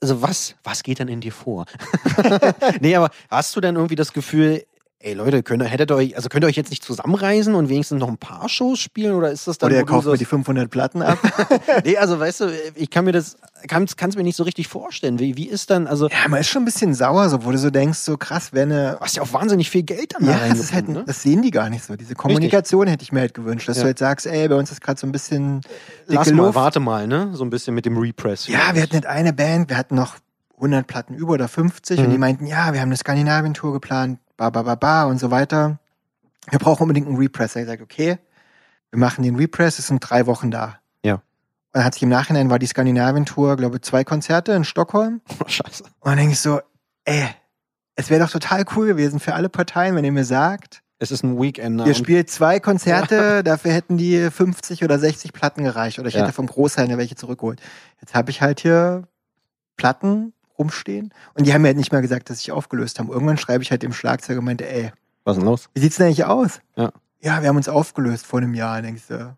[0.01, 1.65] also was, was geht dann in dir vor?
[2.79, 4.63] nee, aber hast du dann irgendwie das Gefühl,
[5.03, 7.99] ey Leute, könnt ihr, hättet euch, also könnt ihr euch jetzt nicht zusammenreisen und wenigstens
[7.99, 10.25] noch ein paar Shows spielen oder ist das dann Oder ihr kauft mir sagst- die
[10.25, 11.17] 500 Platten ab.
[11.85, 13.37] Nee, also weißt du, ich kann mir das,
[13.67, 15.19] kann es mir nicht so richtig vorstellen.
[15.19, 17.57] Wie, wie ist dann, also, ja, man ist schon ein bisschen sauer, so, wo du
[17.57, 18.91] so denkst, so krass, wenn eine...
[18.93, 21.03] du hast ja auch wahnsinnig viel Geld dann da Ja, das, ist halt, ne?
[21.05, 21.95] das sehen die gar nicht so.
[21.95, 23.83] Diese Kommunikation hätte ich mir halt gewünscht, dass Ja.
[23.83, 26.55] du halt sagst, ey, bei uns ist gerade so ein bisschen dicke Lass mal, Luft.
[26.55, 27.29] warte mal, ne?
[27.33, 28.47] So ein bisschen mit dem Repress.
[28.47, 30.15] Ja, wir hatten nicht eine Band, wir hatten noch
[30.57, 32.11] 100 Platten über oder 50 und Mhm.
[32.11, 35.77] die meinten, ja, wir haben eine Skandinavien-Tour geplant, ba, ba, ba, ba und so weiter.
[36.49, 37.55] Wir brauchen unbedingt einen Repress.
[37.55, 38.17] Er sagt, okay,
[38.89, 40.79] wir machen den Repress, es sind drei Wochen da.
[41.05, 41.15] Ja.
[41.15, 41.21] Und
[41.73, 45.21] dann hat sich im Nachhinein war die Skandinavien-Tour, glaube ich, zwei Konzerte in Stockholm.
[45.39, 45.83] Oh, scheiße.
[45.83, 46.59] Und dann denke ich so,
[47.05, 47.27] ey,
[47.95, 51.23] es wäre doch total cool gewesen für alle Parteien, wenn ihr mir sagt, Es ist
[51.23, 51.75] ein Weekend.
[51.77, 51.85] ne?
[51.87, 55.99] ihr spielt zwei Konzerte, dafür hätten die 50 oder 60 Platten gereicht.
[55.99, 56.21] Oder ich Ja.
[56.23, 57.61] hätte vom Großhändler welche zurückgeholt.
[58.01, 59.03] Jetzt habe ich halt hier
[59.77, 61.13] Platten rumstehen.
[61.33, 63.09] Und die haben mir halt nicht mal gesagt, dass sich aufgelöst haben.
[63.09, 64.91] Irgendwann schreibe ich halt dem Schlagzeuger und meinte, ey,
[65.23, 65.69] Was ist denn los?
[65.73, 66.59] wie sieht's denn eigentlich aus?
[66.75, 66.91] Ja.
[67.23, 68.77] Ja, wir haben uns aufgelöst vor einem Jahr.
[68.77, 69.35] Und denkst du,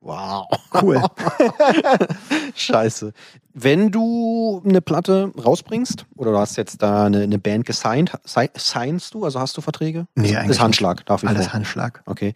[0.00, 0.46] Wow.
[0.82, 1.00] cool.
[2.54, 3.12] Scheiße.
[3.54, 8.50] Wenn du eine Platte rausbringst, oder du hast jetzt da eine, eine Band gesigned, si-
[8.56, 10.06] signst du, also hast du Verträge?
[10.14, 11.52] Nee, eigentlich ist Handschlag, darf ich Alles vor.
[11.54, 12.02] Handschlag.
[12.06, 12.34] Okay.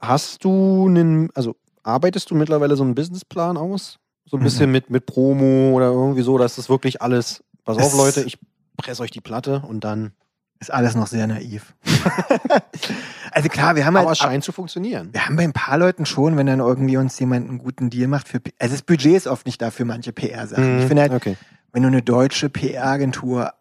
[0.00, 3.98] Hast du einen, also arbeitest du mittlerweile so einen Businessplan aus?
[4.26, 4.44] So ein Mhm.
[4.44, 8.22] bisschen mit, mit Promo oder irgendwie so, dass das wirklich alles, pass auf Es- Leute,
[8.22, 8.38] ich
[8.76, 10.12] presse euch die Platte und dann.
[10.60, 11.74] Ist alles noch sehr naiv.
[13.32, 15.10] also klar, wir haben halt Aber es scheint zu funktionieren.
[15.12, 18.06] Wir haben bei ein paar Leuten schon, wenn dann irgendwie uns jemand einen guten Deal
[18.08, 20.78] macht für, also das Budget ist oft nicht dafür manche PR-Sachen.
[20.78, 21.36] Ich Mhm, finde halt, okay.
[21.72, 23.52] wenn du eine deutsche PR-Agentur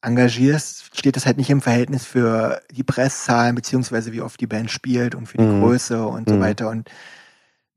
[0.00, 4.70] engagierst, steht das halt nicht im Verhältnis für die Presszahlen, beziehungsweise wie oft die Band
[4.70, 5.60] spielt und für die Mhm.
[5.60, 6.40] Größe und so Mhm.
[6.40, 6.68] weiter.
[6.70, 6.90] Und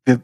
[0.06, 0.22] wir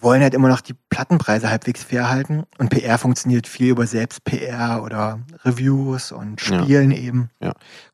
[0.00, 2.44] wollen halt immer noch die Plattenpreise halbwegs fair halten.
[2.58, 6.62] Und PR funktioniert viel über Selbst-PR oder Reviews und Ja.
[6.62, 7.30] Spielen eben.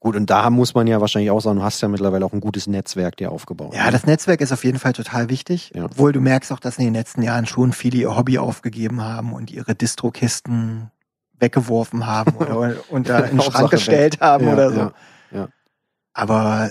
[0.00, 2.40] Gut, und da muss man ja wahrscheinlich auch sagen, du hast ja mittlerweile auch ein
[2.40, 3.74] gutes Netzwerk dir aufgebaut.
[3.74, 5.72] Ja, das Netzwerk ist auf jeden Fall total wichtig.
[5.74, 5.84] Ja.
[5.86, 9.32] Obwohl du merkst auch, dass in den letzten Jahren schon viele ihr Hobby aufgegeben haben
[9.32, 10.90] und ihre Distrokisten
[11.38, 14.78] weggeworfen haben oder unter in den Schrank gestellt haben Ja, oder so.
[14.80, 14.92] ja,
[15.32, 15.48] ja.
[16.12, 16.70] Aber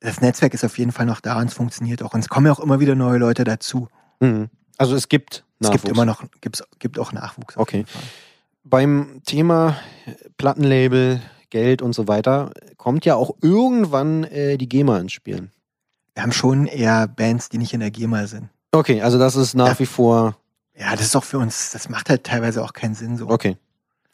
[0.00, 2.14] das Netzwerk ist auf jeden Fall noch da und es funktioniert auch.
[2.14, 3.88] Und es kommen ja auch immer wieder neue Leute dazu.
[4.20, 4.48] Mhm.
[4.80, 7.58] Also es gibt Es gibt immer noch, gibt's, gibt auch Nachwuchs.
[7.58, 7.84] Okay.
[8.64, 9.76] Beim Thema
[10.38, 11.20] Plattenlabel,
[11.50, 15.50] Geld und so weiter kommt ja auch irgendwann äh, die GEMA ins Spiel.
[16.14, 18.48] Wir haben schon eher Bands, die nicht in der GEMA sind.
[18.72, 19.78] Okay, also das ist nach Ja.
[19.78, 20.36] wie vor
[20.74, 23.28] Ja, das ist auch für uns, das macht halt teilweise auch keinen Sinn so.
[23.28, 23.56] okay.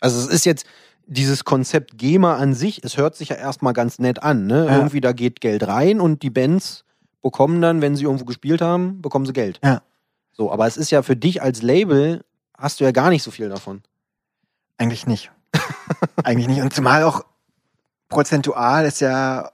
[0.01, 0.67] Also es ist jetzt
[1.07, 4.67] dieses Konzept GEMA an sich, es hört sich ja erstmal ganz nett an, ne?
[4.67, 4.77] Ja.
[4.77, 6.85] Irgendwie da geht Geld rein und die Bands
[7.23, 9.61] bekommen dann, wenn sie irgendwo gespielt haben, bekommen sie Geld.
[9.63, 9.83] Ja.
[10.37, 12.25] So, aber es ist ja für dich als Label
[12.59, 13.83] hast du ja gar nicht so viel davon.
[14.79, 15.31] Eigentlich nicht.
[16.25, 16.61] Eigentlich nicht.
[16.61, 17.25] Und zumal auch
[18.09, 19.51] prozentual ist ja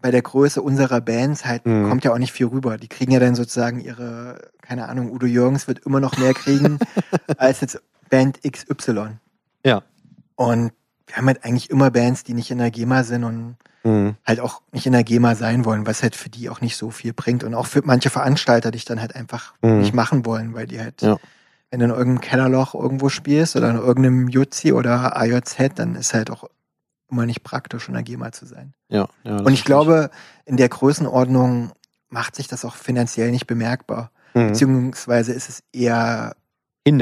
[0.00, 1.88] bei der Größe unserer Bands halt, Mhm.
[1.88, 2.76] kommt ja auch nicht viel rüber.
[2.76, 6.78] Die kriegen ja dann sozusagen ihre, keine Ahnung, Udo Jürgens wird immer noch mehr kriegen
[7.38, 7.80] als jetzt
[8.10, 9.16] Band XY.
[9.64, 9.82] Ja.
[10.36, 10.72] Und
[11.06, 14.16] wir haben halt eigentlich immer Bands, die nicht in der GEMA sind und Mhm.
[14.26, 16.90] halt auch nicht in der GEMA sein wollen, was halt für die auch nicht so
[16.90, 17.44] viel bringt.
[17.44, 19.78] Und auch für manche Veranstalter, die es dann halt einfach Mhm.
[19.78, 21.18] nicht machen wollen, weil die halt, Ja.
[21.70, 26.14] wenn du in irgendeinem Kellerloch irgendwo spielst oder in irgendeinem Jutzi oder AJZ, dann ist
[26.14, 26.48] halt auch
[27.08, 28.74] immer nicht praktisch, in der GEMA zu sein.
[28.88, 29.36] Ja, ja.
[29.36, 30.10] Und ich glaube,
[30.46, 31.70] in der Größenordnung
[32.08, 34.10] macht sich das auch finanziell nicht bemerkbar.
[34.34, 34.48] Mhm.
[34.48, 36.34] Beziehungsweise ist es eher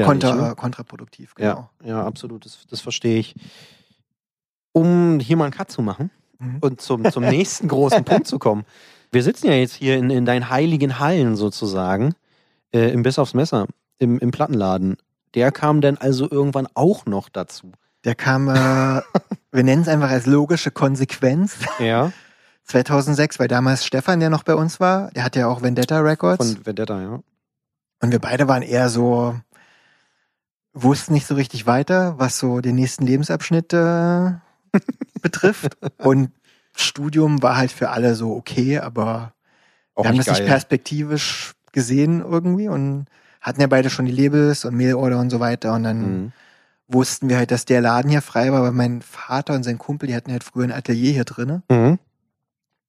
[0.03, 0.55] kontra, ne?
[0.55, 1.69] kontraproduktiv, genau.
[1.81, 2.45] Ja, ja, absolut.
[2.45, 3.33] Das, das verstehe ich.
[4.75, 6.57] Um hier mal einen Cut zu machen Mhm.
[6.59, 8.65] und zum, zum nächsten großen Punkt zu kommen.
[9.11, 12.13] Wir sitzen ja jetzt hier in, in deinen heiligen Hallen sozusagen,
[12.73, 13.67] äh, im Biss aufs Messer,
[13.99, 14.97] im, im Plattenladen.
[15.33, 17.71] Der kam dann also irgendwann auch noch dazu.
[18.03, 18.53] Der kam, äh,
[19.51, 21.59] wir nennen es einfach als logische Konsequenz.
[21.79, 22.11] Ja.
[22.65, 26.53] 2006, weil damals Stefan, der noch bei uns war, der hat ja auch Vendetta Records.
[26.53, 27.19] Von Vendetta, ja.
[28.01, 29.35] Und wir beide waren eher so,
[30.73, 34.31] wussten nicht so richtig weiter, was so den nächsten Lebensabschnitt äh,
[35.21, 35.77] betrifft.
[35.97, 36.31] Und
[36.75, 39.33] Studium war halt für alle so okay, aber
[39.95, 43.05] Auch wir haben das nicht perspektivisch gesehen irgendwie und
[43.41, 45.73] hatten ja beide schon die Labels und Mailorder und so weiter.
[45.73, 46.31] Und dann Mhm.
[46.87, 50.07] wussten wir halt, dass der Laden hier frei war, weil mein Vater und sein Kumpel,
[50.07, 51.63] die hatten halt früher ein Atelier hier drinne.
[51.69, 51.99] Mhm.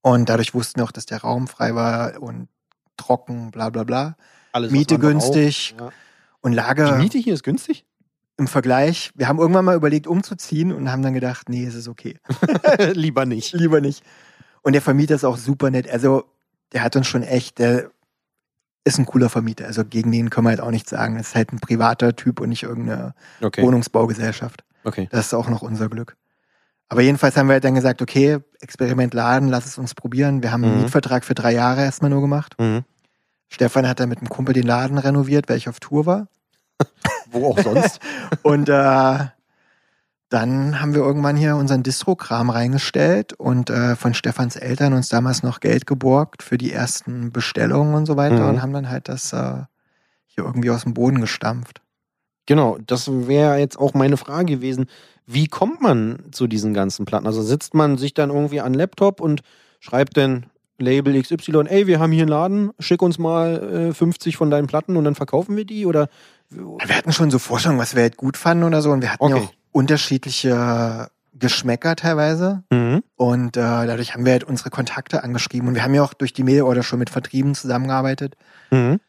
[0.01, 2.47] Und dadurch wussten wir auch, dass der Raum frei war und
[2.95, 4.15] trocken, bla bla bla.
[4.51, 5.91] Alles, Miete günstig Ja.
[6.41, 7.85] und Die Lage Miete hier ist günstig?
[8.37, 9.11] Im Vergleich.
[9.15, 12.17] Wir haben irgendwann mal überlegt, umzuziehen und haben dann gedacht, nee, es ist okay.
[12.93, 13.53] Lieber nicht.
[13.53, 14.03] Lieber nicht.
[14.61, 15.89] Und der Vermieter ist auch super nett.
[15.89, 16.25] Also,
[16.73, 17.89] der hat uns schon echt, der
[18.83, 19.65] ist ein cooler Vermieter.
[19.65, 21.17] Also, gegen den können wir halt auch nichts sagen.
[21.17, 23.61] Das ist halt ein privater Typ und nicht irgendeine Okay.
[23.63, 24.63] Wohnungsbaugesellschaft.
[24.83, 25.07] okay.
[25.11, 26.15] Das ist auch noch unser Glück.
[26.89, 30.41] Aber jedenfalls haben wir halt dann gesagt, okay, Experiment Laden, lass es uns probieren.
[30.43, 30.81] Wir haben einen Mhm.
[30.83, 32.55] Mietvertrag für drei Jahre erstmal nur gemacht.
[32.59, 32.83] Mhm.
[33.49, 36.27] Stefan hat dann mit einem Kumpel den Laden renoviert, weil ich auf Tour war.
[37.31, 37.99] Wo auch sonst?
[38.43, 39.17] Und äh,
[40.29, 45.41] dann haben wir irgendwann hier unseren Distro-Kram reingestellt und äh, von Stefans Eltern uns damals
[45.41, 48.49] noch Geld geborgt für die ersten Bestellungen und so weiter Mhm.
[48.49, 49.61] und haben dann halt das äh,
[50.25, 51.81] hier irgendwie aus dem Boden gestampft.
[52.45, 54.87] Genau, das wäre jetzt auch meine Frage gewesen.
[55.25, 57.25] Wie kommt man zu diesen ganzen Platten?
[57.25, 59.41] Also sitzt man sich dann irgendwie an den Laptop und
[59.79, 60.47] schreibt dann
[60.77, 64.67] Label XY, ey, wir haben hier einen Laden, schick uns mal äh, 50 von deinen
[64.67, 65.85] Platten und dann verkaufen wir die?
[65.85, 66.09] Oder
[66.49, 69.27] Wir hatten schon so Vorstellungen, was wir halt gut fanden oder so und wir hatten
[69.27, 69.45] ja Okay.
[69.45, 73.03] auch unterschiedliche Geschmäcker teilweise mhm.
[73.15, 76.33] und äh, dadurch haben wir halt unsere Kontakte angeschrieben und wir haben ja auch durch
[76.33, 78.35] die Mail-Order schon mit Vertrieben zusammengearbeitet
[78.71, 78.99] Mhm.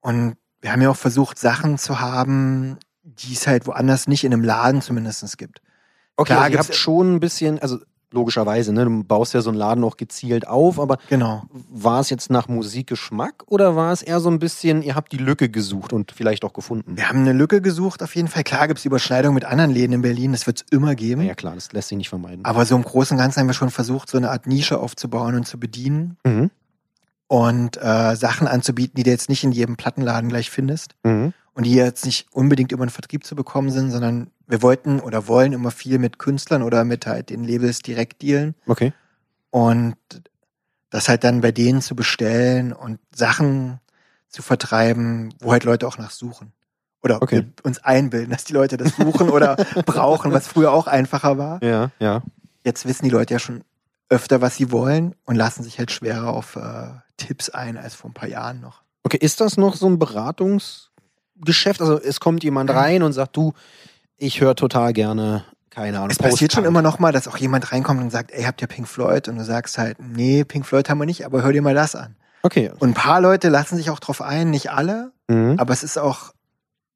[0.00, 4.32] Und wir haben ja auch versucht, Sachen zu haben, die es halt woanders nicht in
[4.32, 5.60] einem Laden zumindest gibt.
[6.16, 7.78] Okay, Klar also ihr habt schon ein bisschen, also
[8.14, 11.42] logischerweise, ne, du baust ja so einen Laden auch gezielt auf, aber Genau.
[11.70, 15.18] war es jetzt nach Musikgeschmack oder war es eher so ein bisschen, ihr habt die
[15.18, 16.96] Lücke gesucht und vielleicht auch gefunden?
[16.96, 18.44] Wir haben eine Lücke gesucht, auf jeden Fall.
[18.44, 21.20] Klar gibt es Überschneidungen mit anderen Läden in Berlin, das wird es immer geben.
[21.22, 22.44] Ja, ja, klar, das lässt sich nicht vermeiden.
[22.44, 25.34] Aber so im Großen und Ganzen haben wir schon versucht, so eine Art Nische aufzubauen
[25.34, 26.50] und zu bedienen Mhm.
[27.26, 31.32] und äh, Sachen anzubieten, die du jetzt nicht in jedem Plattenladen gleich findest Mhm.
[31.54, 35.26] Und die jetzt nicht unbedingt über den Vertrieb zu bekommen sind, sondern wir wollten oder
[35.28, 38.54] wollen immer viel mit Künstlern oder mit halt den Labels direkt dealen.
[38.66, 38.92] Okay.
[39.50, 39.96] Und
[40.90, 43.80] das halt dann bei denen zu bestellen und Sachen
[44.28, 46.52] zu vertreiben, wo halt Leute auch nach suchen.
[47.02, 47.46] Oder Okay.
[47.62, 51.62] uns einbilden, dass die Leute das suchen oder brauchen, was früher auch einfacher war.
[51.62, 52.22] Ja, ja.
[52.64, 53.62] Jetzt wissen die Leute ja schon
[54.08, 58.10] öfter, was sie wollen und lassen sich halt schwerer auf äh, Tipps ein als vor
[58.10, 58.82] ein paar Jahren noch.
[59.02, 59.98] Okay, ist das noch so ein
[61.34, 61.80] Beratungsgeschäft?
[61.80, 63.52] Also es kommt jemand rein und sagt, du,
[64.16, 66.10] ich höre total gerne, keine Ahnung.
[66.10, 68.68] Es passiert schon immer noch mal, dass auch jemand reinkommt und sagt, ey, habt ihr
[68.68, 69.28] Pink Floyd?
[69.28, 71.94] Und du sagst halt, nee, Pink Floyd haben wir nicht, aber hör dir mal das
[71.94, 72.16] an.
[72.42, 72.70] Okay.
[72.78, 75.54] Und ein paar Leute lassen sich auch drauf ein, nicht alle, Mhm.
[75.58, 76.34] aber es ist auch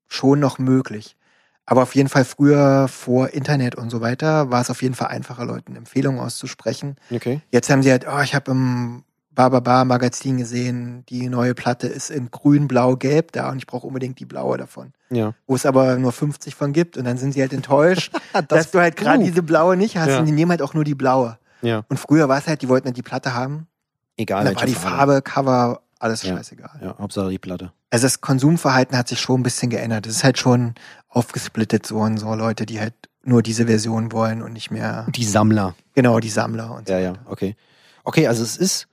[0.07, 1.17] schon noch möglich.
[1.65, 5.09] Aber auf jeden Fall früher vor Internet und so weiter war es auf jeden Fall
[5.09, 6.97] einfacher, Leuten Empfehlungen auszusprechen.
[7.11, 7.41] Okay.
[7.51, 9.05] Jetzt haben sie halt, oh, ich habe im
[9.49, 13.87] Baba Magazin gesehen, die neue Platte ist in grün, blau, gelb da und ich brauche
[13.87, 14.93] unbedingt die blaue davon.
[15.11, 15.35] Ja.
[15.47, 18.13] Wo es aber nur 50 von gibt und dann sind sie halt enttäuscht,
[18.49, 19.25] dass du halt gerade uh.
[19.25, 20.19] diese blaue nicht hast Ja.
[20.19, 21.39] und die nehmen halt auch nur die blaue.
[21.63, 21.85] Ja.
[21.89, 23.69] Und früher war es halt, die wollten halt die Platte haben.
[24.17, 24.45] Egal.
[24.45, 26.37] Dann war die Farbe, Cover, alles Ja.
[26.37, 26.81] scheißegal.
[26.83, 27.73] Ja, Hauptsache die Platte.
[27.91, 30.07] Also das Konsumverhalten hat sich schon ein bisschen geändert.
[30.07, 30.75] Es ist halt schon
[31.09, 35.25] aufgesplittet so und so Leute, die halt nur diese Version wollen und nicht mehr Die
[35.25, 35.75] Sammler.
[35.95, 36.93] genau die Sammler und so.
[36.93, 37.57] Ja, ja, okay.
[38.05, 38.89] Okay, also es ist,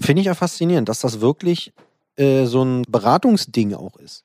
[0.00, 1.72] finde ich ja faszinierend, dass das wirklich
[2.16, 4.24] äh, so ein Beratungsding auch ist.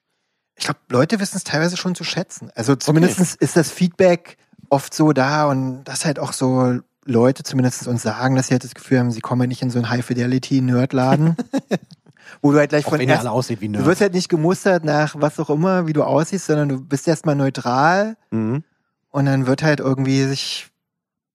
[0.55, 2.49] Ich glaube, Leute wissen es teilweise schon zu schätzen.
[2.55, 4.37] Also zumindest ist das Feedback
[4.69, 8.63] oft so da und dass halt auch so Leute zumindest uns sagen, dass sie halt
[8.63, 11.35] das Gefühl haben, sie kommen halt nicht in so einen High-Fidelity-Nerdladen,
[12.41, 13.85] wo du halt gleich Auch von wenn erst, aussieht wie du Nerds.
[13.85, 17.35] wirst halt nicht gemustert nach was auch immer, wie du aussiehst, sondern du bist erstmal
[17.35, 18.63] neutral Mhm.
[19.09, 20.67] und dann wird halt irgendwie sich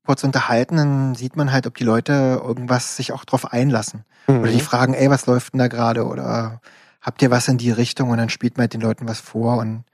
[0.09, 4.07] kurz unterhalten, dann sieht man halt, ob die Leute irgendwas sich auch drauf einlassen.
[4.27, 4.61] Oder die Mhm.
[4.61, 6.07] fragen, ey, was läuft denn da gerade?
[6.07, 6.63] Oder
[7.03, 8.09] habt ihr was in die Richtung?
[8.09, 9.85] Und dann spielt man halt den Leuten was vor und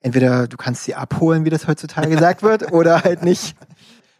[0.00, 3.54] entweder du kannst sie abholen, wie das heutzutage gesagt wird, oder halt nicht.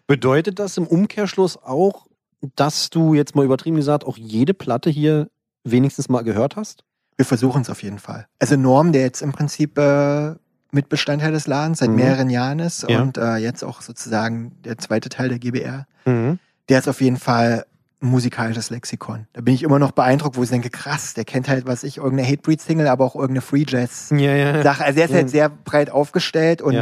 [0.07, 2.07] Bedeutet das im Umkehrschluss auch,
[2.55, 5.29] dass du jetzt mal übertrieben gesagt auch jede Platte hier
[5.65, 6.85] wenigstens mal gehört hast?
[7.17, 8.29] Wir versuchen es auf jeden Fall.
[8.39, 10.37] Also Norm, der jetzt im Prinzip äh,
[10.73, 11.97] Mitbestandteil des Ladens seit Mhm.
[11.97, 13.01] mehreren Jahren ist Ja.
[13.03, 16.39] und äh, jetzt auch sozusagen der zweite Teil der GBR, Mhm.
[16.69, 17.67] der ist auf jeden Fall
[18.03, 19.27] ein musikalisches Lexikon.
[19.35, 21.99] Da bin ich immer noch beeindruckt, wo ich denke, krass, der kennt halt, was ich,
[21.99, 24.53] irgendeine Hatebreed-Single, aber auch irgendeine Free Jazz Ja, ja.
[24.63, 25.15] Also er ist Mhm.
[25.15, 26.75] halt sehr breit aufgestellt und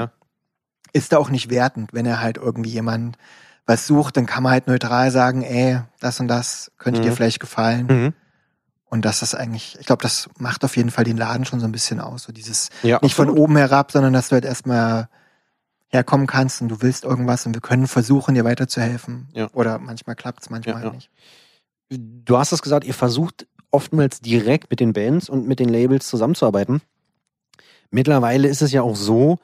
[0.93, 3.17] ist da auch nicht wertend, wenn er halt irgendwie jemand
[3.67, 7.05] was sucht, dann kann man halt neutral sagen, ey, das und das könnte Mhm.
[7.05, 8.15] dir vielleicht gefallen.
[8.91, 11.67] Und das ist eigentlich, ich glaube, das macht auf jeden Fall den Laden schon so
[11.67, 12.25] ein bisschen aus.
[12.25, 15.09] So dieses ja nicht von oben herab, sondern dass du halt erstmal
[15.89, 19.29] herkommen kannst und du willst irgendwas und wir können versuchen, dir weiterzuhelfen.
[19.33, 19.49] Ja.
[19.53, 21.11] Oder manchmal klappt's, manchmal Ja, halt nicht.
[21.89, 26.09] Du hast es gesagt, ihr versucht oftmals direkt mit den Bands und mit den Labels
[26.09, 26.83] zusammenzuarbeiten.
[27.91, 29.39] Mittlerweile ist es ja auch so,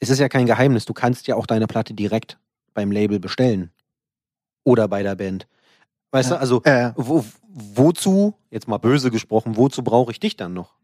[0.00, 2.38] es ist ja kein Geheimnis, du kannst ja auch deine Platte direkt
[2.74, 3.70] beim Label bestellen.
[4.64, 5.46] Oder bei der Band.
[6.12, 6.36] Weißt Ja.
[6.36, 10.74] du, also Äh, wo, wozu, jetzt mal böse gesprochen, wozu brauche ich dich dann noch?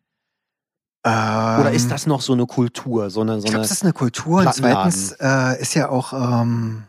[1.05, 3.83] Oder ist das noch so eine Kultur, so eine, so Ähm, Ich glaube, das ist
[3.83, 4.41] eine Kultur.
[4.41, 6.83] Und zweitens äh, ist ja auch ähm,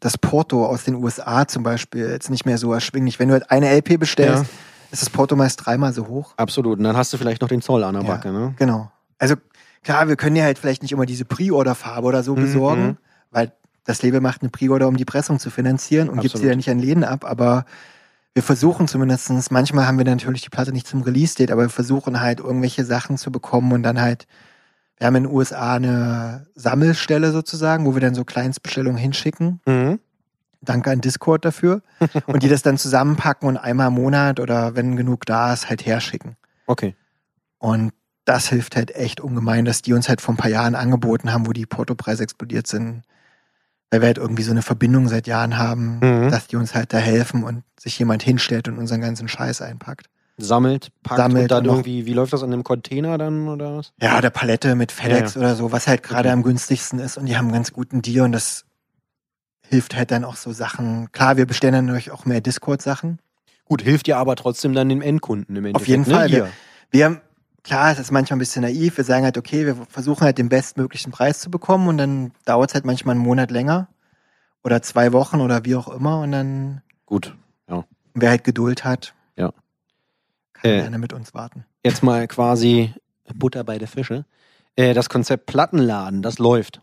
[0.00, 3.18] das Porto aus den USA zum Beispiel jetzt nicht mehr so erschwinglich.
[3.18, 4.48] Wenn du halt eine LP bestellst, Ja.
[4.92, 6.32] ist das Porto meist dreimal so hoch.
[6.36, 6.78] Absolut.
[6.78, 8.08] Und dann hast du vielleicht noch den Zoll an der Ja.
[8.08, 8.54] Backe, ne?
[8.56, 8.90] Genau.
[9.18, 9.34] Also
[9.82, 12.96] klar, wir können ja halt vielleicht nicht immer diese Pre-Order-Farbe oder so Mhm, besorgen, mhm.
[13.30, 13.52] weil
[13.86, 16.50] das Label macht eine Pre-Order, um die Pressung zu finanzieren und gibt sie Absolut.
[16.50, 17.64] ja nicht an Läden ab, aber
[18.34, 19.50] wir versuchen zumindestens.
[19.50, 23.16] manchmal haben wir natürlich die Platte nicht zum Release-Date, aber wir versuchen halt irgendwelche Sachen
[23.16, 24.26] zu bekommen und dann halt,
[24.98, 29.60] wir haben in den USA eine Sammelstelle sozusagen, wo wir dann so Kleinstbestellungen hinschicken.
[29.64, 30.00] Mhm.
[30.60, 31.80] Danke an Discord dafür.
[32.26, 35.86] und die das dann zusammenpacken und einmal im Monat oder wenn genug da ist, halt
[35.86, 36.36] herschicken.
[36.66, 36.94] Okay.
[37.58, 37.92] Und
[38.26, 41.46] das hilft halt echt ungemein, dass die uns halt vor ein paar Jahren angeboten haben,
[41.46, 43.02] wo die Portopreise explodiert sind.
[43.90, 46.30] Weil wir halt irgendwie so eine Verbindung seit Jahren haben, Mhm.
[46.30, 50.06] dass die uns halt da helfen und sich jemand hinstellt und unseren ganzen Scheiß einpackt.
[50.38, 53.48] Sammelt, packt Sammelt und dann und noch- irgendwie, wie läuft das an einem Container dann
[53.48, 53.92] oder was?
[54.02, 56.32] Ja, der Palette mit FedEx Ja, oder so, was halt gerade Okay.
[56.34, 58.64] am günstigsten ist und die haben einen ganz guten Deal und das
[59.68, 61.10] hilft halt dann auch so Sachen.
[61.12, 63.18] Klar, wir bestellen dann natürlich auch mehr Discord-Sachen.
[63.64, 65.82] Gut, hilft ja aber trotzdem dann dem Endkunden im Endeffekt.
[65.82, 66.14] Auf jeden ne?
[66.14, 66.28] Fall.
[66.28, 66.48] Hier.
[66.90, 67.20] Wir haben,
[67.66, 68.96] klar, es ist manchmal ein bisschen naiv.
[68.96, 72.70] Wir sagen halt, okay, wir versuchen halt den bestmöglichen Preis zu bekommen und dann dauert
[72.70, 73.88] es halt manchmal einen Monat länger
[74.64, 77.34] oder zwei Wochen oder wie auch immer und dann, Gut.
[78.14, 79.52] wer halt Geduld hat, Ja.
[80.54, 80.80] kann Äh.
[80.80, 81.64] gerne mit uns warten.
[81.84, 82.94] Jetzt mal quasi
[83.34, 84.24] Butter bei der Fische.
[84.76, 86.80] Äh, das Konzept Plattenladen, das läuft.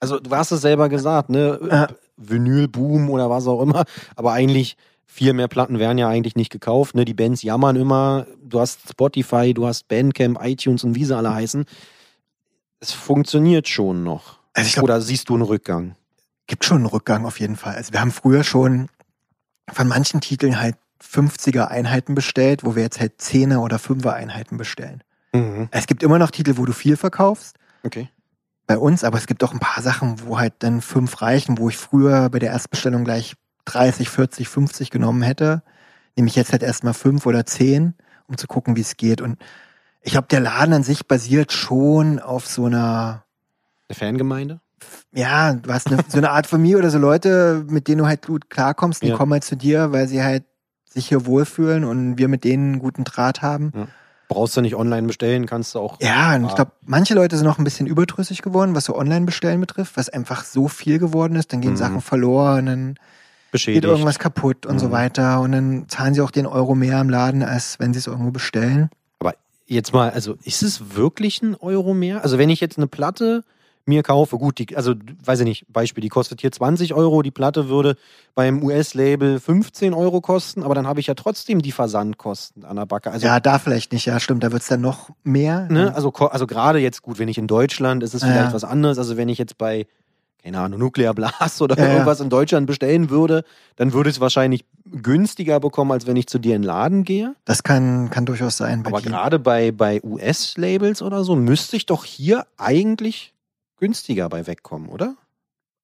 [0.00, 1.60] Also du hast es selber gesagt, ne?
[1.70, 1.88] Ja.
[2.16, 3.84] Vinylboom oder was auch immer.
[4.16, 4.76] Aber eigentlich
[5.12, 6.94] viel mehr Platten werden ja eigentlich nicht gekauft.
[6.94, 7.04] Ne?
[7.04, 8.26] Die Bands jammern immer.
[8.42, 11.66] Du hast Spotify, du hast Bandcamp, iTunes und wie sie alle heißen.
[12.80, 14.38] Es funktioniert schon noch.
[14.54, 15.96] Also ich glaube, Oder siehst du einen Rückgang?
[16.46, 17.76] gibt schon einen Rückgang auf jeden Fall.
[17.76, 18.88] Also wir haben früher schon
[19.70, 24.58] von manchen Titeln halt 50er Einheiten bestellt, wo wir jetzt halt 10er oder 5er Einheiten
[24.58, 25.02] bestellen.
[25.32, 25.68] Mhm.
[25.70, 27.56] Es gibt immer noch Titel, wo du viel verkaufst.
[27.84, 28.08] Okay.
[28.66, 31.68] bei uns, aber es gibt auch ein paar Sachen, wo halt dann fünf reichen, wo
[31.68, 33.34] ich früher bei der Erstbestellung gleich
[33.64, 35.62] 30, 40, 50 genommen hätte.
[36.16, 37.94] Nehme ich jetzt halt erstmal fünf oder zehn,
[38.26, 39.20] um zu gucken, wie es geht.
[39.20, 39.38] Und
[40.02, 43.24] ich glaube, der Laden an sich basiert schon auf so einer,
[43.88, 44.60] Eine Fangemeinde?
[45.14, 48.26] ja, du hast eine, so eine Art Familie oder so Leute, mit denen du halt
[48.26, 49.16] gut klarkommst, die Ja.
[49.16, 50.44] kommen halt zu dir, weil sie halt
[50.90, 53.72] sich hier wohlfühlen und wir mit denen einen guten Draht haben.
[54.28, 55.98] Brauchst du nicht online bestellen, kannst du auch.
[56.00, 56.56] Ja, und ich Ah.
[56.56, 60.44] glaube, manche Leute sind noch ein bisschen überdrüssig geworden, was so Online-Bestellen betrifft, was einfach
[60.44, 61.52] so viel geworden ist.
[61.52, 61.76] Dann gehen Mhm.
[61.76, 62.94] Sachen verloren, dann
[63.52, 63.82] Beschädigt.
[63.84, 64.92] geht irgendwas kaputt und so Mhm.
[64.92, 65.40] weiter.
[65.40, 68.30] Und dann zahlen sie auch den Euro mehr im Laden, als wenn sie es irgendwo
[68.32, 68.90] bestellen.
[69.20, 69.34] Aber
[69.66, 72.22] jetzt mal, also ist es wirklich ein Euro mehr?
[72.24, 73.44] Also wenn ich jetzt eine Platte
[73.84, 74.94] mir kaufe, gut, die, also
[75.24, 77.96] weiß ich nicht, Beispiel, die kostet hier 20 Euro, die Platte würde
[78.36, 82.86] beim US-Label 15 Euro kosten, aber dann habe ich ja trotzdem die Versandkosten an der
[82.86, 83.10] Backe.
[83.10, 84.44] Also ja, da vielleicht nicht, ja, stimmt.
[84.44, 85.66] Da wird's dann noch mehr.
[85.68, 85.92] Ne?
[85.94, 88.54] Also, ko- also gerade jetzt gut, wenn ich in Deutschland, ist es Ja, vielleicht ja.
[88.54, 88.98] was anderes.
[88.98, 89.86] Also wenn ich jetzt bei,
[90.42, 93.44] keine Ahnung, Nuclear Blast oder Ja, irgendwas in Deutschland bestellen würde,
[93.76, 97.04] dann würde ich es wahrscheinlich günstiger bekommen, als wenn ich zu dir in den Laden
[97.04, 97.34] gehe.
[97.44, 98.84] Das kann, kann durchaus sein.
[98.84, 103.34] Aber gerade bei, bei US-Labels oder so, müsste ich doch hier eigentlich
[103.78, 105.16] günstiger bei wegkommen, oder?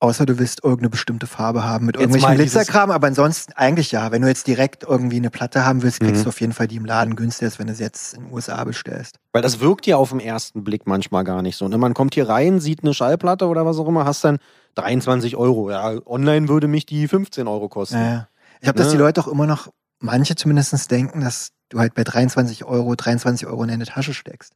[0.01, 4.13] Außer du willst irgendeine bestimmte Farbe haben mit Jetzt dieses- Glitzerkram, aber ansonsten eigentlich ja.
[4.13, 6.23] Wenn du jetzt direkt irgendwie eine Platte haben willst, kriegst Mhm.
[6.25, 8.33] du auf jeden Fall die im Laden günstiger, als wenn du sie jetzt in den
[8.33, 9.19] USA bestellst.
[9.33, 11.67] Weil das wirkt ja auf den ersten Blick manchmal gar nicht so.
[11.67, 11.79] Ne?
[11.79, 14.39] Man kommt hier rein, sieht eine Schallplatte oder was auch immer, hast dann
[14.77, 15.69] 23 Euro.
[15.73, 17.97] Ja, online würde mich die 15 Euro kosten.
[17.97, 18.29] Ja, ja.
[18.61, 18.93] Ich dass Ne?
[18.93, 19.69] die Leute auch immer noch,
[19.99, 24.53] manche zumindest denken, dass du halt bei 23 Euro 23 Euro in deine Tasche steckst.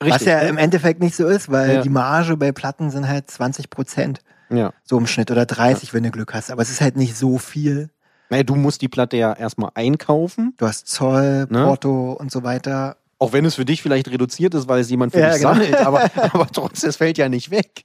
[0.00, 0.48] Was ja ne?
[0.48, 1.82] im Endeffekt nicht so ist, weil Ja.
[1.82, 4.20] die Marge bei Platten sind halt 20 Prozent.
[4.50, 4.72] Ja.
[4.84, 6.50] So im Schnitt oder 30, wenn du Glück hast.
[6.50, 7.90] Aber es ist halt nicht so viel.
[8.30, 11.64] Naja, du musst die Platte ja erstmal einkaufen, Du hast Zoll, Ne?
[11.64, 12.96] Porto und so weiter.
[13.18, 15.52] auch wenn es für dich vielleicht reduziert ist, weil es jemand für Ja, dich genau.
[15.54, 17.84] sammelt, aber, aber trotzdem, es fällt ja nicht weg.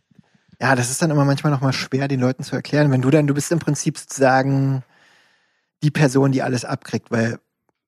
[0.61, 2.91] Ja, das ist dann immer manchmal nochmal schwer, den Leuten zu erklären.
[2.91, 4.83] Wenn du dann, du bist im Prinzip sozusagen
[5.83, 7.39] die Person, die alles abkriegt, weil,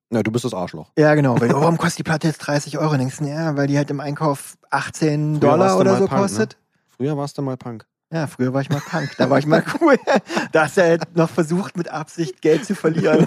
[0.10, 0.92] Na, du bist das Arschloch.
[0.98, 2.92] ja genau, weil, oh, warum kostet die Platte jetzt 30 Euro?
[2.94, 6.12] Und denkst du, ja, weil die halt im Einkauf 18 Früher Dollar oder so Punk,
[6.12, 6.18] ne?
[6.28, 6.58] kostet.
[6.90, 7.86] Früher warst du mal Punk.
[8.12, 9.98] Ja, früher war ich mal Punk, da war ich mal cool.
[10.52, 13.26] Da hast du halt noch versucht, mit Absicht Geld zu verlieren.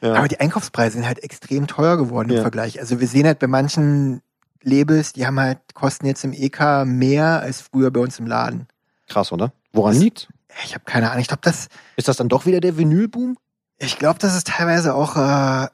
[0.00, 0.14] Ja.
[0.14, 2.42] Aber die Einkaufspreise sind halt extrem teuer geworden im Ja.
[2.42, 2.80] Vergleich.
[2.80, 4.20] Also wir sehen halt bei manchen
[4.62, 8.66] Labels, die haben halt, kosten jetzt im EK mehr als früher bei uns im Laden.
[9.08, 9.52] Krass, oder?
[9.72, 10.28] Woran Das- liegt?
[10.64, 11.22] Ich habe keine Ahnung.
[11.22, 13.36] Ich glaube, das, Ist das dann doch wieder der Vinylboom?
[13.78, 15.66] ich glaube, dass es teilweise auch äh,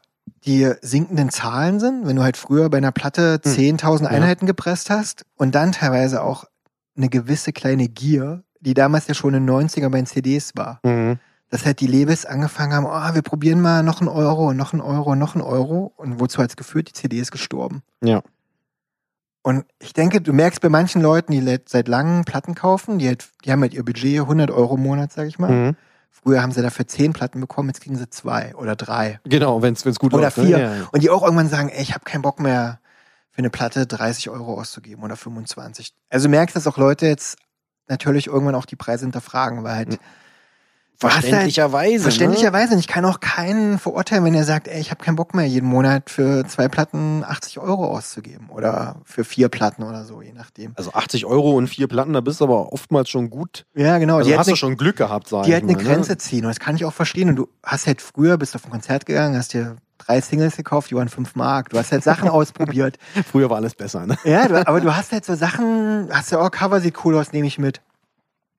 [0.46, 3.52] die sinkenden Zahlen sind, wenn du halt früher bei einer Platte Hm.
[3.52, 4.08] 10.000 Ja.
[4.10, 6.44] Einheiten gepresst hast und dann teilweise auch
[6.98, 10.80] eine gewisse kleine Gier, die damals ja schon in den 90er bei den CDs war.
[10.82, 11.18] Mhm.
[11.50, 14.82] Dass halt die Labels angefangen haben, oh, wir probieren mal noch einen Euro, noch einen
[14.82, 15.94] Euro, noch einen Euro.
[15.96, 16.88] Und wozu hat's geführt?
[16.88, 17.82] Die CD ist gestorben.
[18.04, 18.20] Ja.
[19.42, 23.30] Und ich denke, du merkst bei manchen Leuten, die seit langem Platten kaufen, die, halt,
[23.44, 25.50] die haben halt ihr Budget 100 Euro im Monat, sag ich mal.
[25.50, 25.76] Mhm.
[26.10, 29.20] Früher haben sie dafür 10 Platten bekommen, jetzt kriegen sie zwei oder drei.
[29.24, 30.38] Genau, wenn es gut Oder läuft.
[30.38, 30.44] ne?
[30.44, 30.58] vier.
[30.58, 30.88] Ja, ja.
[30.92, 32.80] Und die auch irgendwann sagen, ey, ich habe keinen Bock mehr
[33.38, 35.92] für eine Platte 30 Euro auszugeben oder 25.
[36.10, 37.38] Also du merkst, dass auch Leute jetzt
[37.86, 39.98] natürlich irgendwann auch die Preise hinterfragen, weil halt Mhm.
[41.06, 42.02] Hast halt- Verständlicherweise.
[42.02, 42.72] Verständlicherweise.
[42.74, 45.46] Und ich kann auch keinen verurteilen, wenn er sagt, ey, ich habe keinen Bock mehr,
[45.46, 48.48] jeden Monat für zwei Platten 80 Euro auszugeben.
[48.50, 50.70] Oder für vier Platten oder so, je nachdem.
[50.70, 50.74] Ne?
[50.76, 53.64] Also 80 Euro und vier Platten, da bist du aber oftmals schon gut.
[53.74, 54.16] Ja, genau.
[54.16, 56.12] Also die hat hast du eine, schon Glück gehabt, sag die halt eine mal, Grenze
[56.12, 56.18] Ne?
[56.18, 56.44] ziehen.
[56.44, 57.28] Und das kann ich auch verstehen.
[57.28, 60.90] Und du hast halt früher, bist auf ein Konzert gegangen, hast dir drei Singles gekauft,
[60.90, 61.70] die waren fünf Mark.
[61.70, 62.96] Du hast halt Sachen ausprobiert.
[63.30, 64.16] Früher war alles besser, ne?
[64.24, 67.32] Ja, du, aber du hast halt so Sachen, hast ja, oh, Cover sieht cool aus,
[67.32, 67.82] nehme ich mit.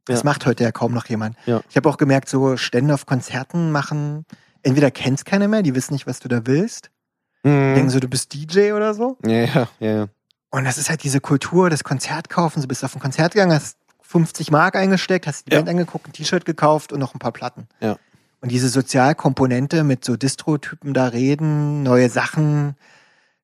[0.10, 0.26] Das Ja.
[0.26, 1.38] macht heute ja kaum noch jemand.
[1.46, 1.62] Ja.
[1.70, 4.26] Ich habe auch gemerkt, so Stände auf Konzerten machen,
[4.64, 6.90] entweder kennst keiner mehr, die wissen nicht, was du da willst.
[7.46, 7.90] Denken Mhm.
[7.90, 9.18] so, du bist DJ oder so.
[9.26, 10.08] Ja, ja, ja, ja.
[10.50, 12.64] Und das ist halt diese Kultur des Konzertkaufens.
[12.64, 15.60] Du bist auf ein Konzert gegangen, hast 50 Mark eingesteckt, hast die Ja.
[15.60, 17.68] Band angeguckt, ein T-Shirt gekauft und noch ein paar Platten.
[17.80, 17.98] Ja.
[18.42, 22.76] Und diese Sozialkomponente mit so Distro-Typen da reden, neue Sachen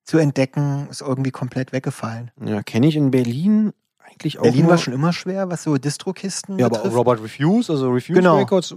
[0.04, 2.30] zu entdecken, ist irgendwie komplett weggefallen.
[2.44, 3.72] Ja, kenne ich in Berlin
[4.20, 4.42] eigentlich auch.
[4.42, 6.96] Berlin war schon immer schwer, was so Distro-Kisten Ja, aber betrifft.
[6.96, 8.38] Robert Refuse, also Refuse Genau.
[8.38, 8.74] Records.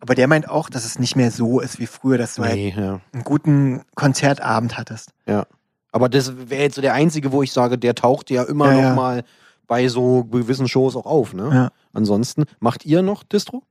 [0.00, 2.54] Aber der meint auch, dass es nicht mehr so ist wie früher, dass du halt
[2.54, 3.00] Nee, ja.
[3.12, 5.10] einen guten Konzertabend hattest.
[5.92, 8.74] Aber das wäre jetzt so der einzige, wo ich sage, der taucht ja immer Ja,
[8.74, 8.94] noch ja.
[8.94, 9.24] mal
[9.66, 11.48] bei so gewissen Shows auch auf, ne?
[11.52, 11.70] Ja.
[11.92, 13.62] Ansonsten, macht ihr noch Distro?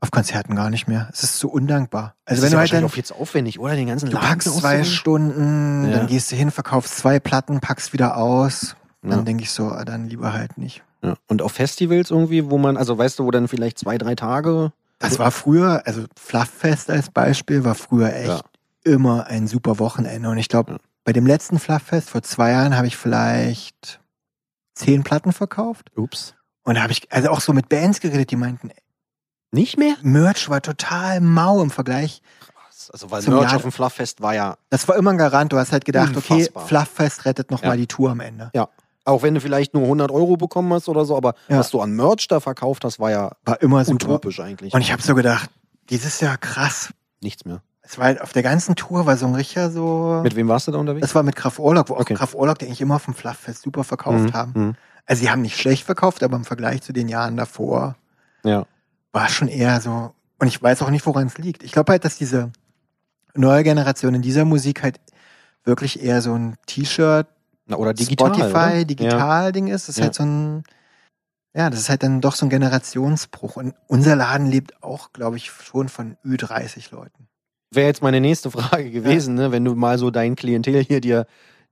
[0.00, 1.08] Auf Konzerten gar nicht mehr.
[1.12, 2.14] Es ist so undankbar.
[2.24, 3.74] Also das wenn ist du ja halt dann, auch jetzt aufwendig, oder?
[3.74, 4.84] Den ganzen du Laden packst zwei.
[4.84, 5.96] Stunden, Ja.
[5.98, 8.76] dann gehst du hin, verkaufst zwei Platten, packst wieder aus.
[9.02, 9.22] Dann Ja.
[9.22, 10.82] denke ich so, ah, dann lieber halt nicht.
[11.02, 11.14] Ja.
[11.26, 14.72] Und auf Festivals irgendwie, wo man, also weißt du, wo dann vielleicht zwei, drei Tage.
[15.00, 18.40] Das war früher, also Flufffest als Beispiel, war früher echt Ja.
[18.84, 20.28] immer ein super Wochenende.
[20.30, 20.78] Und ich glaube, Ja.
[21.04, 24.00] bei dem letzten Flufffest vor zwei Jahren habe ich vielleicht
[24.74, 25.90] zehn Platten verkauft.
[25.96, 26.34] Ups.
[26.62, 28.70] Und da habe ich also auch so mit Bands geredet, die meinten,
[29.54, 29.96] Nicht mehr?
[30.02, 32.22] Merch war total mau im Vergleich.
[32.90, 35.52] Also, weil Merch Jahr- auf dem Flufffest war ja, Das war immer ein Garant.
[35.52, 36.62] Du hast halt gedacht, Unfassbar.
[36.62, 37.68] okay, Flufffest rettet noch Ja.
[37.68, 38.50] mal die Tour am Ende.
[39.04, 41.58] Auch wenn du vielleicht nur 100 Euro bekommen hast oder so, aber Ja.
[41.58, 44.06] was du an Merch da verkauft hast, war ja War immer super.
[44.06, 44.72] utopisch eigentlich.
[44.74, 45.50] Und ich habe so gedacht,
[45.90, 46.92] dieses Jahr krass.
[47.20, 47.62] Nichts mehr.
[47.82, 50.20] Es war halt auf der ganzen Tour war so ein richtiger so.
[50.22, 51.02] Mit wem warst du da unterwegs?
[51.06, 52.14] das war mit Graf Orlok, wo auch Okay.
[52.14, 54.52] Graf Orlok, die eigentlich immer vom Flufffest super verkauft Mhm, haben.
[54.54, 54.74] mhm.
[55.04, 57.96] Also sie haben nicht schlecht verkauft, aber im Vergleich zu den Jahren davor
[58.44, 58.66] Ja.
[59.12, 60.12] war es schon eher so.
[60.38, 61.64] Und ich weiß auch nicht, woran es liegt.
[61.64, 62.50] Ich glaube halt, dass diese
[63.34, 65.00] neue Generation in dieser Musik halt
[65.64, 67.26] wirklich eher so ein T-Shirt,
[67.72, 68.34] Na, oder digital.
[68.34, 68.78] Spotify?
[68.78, 68.84] Ja.
[68.84, 69.88] Digital-Ding ist.
[69.88, 70.04] Das ist Ja.
[70.04, 70.62] halt so ein,
[71.54, 73.56] ja, das ist halt dann doch so ein Generationsbruch.
[73.56, 77.28] Und unser Laden lebt auch, glaube ich, schon von Ü30 Leuten.
[77.74, 79.50] Wäre jetzt meine nächste Frage gewesen, ne?
[79.52, 81.26] wenn du mal so dein Klientel hier dir,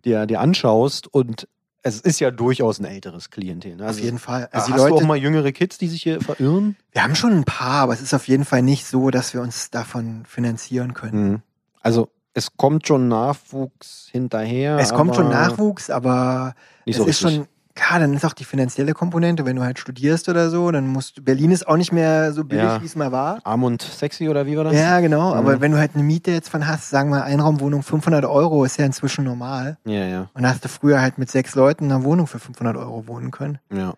[0.05, 1.46] dir, dir anschaust und
[1.82, 3.76] es ist ja durchaus ein älteres Klientel.
[3.76, 3.82] Ne?
[3.84, 4.42] Auf Also, jeden Fall.
[4.53, 6.76] Hast Also die du auch Leute, mal jüngere Kids, die sich hier verirren?
[6.92, 9.40] wir haben schon ein paar, aber es ist auf jeden Fall nicht so, dass wir
[9.40, 11.30] uns davon finanzieren können.
[11.30, 11.42] Mhm.
[11.80, 14.78] Also es kommt schon Nachwuchs hinterher.
[14.78, 16.55] Es kommt schon aber Nachwuchs, aber
[16.87, 17.37] es so ist richtig.
[17.39, 20.87] schon, klar, dann ist auch die finanzielle Komponente, wenn du halt studierst oder so, dann
[20.87, 22.81] musst du, Berlin ist auch nicht mehr so billig, Ja.
[22.81, 23.41] wie es mal war.
[23.45, 24.74] Arm und sexy oder wie war das?
[24.74, 25.61] Ja, genau, aber Mhm.
[25.61, 28.85] wenn du halt eine Miete jetzt von hast, sagen wir Einraumwohnung 500 Euro, ist ja
[28.87, 29.78] inzwischen normal.
[29.85, 32.76] Ja, ja, Und hast du früher halt mit sechs Leuten in einer Wohnung für 500
[32.76, 33.59] Euro wohnen können.
[33.72, 33.95] ja.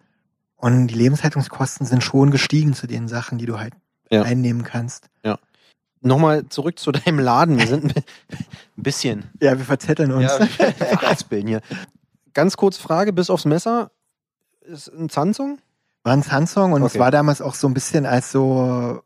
[0.56, 3.74] Und die Lebenshaltungskosten sind schon gestiegen zu den Sachen, die du halt
[4.12, 4.22] Ja.
[4.22, 5.08] einnehmen kannst.
[6.02, 7.58] Nochmal zurück zu deinem Laden.
[7.58, 8.02] Wir sind ein
[8.76, 10.24] bisschen Ja, wir verzetteln uns.
[10.58, 11.60] ja, Raspeln hier.
[12.34, 13.90] Ganz kurz Frage, bis aufs Messer.
[14.62, 15.58] Ist ein Zanzung?
[16.04, 16.98] War ein Samsung und es Okay.
[17.00, 19.00] war damals auch so ein bisschen als so,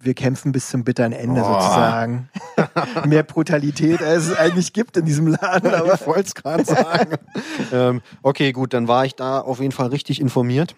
[0.00, 1.52] wir kämpfen bis zum bitteren Ende Oh.
[1.54, 2.28] sozusagen.
[3.06, 5.74] Mehr Brutalität, als es eigentlich gibt in diesem Laden.
[5.74, 7.16] Aber ich wollte es gerade sagen.
[7.72, 10.76] ähm, okay, gut, dann war ich da auf jeden Fall richtig informiert.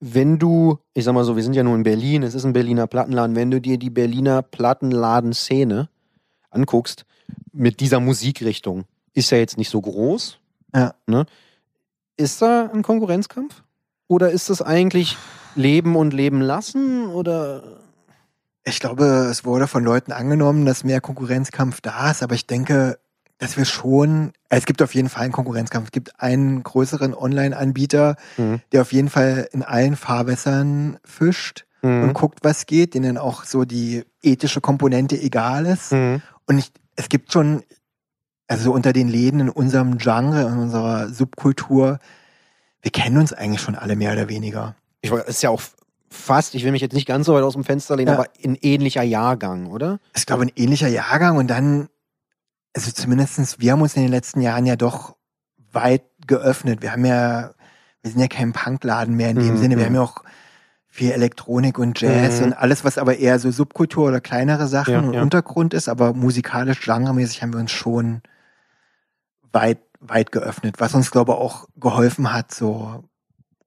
[0.00, 2.52] Wenn du, ich sag mal so, wir sind ja nur in Berlin, es ist ein
[2.52, 5.88] Berliner Plattenladen, wenn du dir die Berliner Plattenladen-Szene
[6.50, 7.04] anguckst,
[7.52, 10.38] mit dieser Musikrichtung, ist ja jetzt nicht so groß.
[10.74, 10.94] Ja.
[11.06, 11.26] Ne?
[12.16, 13.62] Ist da ein Konkurrenzkampf?
[14.08, 15.16] Oder ist das eigentlich
[15.54, 17.06] Leben und Leben lassen?
[17.06, 17.62] Oder
[18.64, 22.22] ich glaube, es wurde von Leuten angenommen, dass mehr Konkurrenzkampf da ist.
[22.22, 22.98] Aber ich denke,
[23.38, 25.86] dass wir schon, es gibt auf jeden Fall einen Konkurrenzkampf.
[25.86, 28.60] Es gibt einen größeren Online-Anbieter, Mhm.
[28.72, 32.12] der auf jeden Fall in allen Fahrwässern fischt und Mhm.
[32.14, 35.92] guckt, was geht, denen auch so die ethische Komponente egal ist.
[35.92, 36.22] Mhm.
[36.46, 37.62] Und ich, es gibt schon,
[38.46, 41.98] also unter den Läden in unserem Genre, in unserer Subkultur,
[42.82, 44.76] wir kennen uns eigentlich schon alle mehr oder weniger.
[45.00, 45.62] Ich wollte- ist ja auch
[46.08, 48.14] fast, ich will mich jetzt nicht ganz so weit aus dem Fenster lehnen, Ja.
[48.18, 49.98] aber ein ähnlicher Jahrgang, oder?
[50.14, 51.88] Ich glaube, ein ähnlicher Jahrgang und dann,
[52.74, 55.16] also zumindestens, wir haben uns in den letzten Jahren ja doch
[55.72, 56.82] weit geöffnet.
[56.82, 57.54] Wir haben ja,
[58.02, 59.76] wir sind ja kein Punkladen mehr in dem Mhm, Sinne.
[59.76, 59.86] Wir mhm.
[59.86, 60.24] haben ja auch
[60.88, 62.46] viel Elektronik und Jazz Mhm.
[62.46, 65.22] und alles, was aber eher so Subkultur oder kleinere Sachen Ja, und ja.
[65.22, 68.22] Untergrund ist, aber musikalisch, genremäßig haben wir uns schon
[69.52, 73.04] weit, weit geöffnet, was uns, glaube ich, auch geholfen hat, so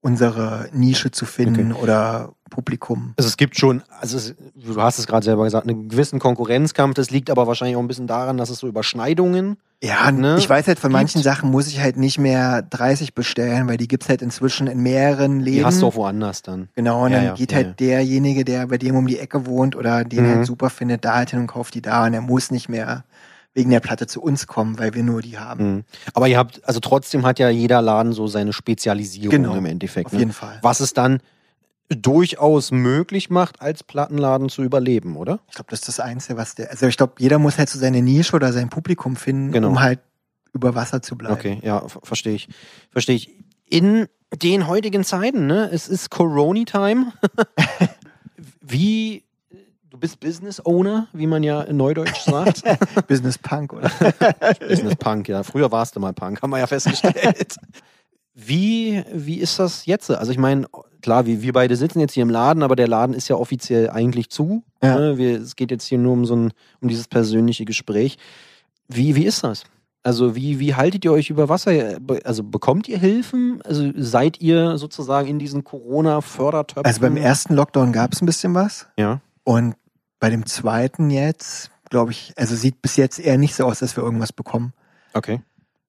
[0.02, 3.14] unsere Nische zu finden oder Publikum.
[3.18, 6.94] Also es gibt schon, also es, du hast es gerade selber gesagt, einen gewissen Konkurrenzkampf.
[6.96, 9.58] Das liegt aber wahrscheinlich auch ein bisschen daran, dass es so Überschneidungen.
[9.84, 10.94] Ja, ne, ich weiß halt, von gibt.
[11.00, 14.82] manchen Sachen muss ich halt nicht mehr 30 bestellen, weil die gibt's halt inzwischen in
[14.82, 15.58] mehreren Läden.
[15.60, 16.70] Die hast du auch woanders dann.
[16.76, 19.46] Genau, und Ja, dann ja, geht ja, halt derjenige, der bei dem um die Ecke
[19.46, 20.30] wohnt oder den Mhm.
[20.30, 23.04] halt super findet, da halt hin und kauft die da und er muss nicht mehr
[23.58, 25.72] wegen der Platte zu uns kommen, weil wir nur die haben.
[25.78, 25.84] Mhm.
[26.14, 30.06] Aber ihr habt, also trotzdem hat ja jeder Laden so seine Spezialisierung Genau, im Endeffekt.
[30.06, 30.20] Auf Ne?
[30.20, 30.60] jeden Fall.
[30.62, 31.22] Was es dann
[31.90, 35.40] durchaus möglich macht, als Plattenladen zu überleben, oder?
[35.50, 36.70] Ich glaube, das ist das Einzige, was der.
[36.70, 39.70] Also ich glaube, jeder muss halt so seine Nische oder sein Publikum finden, Genau.
[39.70, 40.00] um halt
[40.54, 41.34] über Wasser zu bleiben.
[41.36, 42.50] Okay, ja, ver- verstehe ich.
[42.92, 43.32] Verstehe ich.
[43.70, 44.08] In
[44.44, 47.12] den heutigen Zeiten, ne, es ist Corona-Time.
[48.62, 49.24] wie,
[49.98, 52.62] du bist Business Owner, wie man ja in Neudeutsch sagt.
[53.08, 53.90] Business Punk, oder?
[54.70, 55.42] Business Punk, ja.
[55.42, 57.56] Früher warst du mal Punk, haben wir ja festgestellt.
[58.40, 60.12] Wie, wie ist das jetzt?
[60.12, 60.68] Also ich meine,
[61.02, 63.90] klar, wir, wir beide sitzen jetzt hier im Laden, aber der Laden ist ja offiziell
[63.90, 64.64] eigentlich zu.
[64.84, 65.00] Ja.
[65.00, 65.18] Ne?
[65.18, 68.20] Wir, es geht jetzt hier nur um so ein, um dieses persönliche Gespräch.
[68.88, 69.64] Wie, wie ist das?
[70.04, 71.98] Also wie, wie haltet ihr euch über Wasser?
[72.24, 73.60] Also bekommt ihr Hilfen?
[73.64, 76.86] Also seid ihr sozusagen in diesen Corona-Fördertöpfen?
[76.86, 78.86] Also beim ersten Lockdown gab es ein bisschen was.
[79.00, 79.20] Ja.
[79.46, 79.74] Und
[80.20, 83.96] bei dem zweiten jetzt, glaube ich, also sieht bis jetzt eher nicht so aus, dass
[83.96, 84.74] wir irgendwas bekommen.
[85.14, 85.42] Okay.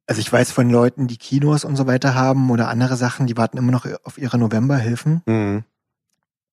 [0.06, 3.36] Also ich weiß von Leuten, die Kinos und so weiter haben oder andere Sachen, die
[3.36, 5.22] warten immer noch auf ihre Novemberhilfen.
[5.26, 5.64] Mhm.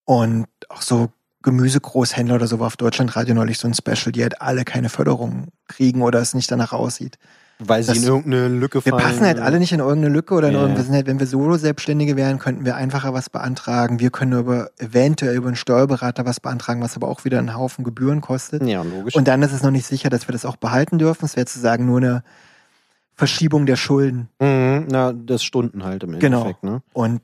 [0.03, 1.09] Und auch so
[1.41, 5.49] Gemüsegroßhändler oder so war auf Deutschlandradio neulich so ein Special, die halt alle keine Förderung
[5.67, 7.17] kriegen oder es nicht danach aussieht.
[7.59, 9.03] Weil sie in irgendeine Lücke Wir fallen.
[9.03, 10.75] passen halt alle nicht in irgendeine Lücke oder in.
[10.75, 13.99] Wir sind halt, wenn wir Solo-Selbstständige wären, könnten wir einfacher was beantragen.
[14.01, 17.85] Wir können über, eventuell über einen Steuerberater was beantragen, was aber auch wieder einen Haufen
[17.85, 18.61] Gebühren kostet.
[18.63, 19.15] Ja, logisch.
[19.15, 21.23] Und dann ist es noch nicht sicher, dass wir das auch behalten dürfen.
[21.23, 22.23] Es wäre zu sagen nur eine
[23.13, 24.27] Verschiebung der Schulden.
[24.41, 26.39] Mhm, na, das Stunden halt im Genau.
[26.41, 26.81] Endeffekt, ne?
[26.91, 27.21] Und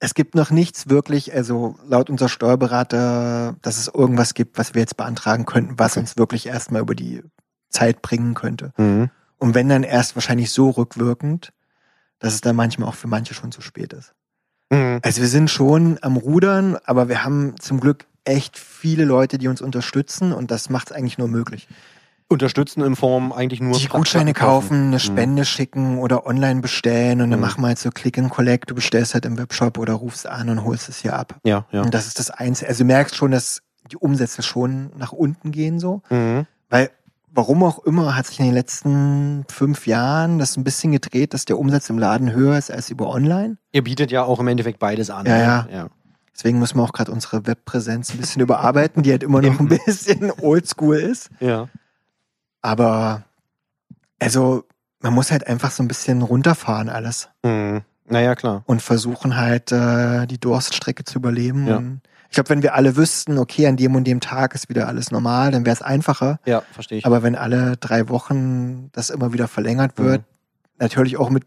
[0.00, 4.80] es gibt noch nichts wirklich, also laut unser Steuerberater, dass es irgendwas gibt, was wir
[4.80, 7.22] jetzt beantragen könnten, was uns wirklich erstmal über die
[7.68, 8.72] Zeit bringen könnte.
[8.76, 9.10] Mhm.
[9.38, 11.52] Und wenn dann erst wahrscheinlich so rückwirkend,
[12.18, 14.12] dass es dann manchmal auch für manche schon zu spät ist.
[14.70, 14.98] Mhm.
[15.02, 19.48] Also wir sind schon am Rudern, aber wir haben zum Glück echt viele Leute, die
[19.48, 21.68] uns unterstützen und das macht es eigentlich nur möglich.
[22.30, 23.78] Unterstützen in Form eigentlich nur.
[23.78, 24.98] Die Gutscheine kaufen, eine Mhm.
[24.98, 27.46] Spende schicken oder online bestellen und dann Mhm.
[27.46, 28.68] machen wir halt so Click and Collect.
[28.70, 31.36] Du bestellst halt im Webshop oder rufst an und holst es hier ab.
[31.44, 31.80] Ja, ja.
[31.80, 32.68] Und das ist das Einzige.
[32.68, 36.02] Also du merkst schon, dass die Umsätze schon nach unten gehen so.
[36.10, 36.46] Mhm.
[36.68, 36.90] Weil,
[37.38, 41.44] warum auch immer, hat sich in den letzten fünf Jahren das ein bisschen gedreht, dass
[41.44, 43.58] der Umsatz im Laden höher ist als über online.
[43.70, 45.24] Ihr bietet ja auch im Endeffekt beides an.
[45.24, 45.42] Ja, ne?
[45.42, 45.68] ja.
[45.70, 45.88] ja.
[46.34, 49.68] Deswegen müssen wir auch gerade unsere Webpräsenz ein bisschen überarbeiten, die halt immer noch ein
[49.68, 51.30] bisschen oldschool ist.
[51.38, 51.68] Ja.
[52.60, 53.22] Aber,
[54.18, 54.64] also,
[55.00, 57.82] man muss halt einfach so ein bisschen runterfahren alles Mhm.
[58.10, 58.64] Naja, klar.
[58.66, 61.68] und versuchen halt, äh, die Durststrecke zu überleben.
[61.68, 61.76] Ja.
[61.76, 64.86] Und ich glaube, wenn wir alle wüssten, okay, an dem und dem Tag ist wieder
[64.86, 66.38] alles normal, dann wäre es einfacher.
[66.44, 67.06] Ja, verstehe ich.
[67.06, 70.22] Aber wenn alle drei Wochen das immer wieder verlängert wird,
[70.78, 71.44] natürlich auch mit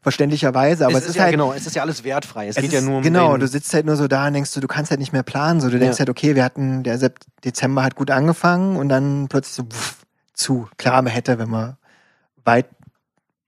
[0.00, 2.48] verständlicherweise, aber es, ist, ja halt genau, es ist ja alles wertfrei.
[2.48, 4.34] Es, es geht ist, ja nur um genau, du sitzt halt nur so da und
[4.34, 5.60] denkst du, du kannst halt nicht mehr planen.
[5.60, 6.00] So, du denkst Ja.
[6.00, 6.98] halt, okay, wir hatten, der
[7.42, 10.04] Dezember hat gut angefangen und dann plötzlich so pff,
[10.34, 10.68] zu.
[10.76, 11.76] Klar, man hätte, wenn man
[12.44, 12.66] weit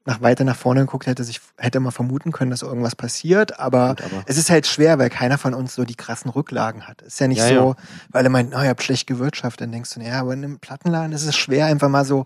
[0.07, 3.91] nach weiter nach vorne geguckt hätte, sich hätte man vermuten können, dass irgendwas passiert, aber
[3.91, 7.03] Gut, aber- es ist halt schwer, weil keiner von uns so die krassen Rücklagen hat.
[7.03, 7.77] Ist ja nicht Ja, so, ja.
[8.11, 10.59] weil er meint, oh, ihr habt schlecht gewirtschaftet, dann denkst du, ja, aber in einem
[10.61, 12.25] Plattenladen ist es schwer, einfach mal so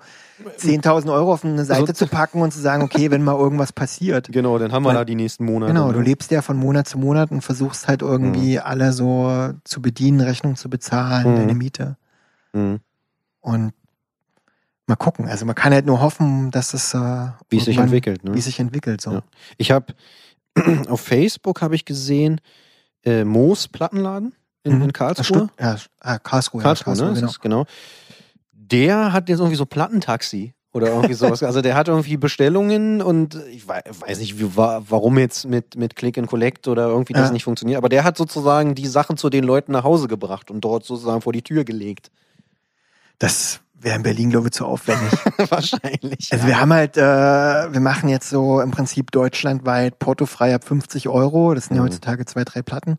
[0.58, 4.28] 10.000 Euro auf eine Seite zu packen und zu sagen, okay, wenn mal irgendwas passiert.
[4.32, 5.72] Genau, dann haben wir Weil- da die nächsten Monate.
[5.72, 6.04] Genau, du ne?
[6.04, 10.56] lebst ja von Monat zu Monat und versuchst halt irgendwie alle so zu bedienen, Rechnung
[10.56, 11.36] zu bezahlen, Mhm.
[11.36, 11.96] deine Miete.
[12.52, 12.80] Mhm.
[13.40, 13.72] Und
[14.90, 15.26] mal gucken.
[15.28, 16.98] Also man kann halt nur hoffen, dass es äh,
[17.48, 18.22] Wie es sich entwickelt.
[18.24, 18.34] Ne?
[18.34, 19.00] Wie sich entwickelt.
[19.00, 19.12] So.
[19.12, 19.22] Ja.
[19.56, 19.94] Ich habe
[20.88, 22.40] auf Facebook habe ich gesehen
[23.04, 24.82] äh, Moos Plattenladen in, Mhm.
[24.82, 25.48] in Karlsruhe.
[25.58, 26.60] Ja, ah, Karlsruhe.
[26.62, 27.08] Karlsruhe, ja, ne?
[27.10, 27.30] Das genau.
[27.30, 27.64] ist genau.
[28.52, 31.42] Der hat jetzt irgendwie so Plattentaxi oder irgendwie sowas.
[31.42, 35.76] Also der hat irgendwie Bestellungen und ich wei- weiß nicht, wie, wa- warum jetzt mit,
[35.76, 37.32] mit Click and Collect oder irgendwie das Ja.
[37.32, 37.78] nicht funktioniert.
[37.78, 41.22] Aber der hat sozusagen die Sachen zu den Leuten nach Hause gebracht und dort sozusagen
[41.22, 42.10] vor die Tür gelegt.
[43.18, 45.10] Das wäre in Berlin, glaube ich, zu aufwendig.
[45.50, 46.32] Wahrscheinlich.
[46.32, 46.46] Also ja.
[46.46, 47.00] wir haben halt, äh,
[47.72, 51.54] wir machen jetzt so im Prinzip deutschlandweit portofrei ab 50 Euro.
[51.54, 51.86] Das sind ja Mhm.
[51.86, 52.98] heutzutage zwei, drei Platten.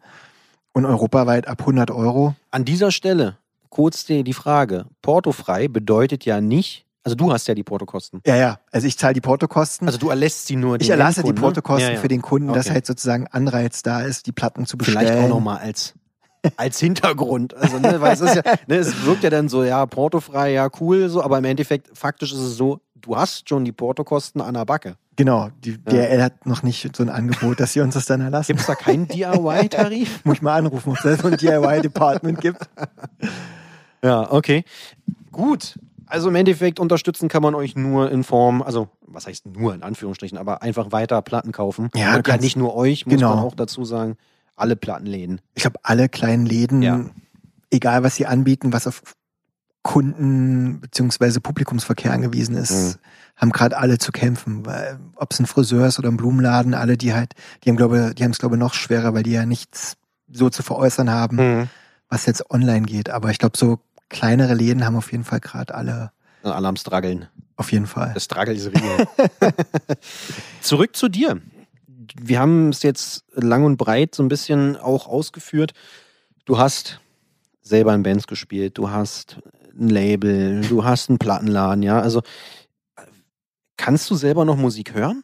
[0.73, 2.35] Und europaweit ab 100 Euro.
[2.49, 3.37] An dieser Stelle
[3.69, 8.21] kurz die, die Frage: Portofrei bedeutet ja nicht, also du hast ja die Portokosten.
[8.25, 8.59] Ja, ja.
[8.71, 9.87] Also ich zahle die Portokosten.
[9.87, 10.79] Also du erlässt sie nur.
[10.79, 11.35] ich erlasse die ne?
[11.35, 11.99] Portokosten Ja, ja.
[11.99, 12.75] für den Kunden, dass Okay.
[12.75, 14.99] halt sozusagen Anreiz da ist, die Platten zu bestellen.
[15.07, 15.93] Vielleicht auch nochmal als,
[16.57, 17.53] als Hintergrund.
[17.55, 20.69] Also, ne, weil es ist ja, ne, es wirkt ja dann so, ja, portofrei, ja,
[20.79, 24.53] cool, so, aber im Endeffekt, faktisch ist es so, du hast schon die Portokosten an
[24.53, 24.95] der Backe.
[25.17, 28.47] Genau, die DRL hat noch nicht so ein Angebot, dass sie uns das dann erlassen.
[28.47, 30.23] Gibt es da keinen DIY-Tarif?
[30.23, 32.61] Muss ich mal anrufen, ob es da so ein DIY-Department gibt.
[34.03, 34.63] ja, okay.
[35.31, 35.77] Gut.
[36.07, 39.81] Also im Endeffekt unterstützen kann man euch nur in Form, also was heißt nur in
[39.83, 41.89] Anführungsstrichen, aber einfach weiter Platten kaufen.
[41.95, 43.35] Ja, Und ja nicht nur euch, muss Genau.
[43.35, 44.17] man auch dazu sagen,
[44.61, 45.41] alle Plattenläden.
[45.55, 47.05] Ich glaube, alle kleinen Läden, Ja.
[47.71, 49.01] egal was sie anbieten, was auf
[49.83, 52.95] Kunden beziehungsweise Publikumsverkehr angewiesen ist, Mhm.
[53.37, 54.63] haben gerade alle zu kämpfen.
[55.15, 57.33] Ob es ein Friseur ist oder ein Blumenladen, alle, die halt,
[57.63, 59.97] die haben glaube, die haben es glaube noch schwerer, weil die ja nichts
[60.31, 61.67] so zu veräußern haben, Mhm.
[62.09, 63.09] was jetzt online geht.
[63.09, 66.11] Aber ich glaube, so kleinere Läden haben auf jeden Fall gerade alle,
[66.43, 67.27] Alle am Struggeln.
[67.55, 68.11] auf jeden Fall.
[68.13, 69.07] Das Struggle ist real.
[70.61, 71.41] Zurück zu dir.
[72.19, 75.73] Wir haben es jetzt lang und breit so ein bisschen auch ausgeführt.
[76.45, 76.99] Du hast
[77.61, 79.37] selber in Bands gespielt, du hast
[79.79, 82.01] ein Label, du hast einen Plattenladen, ja.
[82.01, 82.21] Also
[83.77, 85.23] kannst du selber noch Musik hören?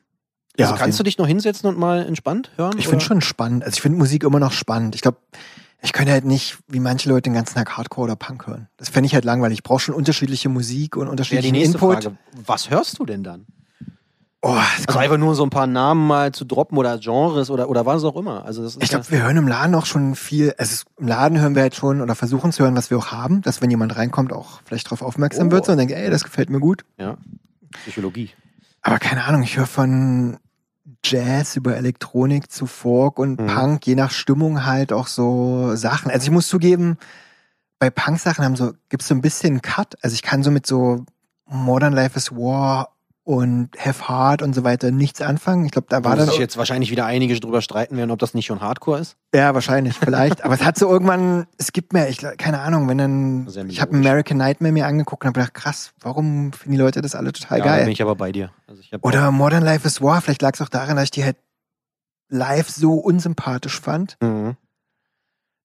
[0.58, 2.78] Ja, also kannst du dich noch hinsetzen und mal entspannt hören?
[2.80, 3.64] Ich finde schon spannend.
[3.64, 4.96] Also ich finde Musik immer noch spannend.
[4.96, 5.20] Ich glaube,
[5.82, 8.68] ich könnte halt nicht, wie manche Leute, den ganzen Tag Hardcore oder Punk hören.
[8.78, 9.60] Das fände ich halt langweilig.
[9.60, 12.04] Ich brauche schon unterschiedliche Musik und Ja, die unterschiedlichen nächste Input.
[12.04, 12.18] Frage.
[12.46, 13.46] Was hörst du denn dann?
[14.44, 17.70] Oh, es Also einfach nur so ein paar Namen mal zu droppen oder Genres oder,
[17.70, 18.46] oder was auch immer.
[18.46, 20.54] Also das ist ich glaube, wir hören im Laden auch schon viel.
[20.58, 23.42] Also im Laden hören wir halt schon oder versuchen zu hören, was wir auch haben,
[23.42, 25.52] dass wenn jemand reinkommt, auch vielleicht darauf aufmerksam Oh.
[25.52, 26.86] wird so und denkt, ey, das gefällt mir gut.
[26.98, 27.18] ja,
[27.82, 28.30] Psychologie.
[28.82, 30.38] Aber keine Ahnung, ich höre von
[31.04, 33.48] Jazz über Elektronik zu Folk und Mhm.
[33.48, 36.12] Punk, je nach Stimmung halt auch so Sachen.
[36.12, 36.98] Also ich muss zugeben,
[37.80, 39.96] bei Punk-Sachen haben so, gibt's so ein bisschen einen Cut.
[40.02, 41.06] Also ich kann so mit so
[41.46, 42.94] Modern Life is War
[43.28, 45.66] und Have Heart und so weiter nichts anfangen.
[45.66, 48.20] Ich glaube, da war Wo dann sich jetzt wahrscheinlich wieder einige drüber streiten werden, ob
[48.20, 49.18] das nicht schon Hardcore ist.
[49.36, 52.98] ja wahrscheinlich vielleicht, aber es hat so irgendwann, es gibt mir, ich keine Ahnung, wenn
[52.98, 53.94] dann ich habe.
[53.98, 57.58] American Nightmare mir angeguckt und habe gedacht, krass, warum finden die Leute das alle total
[57.60, 57.84] ja, da geil?
[57.84, 58.50] bin ich aber bei dir.
[58.66, 61.36] Also Oder Modern Life is War, vielleicht lag es auch daran, dass ich die halt
[62.30, 64.56] live so unsympathisch fand, Mhm.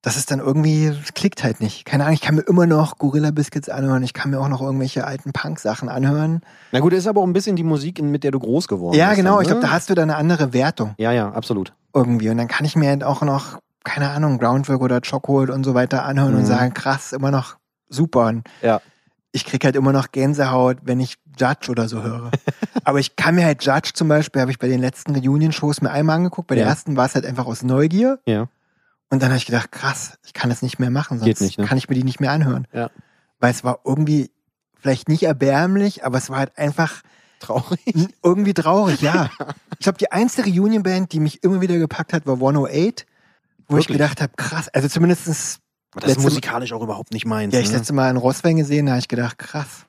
[0.02, 1.84] Dass es dann irgendwie, es klickt halt nicht.
[1.84, 4.60] Keine Ahnung, ich kann mir immer noch Gorilla Biscuits anhören, ich kann mir auch noch
[4.60, 6.40] irgendwelche alten Punk-Sachen anhören.
[6.72, 9.08] Na gut, ist aber auch ein bisschen die Musik, mit der du groß geworden ja,
[9.10, 9.18] bist.
[9.18, 9.66] genau, dann, ich glaube, ne?
[9.68, 11.72] da hast du dann eine andere Wertung Ja, ja, absolut.
[11.94, 12.28] irgendwie.
[12.30, 15.74] Und dann kann ich mir halt auch noch keine Ahnung, Groundwork oder Chocolate und so
[15.74, 16.46] weiter anhören und Mhm.
[16.46, 17.56] sagen, krass, immer noch
[17.88, 18.26] super.
[18.26, 18.80] Und Ja.
[19.32, 22.30] ich krieg halt immer noch Gänsehaut, wenn ich Judge oder so höre.
[22.84, 25.90] Aber ich kann mir halt Judge zum Beispiel, habe ich bei den letzten Reunion-Shows mir
[25.90, 26.46] einmal angeguckt.
[26.48, 26.70] Bei der Ja.
[26.70, 28.20] ersten war es halt einfach aus Neugier.
[28.26, 28.46] Ja.
[29.12, 31.66] Und dann habe ich gedacht, krass, ich kann das nicht mehr machen, sonst nicht, ne?
[31.66, 32.66] kann ich mir die nicht mehr anhören.
[32.72, 32.90] Ja.
[33.40, 34.30] Weil es war irgendwie
[34.80, 37.02] vielleicht nicht erbärmlich, aber es war halt einfach
[37.38, 38.08] Traurig.
[38.22, 39.28] irgendwie traurig, ja.
[39.78, 43.04] Ich glaube, die einzige Reunion-Band, die mich immer wieder gepackt hat, war 108,
[43.68, 43.98] wo ich Wirklich?
[43.98, 45.58] gedacht habe, krass, also zumindestens
[45.94, 47.52] Das ist musikalisch auch überhaupt nicht meins.
[47.52, 47.76] ja, ich ne?
[47.76, 49.84] letzte Mal in Rosswein gesehen, da habe ich gedacht, krass.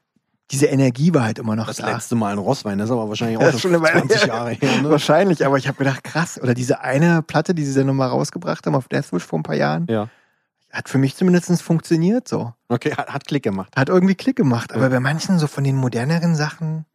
[0.52, 1.89] Diese Energie war halt immer noch Das da.
[1.91, 4.22] letzte Mal in Rosswein, das ist aber wahrscheinlich Das auch schon schon eine Weile 20
[4.22, 4.28] her.
[4.28, 4.82] Jahre her.
[4.82, 4.89] Ne?
[4.89, 6.39] Wahrscheinlich, aber ich habe gedacht, krass.
[6.41, 9.56] Oder diese eine Platte, die sie dann nochmal rausgebracht haben auf Deathwish vor ein paar
[9.56, 10.10] Jahren, Ja.
[10.72, 12.54] hat für mich zumindest funktioniert so.
[12.68, 13.74] Okay, hat, hat Klick gemacht.
[13.76, 14.74] Hat irgendwie Klick gemacht.
[14.74, 14.89] Aber Ja.
[14.89, 16.86] bei manchen so von den moderneren Sachen,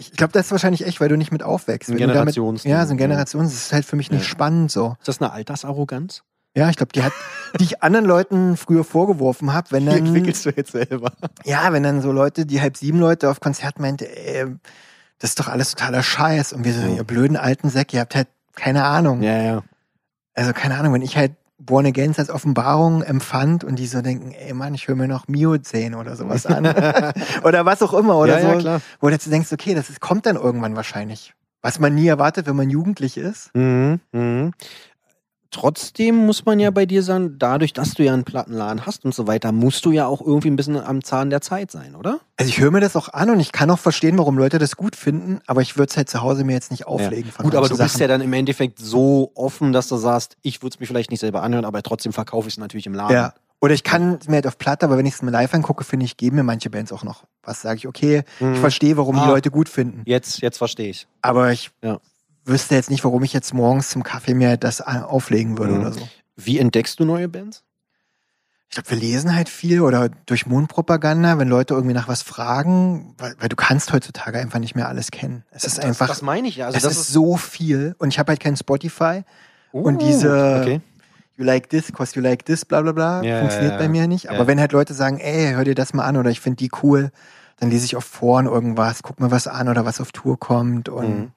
[0.00, 1.90] ich glaube, das ist wahrscheinlich echt, weil du nicht mit aufwächst.
[1.90, 2.96] Ein du damit, ja, so ein.
[2.96, 4.28] Generations, das ist halt für mich nicht Ja.
[4.28, 4.96] spannend so.
[5.00, 6.22] Ist das eine Altersarroganz?
[6.58, 7.12] Ja, ich glaube, die hat,
[7.60, 11.12] die ich anderen Leuten früher vorgeworfen habe, wenn Die dann, entwickelst du jetzt selber.
[11.44, 14.46] ja, wenn dann so Leute, die halb sieben Leute auf Konzert meinte, ey,
[15.20, 16.52] das ist doch alles totaler Scheiß.
[16.52, 19.22] Und wir so, ihr blöden alten Säcke, ihr habt halt keine Ahnung.
[19.22, 19.62] Ja, ja.
[20.34, 24.32] Also keine Ahnung, wenn ich halt Born Again als Offenbarung empfand und die so denken,
[24.32, 26.66] ey Mann, ich höre mir noch Miozän oder sowas an.
[27.44, 28.16] oder was auch immer.
[28.16, 28.48] Oder ja, so.
[28.48, 28.80] ja, klar.
[29.00, 31.34] Wo du jetzt denkst, okay, das ist, kommt dann irgendwann wahrscheinlich.
[31.60, 33.52] Was man nie erwartet, wenn man jugendlich ist.
[33.54, 34.52] Mhm, mhm.
[35.50, 39.14] Trotzdem muss man ja bei dir sagen, dadurch, dass du ja einen Plattenladen hast und
[39.14, 42.20] so weiter, musst du ja auch irgendwie ein bisschen am Zahn der Zeit sein, oder?
[42.36, 44.76] Also ich höre mir das auch an und ich kann auch verstehen, warum Leute das
[44.76, 47.32] gut finden, aber ich würde es halt zu Hause mir jetzt nicht auflegen.
[47.32, 48.00] von Gut, aber du bist Sachen.
[48.02, 51.20] ja dann im Endeffekt so offen, dass du sagst, ich würde es mir vielleicht nicht
[51.20, 53.14] selber anhören, aber trotzdem verkaufe ich es natürlich im Laden.
[53.14, 53.32] Ja.
[53.60, 55.82] Oder ich kann es mir halt auf Platte, aber wenn ich es mir live angucke,
[55.82, 57.62] finde ich, geben mir manche Bands auch noch was.
[57.62, 58.52] Sage ich, okay, Mhm.
[58.52, 59.24] ich verstehe, warum Ah.
[59.24, 60.02] die Leute gut finden.
[60.04, 61.08] Jetzt, jetzt verstehe ich.
[61.22, 61.98] Aber ich Ja.
[62.48, 65.80] Wüsste jetzt nicht, warum ich jetzt morgens zum Kaffee mir das auflegen würde Mhm.
[65.80, 66.08] oder so.
[66.36, 67.62] Wie entdeckst du neue Bands?
[68.70, 73.14] Ich glaube, wir lesen halt viel oder durch Mundpropaganda, wenn Leute irgendwie nach was fragen,
[73.16, 75.42] weil, weil du kannst heutzutage einfach nicht mehr alles kennen.
[75.50, 76.66] Es ist einfach, Das, das meine ich ja.
[76.66, 79.22] Also es das ist so viel und ich habe halt kein Spotify.
[79.72, 80.80] und Uh, diese- Okay.
[81.36, 83.90] You like this, cause you like this, bla bla bla, Ja, funktioniert ja, bei ja.
[83.90, 84.28] mir nicht.
[84.28, 86.70] Aber wenn halt Leute sagen, ey, hör dir das mal an oder ich finde die
[86.82, 87.10] cool,
[87.60, 90.88] dann lese ich auf Foren irgendwas, guck mir was an oder was auf Tour kommt
[90.88, 91.30] und Mhm.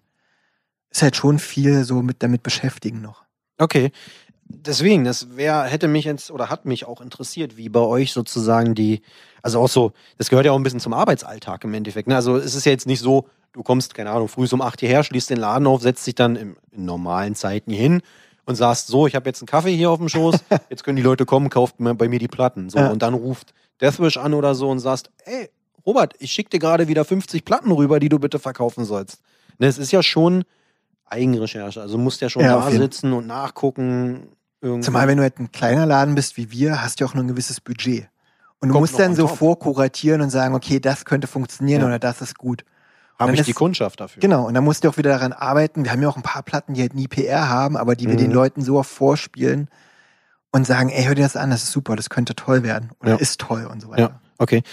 [0.92, 3.24] Ist halt schon viel so mit damit beschäftigen noch.
[3.58, 3.92] Okay.
[4.54, 8.76] Deswegen, das wär, hätte mich jetzt oder hat mich auch interessiert, wie bei euch sozusagen
[8.76, 9.02] die,
[9.42, 12.10] also auch so, das gehört ja auch ein bisschen zum Arbeitsalltag im Endeffekt.
[12.10, 12.16] Ne?
[12.16, 15.04] Also es ist ja jetzt nicht so, du kommst, keine Ahnung, früh um 8 hierher,
[15.04, 18.02] schließt den Laden auf, setzt dich dann im, in normalen Zeiten hier hin
[18.46, 21.02] und sagst, so, ich habe jetzt einen Kaffee hier auf dem Schoß, jetzt können die
[21.04, 22.70] Leute kommen, kauft mir bei mir die Platten.
[22.70, 22.89] So, Ja.
[22.89, 25.50] und dann ruft Deathwish an oder so und sagst, ey,
[25.86, 29.22] Robert, ich schicke dir gerade wieder 50 Platten rüber, die du bitte verkaufen sollst.
[29.60, 30.44] Ne, es ist ja schon
[31.12, 31.82] Eigenrecherche.
[31.82, 34.28] Also du musst ja schon Ja, da sitzen und nachgucken.
[34.62, 34.86] Irgendwie.
[34.86, 37.28] Zumal, wenn du halt ein kleiner Laden bist wie wir, hast du auch nur ein
[37.28, 38.07] gewisses Budget.
[38.59, 39.38] Und du Kommt musst dann so top.
[39.39, 41.88] vorkuratieren und sagen, okay, das könnte funktionieren Ja.
[41.88, 42.64] oder das ist gut.
[43.20, 44.20] habe ich ist- die Kundschaft dafür.
[44.20, 45.84] Genau, und dann musst du auch wieder daran arbeiten.
[45.84, 48.16] Wir haben ja auch ein paar Platten, die halt nie PR haben, aber die wir
[48.16, 48.18] Mhm.
[48.20, 49.68] den Leuten so oft vorspielen
[50.51, 53.12] und sagen, ey, hör dir das an, das ist super, das könnte toll werden oder
[53.12, 53.18] Ja.
[53.18, 54.01] ist toll und so weiter.
[54.01, 54.64] Ja, okay.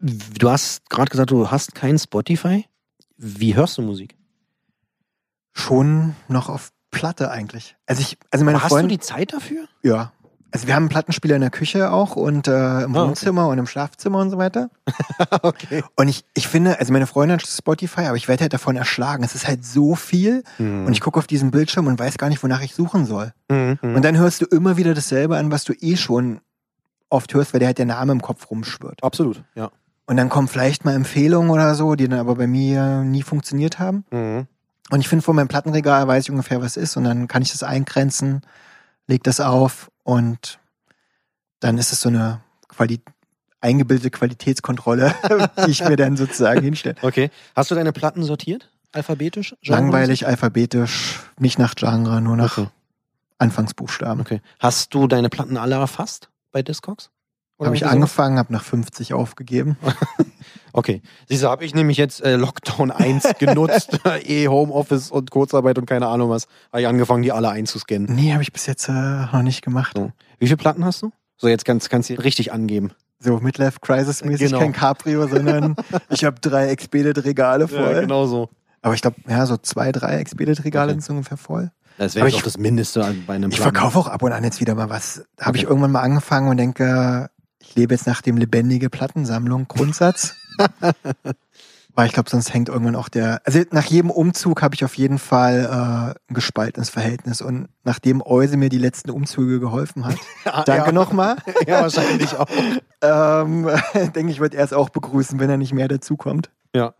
[0.00, 2.64] Du hast gerade gesagt, du hast kein Spotify.
[3.18, 4.14] Wie hörst du Musik?
[5.56, 7.76] Schon noch auf Platte eigentlich.
[7.86, 9.64] Also ich, also meine Aber hast du die Zeit dafür?
[9.82, 10.12] ja.
[10.52, 13.08] Also wir haben einen Plattenspieler in der Küche auch und äh, im okay.
[13.08, 14.70] Wohnzimmer und im Schlafzimmer und so weiter.
[15.42, 15.82] okay.
[15.96, 19.22] Und ich, ich finde, also meine Freundin hat Spotify, aber ich werde halt davon erschlagen.
[19.22, 22.42] Es ist halt so viel und ich gucke auf diesen Bildschirm und weiß gar nicht,
[22.42, 23.34] wonach ich suchen soll.
[23.50, 23.78] Mhm.
[23.82, 26.40] Und dann hörst du immer wieder dasselbe an, was du eh schon
[27.10, 29.02] oft hörst, weil dir halt der Name im Kopf rumschwirrt.
[29.02, 29.70] Absolut, ja.
[30.06, 33.78] Und dann kommen vielleicht mal Empfehlungen oder so, die dann aber bei mir nie funktioniert
[33.78, 34.04] haben.
[34.10, 34.46] Mhm.
[34.90, 37.50] Und ich finde, vor meinem Plattenregal weiß ich ungefähr, was ist und dann kann ich
[37.50, 38.42] das eingrenzen,
[39.06, 40.58] leg das auf und
[41.60, 43.00] dann ist es so eine Quali
[43.60, 45.12] eingebildete Qualitätskontrolle,
[45.66, 46.96] die ich mir dann sozusagen hinstelle.
[47.02, 47.30] Okay.
[47.56, 48.70] Hast du deine Platten sortiert?
[48.92, 49.56] Alphabetisch?
[49.64, 52.68] Langweilig, alphabetisch, nicht nach Genre, nur nach Okay.
[53.38, 54.20] Anfangsbuchstaben.
[54.20, 54.40] okay.
[54.60, 57.10] Hast du deine Platten alle erfasst bei Discogs?
[57.58, 59.76] Habe ich angefangen, habe nach 50 aufgegeben.
[60.72, 61.00] Okay.
[61.26, 65.86] Siehst du, habe ich nämlich jetzt äh, Lockdown 1 genutzt, eh Homeoffice und Kurzarbeit und
[65.86, 68.14] keine Ahnung was, habe ich angefangen, die alle einzuscannen.
[68.14, 69.92] Nee, habe ich bis jetzt äh, noch nicht gemacht.
[69.96, 70.12] So.
[70.38, 71.10] Wie viele Platten hast du?
[71.38, 72.90] So, jetzt kannst, kannst du richtig angeben.
[73.20, 74.58] So Midlife Crisis mäßig Genau.
[74.58, 75.76] kein Cabrio, sondern
[76.10, 78.02] ich habe drei Expedit Regale voll.
[78.02, 78.50] genau so.
[78.82, 81.00] Aber ich glaube, ja, so zwei, drei Expedit Regale Okay.
[81.00, 81.70] sind ungefähr voll.
[81.96, 84.60] Das wäre doch das Mindeste an- bei einem Ich verkaufe auch ab und an jetzt
[84.60, 85.24] wieder mal was.
[85.40, 85.58] Habe Okay.
[85.60, 87.30] ich irgendwann mal angefangen und denke,
[87.68, 90.34] ich lebe jetzt nach dem lebendige Plattensammlung Grundsatz.
[91.94, 93.40] Weil ich glaube, sonst hängt irgendwann auch der.
[93.44, 97.40] Also nach jedem Umzug habe ich auf jeden Fall äh, ein gespaltenes Verhältnis.
[97.40, 100.16] Und nachdem Euse mir die letzten Umzüge geholfen hat,
[100.66, 100.92] danke ja.
[100.92, 101.36] nochmal.
[101.66, 102.46] Ja, wahrscheinlich auch.
[103.00, 103.70] ähm,
[104.14, 106.50] denke ich, wird er es auch begrüßen, wenn er nicht mehr dazukommt.
[106.74, 106.94] Ja.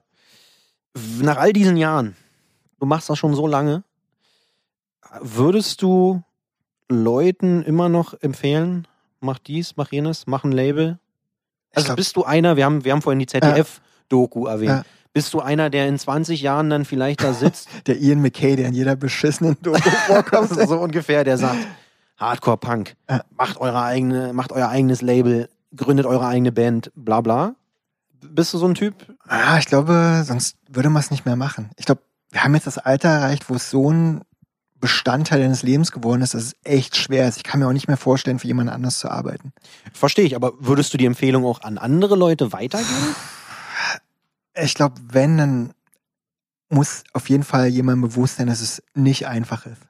[1.20, 2.16] Nach all diesen Jahren,
[2.80, 3.84] du machst das schon so lange,
[5.20, 6.22] würdest du
[6.88, 8.88] Leuten immer noch empfehlen,
[9.26, 10.98] mach dies, mach jenes, mach ein Label?
[11.74, 14.70] Also glaub- bist du einer, wir haben, wir haben vorhin die ZDF-Doku erwähnt.
[14.70, 14.82] Ja.
[15.12, 18.68] Bist du einer, der in 20 Jahren dann vielleicht da sitzt, Der Ian McKay, der
[18.68, 20.50] in jeder beschissenen Doku vorkommt.
[20.50, 21.58] so ungefähr, der sagt,
[22.18, 23.22] Hardcore Punk, Ja.
[23.36, 27.54] macht eure eigene, macht euer eigenes Label, gründet eure eigene Band, bla bla.
[28.22, 28.94] Bist du so ein Typ?
[29.26, 31.70] Ah, ich glaube, sonst würde man es nicht mehr machen.
[31.76, 32.00] Ich glaube,
[32.30, 34.22] wir haben jetzt das Alter erreicht, wo es so ein
[34.80, 37.36] Bestandteil deines Lebens geworden ist, dass es echt schwer ist.
[37.38, 39.52] Ich kann mir auch nicht mehr vorstellen, für jemand anders zu arbeiten.
[39.92, 43.14] Verstehe ich, aber würdest du die Empfehlung auch an andere Leute weitergeben?
[44.54, 45.72] Ich glaube, wenn, dann
[46.68, 49.82] muss auf jeden Fall jemand bewusst sein, dass es nicht einfach ist.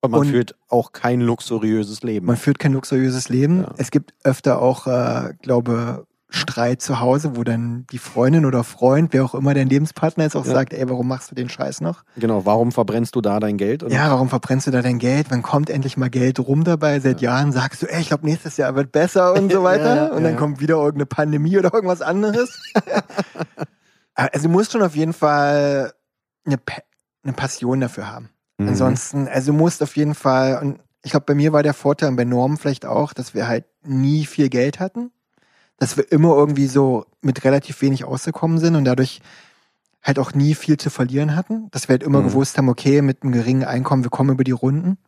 [0.00, 2.26] Und man Und- führt auch kein luxuriöses Leben.
[2.26, 3.62] Man führt kein luxuriöses Leben.
[3.62, 3.74] Ja.
[3.78, 9.14] Es gibt öfter auch, äh, glaube Streit zu Hause, wo dann die Freundin oder Freund,
[9.14, 10.52] wer auch immer dein Lebenspartner ist, auch Ja.
[10.52, 12.02] sagt, ey, warum machst du den Scheiß noch?
[12.16, 13.82] Genau, warum verbrennst du da dein Geld?
[13.82, 15.28] Und Ja, warum verbrennst du da dein Geld?
[15.30, 17.00] Wann kommt endlich mal Geld rum dabei?
[17.00, 19.88] Seit Jahren sagst du, ey, ich glaube, nächstes Jahr wird besser und so weiter.
[19.96, 20.38] Ja, ja, und dann ja.
[20.38, 22.60] kommt wieder irgendeine Pandemie oder irgendwas anderes.
[24.14, 25.92] also du musst schon auf jeden Fall
[26.44, 26.82] eine, Pa-
[27.24, 28.30] eine Passion dafür haben.
[28.58, 28.68] Mhm.
[28.68, 32.10] Ansonsten, also du musst auf jeden Fall, und ich glaube, bei mir war der Vorteil
[32.10, 35.10] und bei Norm vielleicht auch, dass wir halt nie viel Geld hatten.
[35.78, 39.20] Dass wir immer irgendwie so mit relativ wenig ausgekommen sind und dadurch
[40.02, 41.68] halt auch nie viel zu verlieren hatten.
[41.70, 42.26] Dass wir halt immer Mhm.
[42.28, 44.98] gewusst haben, okay, mit einem geringen Einkommen, wir kommen über die Runden.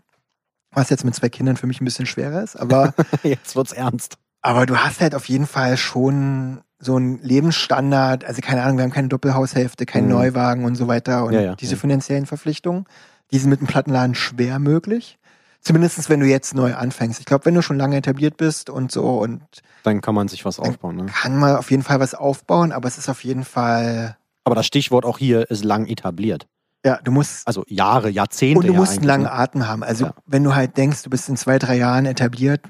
[0.72, 2.94] Was jetzt mit zwei Kindern für mich ein bisschen schwerer ist, aber,
[3.24, 4.18] Jetzt wird's ernst.
[4.42, 8.84] aber du hast halt auf jeden Fall schon so einen Lebensstandard, also keine Ahnung, wir
[8.84, 10.12] haben keine Doppelhaushälfte, keinen Mhm.
[10.12, 11.80] Neuwagen und so weiter und Ja, ja, diese ja.
[11.80, 12.84] finanziellen Verpflichtungen,
[13.32, 15.18] die sind mit dem Plattenladen schwer möglich.
[15.62, 17.20] Zumindest wenn du jetzt neu anfängst.
[17.20, 19.42] Ich glaube, wenn du schon lange etabliert bist und so und
[19.82, 20.96] Dann kann man sich was aufbauen.
[20.96, 21.06] Ne?
[21.06, 24.66] kann man auf jeden Fall was aufbauen, aber es ist auf jeden Fall, Aber das
[24.66, 26.46] Stichwort auch hier ist lang etabliert.
[26.84, 28.58] ja, du musst Also Jahre, Jahrzehnte.
[28.60, 29.32] und du ja musst einen langen ne?
[29.32, 29.82] Atem haben.
[29.84, 30.14] Also Ja.
[30.26, 32.62] wenn du halt denkst, du bist in zwei, drei Jahren etabliert,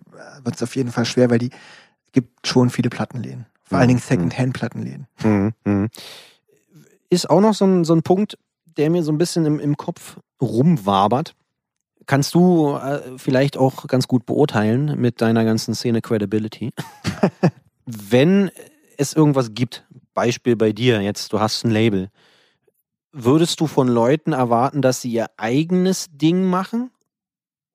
[0.42, 1.50] wird es auf jeden Fall schwer, weil die
[2.12, 3.46] gibt schon viele Plattenläden.
[3.62, 3.90] Vor allen Mhm.
[3.90, 5.06] Dingen Second-Hand-Plattenläden.
[5.22, 5.88] Mhm, mhm.
[7.08, 8.36] Ist auch noch so ein, so ein Punkt,
[8.76, 11.34] der mir so ein bisschen im, im Kopf rumwabert.
[12.11, 16.73] Kannst du äh, vielleicht auch ganz gut beurteilen mit deiner ganzen Szene Credibility.
[17.87, 18.51] Wenn
[18.97, 22.09] es irgendwas gibt, Beispiel bei dir jetzt, du hast ein Label,
[23.12, 26.91] würdest du von Leuten erwarten, dass sie ihr eigenes Ding machen?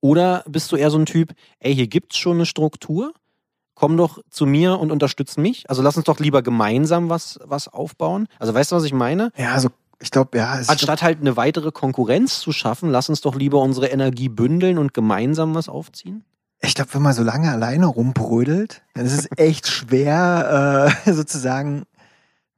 [0.01, 3.13] Oder bist du eher so ein Typ, ey, hier gibt's schon eine Struktur?
[3.73, 5.69] Komm doch zu mir und unterstütz mich.
[5.69, 8.27] Also lass uns doch lieber gemeinsam was, was aufbauen.
[8.37, 9.31] Also weißt du, was ich meine?
[9.37, 13.35] Ja, also ich glaube, ja, Anstatt halt eine weitere Konkurrenz zu schaffen, lass uns doch
[13.35, 16.23] lieber unsere Energie bündeln und gemeinsam was aufziehen.
[16.61, 21.83] Ich glaube, wenn man so lange alleine rumbrödelt, dann ist es echt schwer, äh, sozusagen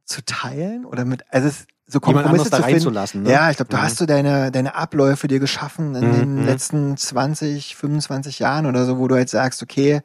[0.06, 2.74] zu teilen oder mit, also es, so Kompromisse da zu finden.
[2.76, 3.24] reinzulassen.
[3.24, 3.32] Ne?
[3.32, 3.82] Ja, ich glaube, du Mhm.
[3.82, 8.86] hast so deine, deine Abläufe dir geschaffen in Mhm, den letzten 20, 25 Jahren oder
[8.86, 10.02] so, wo du halt sagst, okay,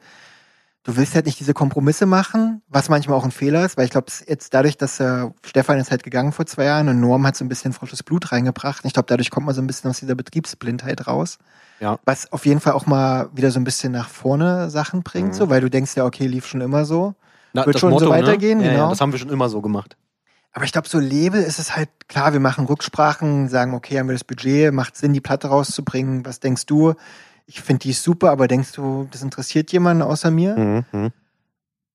[0.83, 3.91] du willst halt nicht diese Kompromisse machen, was manchmal auch ein Fehler ist, weil ich
[3.91, 7.35] glaube, jetzt dadurch, dass äh, Stefan ist halt gegangen vor zwei Jahren und Norm hat
[7.37, 8.83] so ein bisschen frisches Blut reingebracht.
[8.85, 11.37] Ich glaube, dadurch kommt man so ein bisschen aus dieser Betriebsblindheit raus.
[11.79, 11.99] Ja.
[12.05, 15.33] Was auf jeden Fall auch mal wieder so ein bisschen nach vorne Sachen bringt, Mhm.
[15.33, 17.15] so, weil du denkst ja, okay, lief schon immer so.
[17.53, 18.65] Na, Wird schon so weitergehen, ne?
[18.65, 18.83] ja, genau.
[18.85, 19.95] Ja, das haben wir schon immer so gemacht.
[20.55, 24.07] Aber ich glaube, so Label ist es halt klar, wir machen Rücksprachen, sagen, okay, haben
[24.07, 26.25] wir das Budget, macht Sinn, die Platte rauszubringen.
[26.25, 26.93] Was denkst du?
[27.45, 30.83] Ich finde die super, aber denkst du, das interessiert jemanden außer mir?
[30.91, 31.11] Mhm.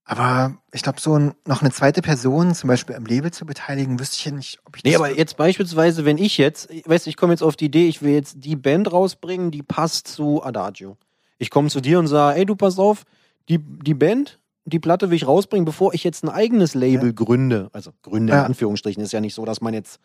[0.05, 4.01] Aber ich glaube, so ein, noch eine zweite Person zum Beispiel am Label zu beteiligen,
[4.01, 7.11] wüsste ich ja nicht, ob ich Nee, aber jetzt beispielsweise, wenn ich jetzt, weißt du,
[7.11, 10.43] ich komme jetzt auf die Idee, ich will jetzt die Band rausbringen, die passt zu
[10.43, 10.97] Adagio.
[11.39, 13.05] Ich komme zu dir und sage, ey, du pass auf,
[13.51, 17.69] die, die Band, die Platte will ich rausbringen, bevor ich jetzt ein eigenes Label gründe.
[17.75, 18.45] Also gründe in Ja.
[18.45, 19.03] Anführungsstrichen.
[19.03, 20.01] Ist ja nicht so, dass man jetzt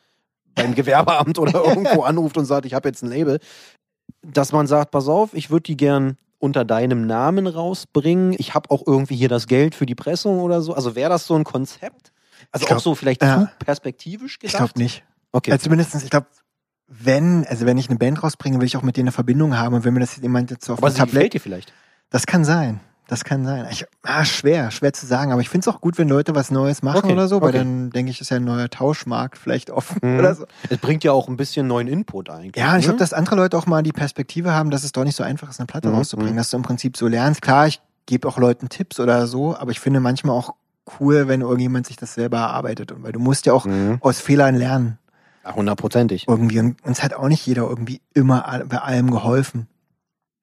[0.53, 3.39] beim Gewerbeamt oder irgendwo anruft und sagt, ich habe jetzt ein Label.
[4.23, 8.33] Dass man sagt, pass auf, ich würde die gern unter deinem Namen rausbringen.
[8.37, 10.73] Ich habe auch irgendwie hier das Geld für die Pressung oder so.
[10.73, 12.11] Also wäre das so ein Konzept?
[12.51, 14.57] Also Ich glaub, auch so vielleicht zu perspektivisch ich gedacht?
[14.57, 15.03] glaube nicht.
[15.31, 15.51] Okay.
[15.51, 16.27] Also zumindestens, ich glaube,
[16.87, 19.73] wenn, also wenn ich eine Band rausbringe, will ich auch mit denen eine Verbindung haben.
[19.75, 21.73] Und wenn mir das jemand jetzt so auf Aber gefällt Tablett, dir vielleicht.
[22.09, 22.81] das kann sein.
[23.07, 23.67] Das kann sein.
[23.69, 25.31] Ich, ah, schwer, schwer zu sagen.
[25.33, 27.49] Aber ich finde es auch gut, wenn Leute was Neues machen Okay, oder so, weil
[27.49, 27.57] okay.
[27.57, 30.19] dann denke ich, ist ja ein neuer Tauschmarkt vielleicht offen Mhm.
[30.19, 30.45] oder so.
[30.69, 32.55] Es bringt ja auch ein bisschen neuen Input eigentlich.
[32.55, 32.89] Ja, ich ne?
[32.89, 35.49] glaube, dass andere Leute auch mal die Perspektive haben, dass es doch nicht so einfach
[35.49, 36.37] ist, eine Platte Mhm, rauszubringen, mhm.
[36.37, 37.41] dass du im Prinzip so lernst.
[37.41, 40.53] Klar, ich gebe auch Leuten Tipps oder so, aber ich finde manchmal auch
[40.99, 42.91] cool, wenn irgendjemand sich das selber erarbeitet.
[42.93, 43.97] Und weil du musst ja auch Mhm.
[44.01, 44.97] aus Fehlern lernen.
[45.45, 46.25] Hundertprozentig.
[46.27, 46.59] Irgendwie.
[46.59, 49.67] Und uns hat auch nicht jeder irgendwie immer bei allem geholfen.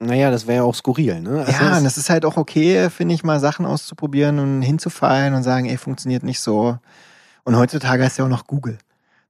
[0.02, 1.44] Naja, das wäre ja auch skurril, ne?
[1.46, 5.34] Also ja, und es ist halt auch okay, finde ich, mal Sachen auszuprobieren und hinzufallen
[5.34, 6.78] und sagen, ey, funktioniert nicht so.
[7.44, 8.78] Und heutzutage du ja auch noch Google.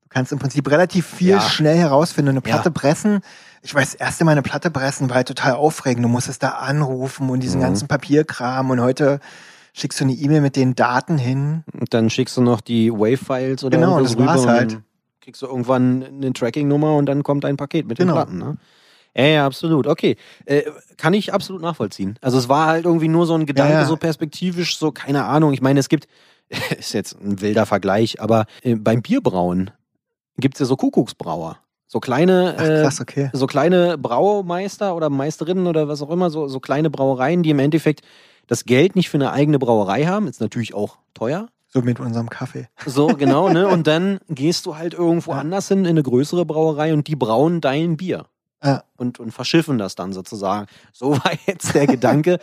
[0.03, 1.41] Du kannst im Prinzip relativ viel Ja.
[1.41, 2.31] schnell herausfinden.
[2.31, 2.43] Eine Ja.
[2.43, 3.21] Platte pressen,
[3.63, 6.05] ich weiß, das erste Mal eine Platte pressen war halt total aufregend.
[6.05, 7.65] Du musstest da anrufen und diesen Mhm.
[7.65, 9.19] ganzen Papierkram und heute
[9.73, 11.65] schickst du eine E-Mail mit den Daten hin.
[11.79, 14.79] Und dann schickst du noch die Wave-Files oder Genau, das war's rüber halt.
[15.21, 18.15] kriegst du irgendwann eine Tracking-Nummer und dann kommt ein Paket mit den Genau.
[18.15, 18.57] Platten, ne?
[19.17, 19.87] Ja, ja, absolut.
[19.87, 20.17] Okay.
[20.45, 20.63] Äh,
[20.97, 22.17] kann ich absolut nachvollziehen.
[22.21, 23.87] Also es war halt irgendwie nur so ein Gedanke, Ja, ja.
[23.87, 25.53] so perspektivisch, so, keine Ahnung.
[25.53, 26.07] Ich meine, es gibt,
[26.79, 29.71] ist jetzt ein wilder Vergleich, aber äh, beim Bierbrauen
[30.37, 31.59] gibt's ja so Kuckucksbrauer.
[31.87, 33.31] So kleine, Ach äh, krass, okay.
[33.33, 37.59] so kleine Braumeister oder Meisterinnen oder was auch immer, so, so kleine Brauereien, die im
[37.59, 38.03] Endeffekt
[38.47, 40.29] das Geld nicht für eine eigene Brauerei haben.
[40.29, 41.49] Ist natürlich auch teuer.
[41.67, 42.69] So mit unserem Kaffee.
[42.87, 43.67] So, genau, ne?
[43.75, 45.39] Und dann gehst du halt irgendwo Ja.
[45.39, 48.27] anders hin in eine größere Brauerei und die brauen dein Bier.
[48.63, 48.85] Ja.
[48.97, 50.67] Und, und verschiffen das dann sozusagen.
[50.93, 52.39] So war jetzt der Gedanke.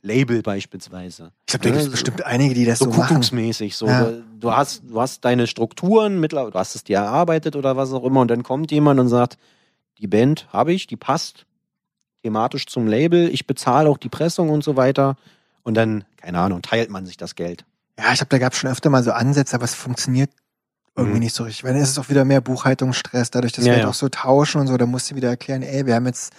[0.00, 1.32] Label beispielsweise.
[1.46, 3.76] Ich glaube, da gibt es so- bestimmt einige, die das so so, kuckucksmäßig.
[3.76, 3.86] So.
[3.88, 4.04] Ja.
[4.04, 7.92] Du- Du, hast, du hast deine Strukturen, mittlerweile, du hast es dir erarbeitet oder was
[7.92, 9.36] auch immer, und dann kommt jemand und sagt,
[9.98, 11.44] die Band habe ich, die passt
[12.22, 15.16] thematisch zum Label, ich bezahle auch die Pressung und so weiter.
[15.64, 17.64] Und dann, keine Ahnung, teilt man sich das Geld.
[17.98, 20.30] Ja, ich glaube, da gab es schon öfter mal so Ansätze, aber es funktioniert
[20.98, 21.24] irgendwie Mhm.
[21.24, 21.64] nicht so richtig.
[21.64, 23.88] Weil dann ist es auch wieder mehr Buchhaltungsstress, dadurch, dass Ja, wir halt ja.
[23.90, 26.32] auch so tauschen und so, da musst du wieder erklären, ey, wir haben jetzt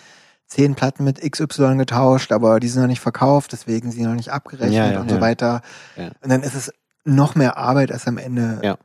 [0.48, 4.15] zehn Platten mit XY getauscht, aber die sind noch nicht verkauft, deswegen sind die noch
[4.15, 5.22] nicht abgerechnet Ja, ja, und so ja.
[5.22, 5.61] weiter.
[5.95, 6.11] Ja.
[6.22, 6.72] Und dann ist es
[7.06, 8.60] noch mehr Arbeit als am Ende.
[8.64, 8.77] Ja.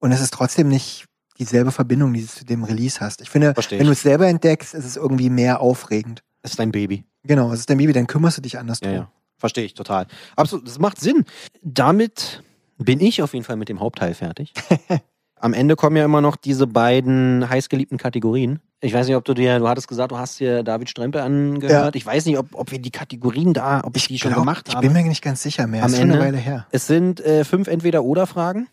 [0.00, 1.06] Und es ist trotzdem nicht
[1.38, 3.20] dieselbe Verbindung, die du zu dem Release hast.
[3.22, 6.22] Ich finde, Verstehe wenn du es selber entdeckst, ist es irgendwie mehr aufregend.
[6.42, 7.04] Das ist dein Baby.
[7.24, 8.92] Genau, es ist dein Baby, dann kümmerst du dich anders drum.
[8.92, 9.10] ja.
[9.38, 10.06] Verstehe ich total.
[10.36, 11.24] Absolut, das macht Sinn.
[11.62, 12.42] Damit
[12.78, 14.52] bin ich auf jeden Fall mit dem Hauptteil fertig.
[15.42, 18.60] Am Ende kommen ja immer noch diese beiden heißgeliebten Kategorien.
[18.80, 21.96] Ich weiß nicht, ob du dir, du hattest gesagt, du hast dir David Strempe angehört.
[21.96, 24.66] Ich weiß nicht, ob, ob wir die Kategorien da, ob ich die schon glaub, gemacht
[24.68, 24.86] Ich habe.
[24.86, 25.82] bin mir nicht ganz sicher mehr.
[25.82, 26.66] Am ist schon eine Ende- Weile her.
[26.70, 28.68] Es sind äh, fünf Entweder-Oder-Fragen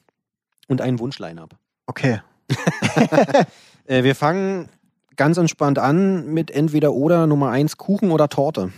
[0.67, 1.55] und ein Wunschline-up.
[1.87, 2.21] Okay.
[3.85, 4.69] Äh, wir fangen
[5.15, 8.71] ganz entspannt an mit Entweder-Oder Nummer eins, Kuchen oder Torte.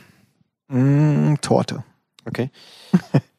[0.70, 1.84] Mm, Torte.
[2.26, 2.50] Okay.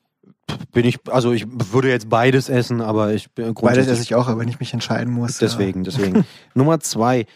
[0.73, 4.29] bin ich, also ich würde jetzt beides essen, aber ich bin Beides esse ich auch,
[4.29, 5.39] aber wenn ich mich entscheiden muss.
[5.39, 6.25] Deswegen, deswegen.
[6.55, 7.27] Nummer zwei.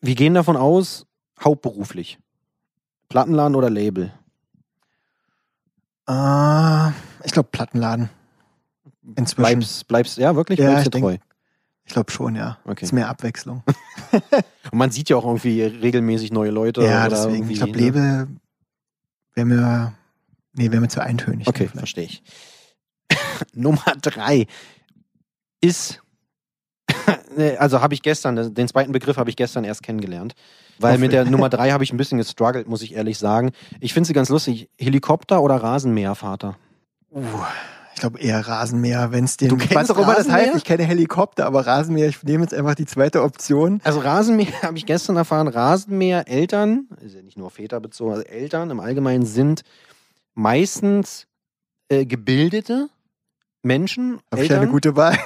[0.00, 1.06] Wir gehen davon aus,
[1.42, 2.18] hauptberuflich.
[3.08, 4.12] Plattenladen oder Label?
[6.08, 6.88] Ja.
[6.88, 6.92] Äh,
[7.24, 8.10] ich glaube Plattenladen.
[9.16, 9.42] Inzwischen.
[9.58, 10.58] Bleibst, bleibst, ja, wirklich?
[10.58, 11.16] Ja, bleibst ich du denk- treu.
[11.84, 12.58] Ich glaube schon, ja.
[12.64, 12.84] Okay.
[12.84, 13.64] Ist mehr Abwechslung.
[14.70, 16.84] Und man sieht ja auch irgendwie regelmäßig neue Leute.
[16.84, 17.50] ja, deswegen.
[17.50, 17.78] Ich glaube, ne?
[17.84, 18.28] Label
[19.34, 19.92] wäre mir,
[20.52, 21.48] nee, wäre mir zu eintönig.
[21.48, 22.22] Okay, verstehe ich.
[23.54, 24.46] Nummer drei
[25.60, 26.00] ist,
[27.36, 30.34] Nee, also habe ich gestern, den zweiten Begriff habe ich gestern erst kennengelernt.
[30.78, 33.52] Weil mit der Nummer drei habe ich ein bisschen gestruggelt, muss ich ehrlich sagen.
[33.80, 34.68] Ich finde sie ganz lustig.
[34.78, 36.56] Helikopter oder Rasenmähervater?
[37.10, 37.20] Uh,
[37.94, 40.56] ich glaube eher Rasenmäher, wenn es den, Du kennst auch immer das heißt.
[40.56, 43.80] Ich kenne Helikopter, aber Rasenmäher, ich nehme jetzt einfach die zweite Option.
[43.84, 48.22] Also Rasenmäher habe ich gestern erfahren, Rasenmäher Eltern, ist ja nicht nur Väter bezogen, also
[48.22, 49.62] Eltern im Allgemeinen sind
[50.34, 51.26] meistens
[51.88, 52.88] äh, gebildete
[53.62, 55.18] Menschen, Habe ich eine Eltern, gute Wahl.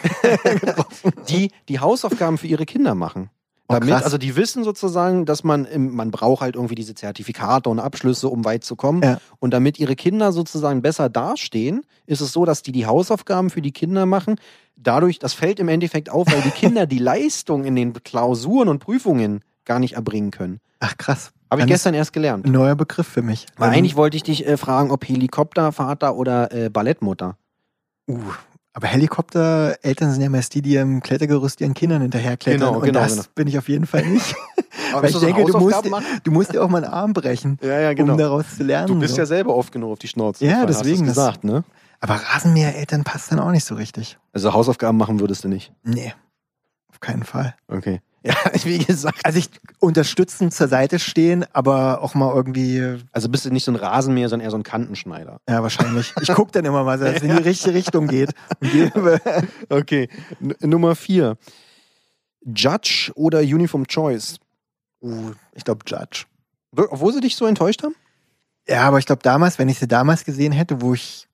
[1.28, 3.30] die die Hausaufgaben für ihre Kinder machen.
[3.66, 4.04] Oh, Damit, krass.
[4.04, 8.44] also die wissen sozusagen, dass man, man braucht halt irgendwie diese Zertifikate und Abschlüsse, um
[8.44, 9.02] weit zu kommen.
[9.02, 9.20] Ja.
[9.38, 13.62] Und damit ihre Kinder sozusagen besser dastehen, ist es so, dass die die Hausaufgaben für
[13.62, 14.36] die Kinder machen.
[14.76, 18.80] Dadurch, das fällt im Endeffekt auf, weil die Kinder die Leistung in den Klausuren und
[18.80, 20.60] Prüfungen gar nicht erbringen können.
[20.80, 21.32] Ach krass.
[21.50, 22.46] Habe ich gestern erst gelernt.
[22.46, 23.46] Neuer Begriff für mich.
[23.56, 27.38] Weil eigentlich wollte ich dich äh, fragen, ob Helikoptervater oder äh, Ballettmutter.
[28.08, 28.20] Uh,
[28.76, 32.60] aber Helikopter-Eltern sind ja meist die, die im Klettergerüst ihren Kindern hinterherklettern.
[32.60, 33.26] Genau, und genau, das genau.
[33.36, 34.34] bin ich auf jeden Fall nicht.
[34.92, 35.84] Aber Weil ich denke, du musst,
[36.24, 38.12] du musst dir auch mal einen Arm brechen, Ja, ja, genau.
[38.12, 38.88] um daraus zu lernen.
[38.88, 39.20] Du bist so.
[39.20, 40.44] ja selber oft genug auf die Schnauze.
[40.44, 41.62] Ja, hast deswegen, das- gesagt, ne?
[42.00, 44.18] Aber Rasenmäher-Eltern passt dann auch nicht so richtig.
[44.32, 45.72] Also Hausaufgaben machen würdest du nicht.
[45.84, 46.12] Nee,
[46.90, 47.54] auf keinen Fall.
[47.68, 48.02] Okay.
[48.26, 48.34] Ja,
[48.64, 49.20] wie gesagt.
[49.24, 53.72] Also ich unterstützend zur Seite stehen, aber auch mal irgendwie, Also bist du nicht so
[53.72, 55.40] ein Rasenmäher, sondern eher so ein Kantenschneider.
[55.48, 56.12] ja wahrscheinlich.
[56.22, 58.30] Ich gucke dann immer mal, dass es in die richtige Richtung geht.
[59.68, 60.08] Okay.
[60.40, 61.36] N Nummer vier.
[62.46, 64.38] Judge oder Uniform Choice?
[65.02, 66.24] uh, ich glaube Judge.
[66.76, 67.94] Obwohl sie dich so enttäuscht haben?
[68.66, 71.28] Ja, aber ich glaube damals, wenn ich sie damals gesehen hätte, wo ich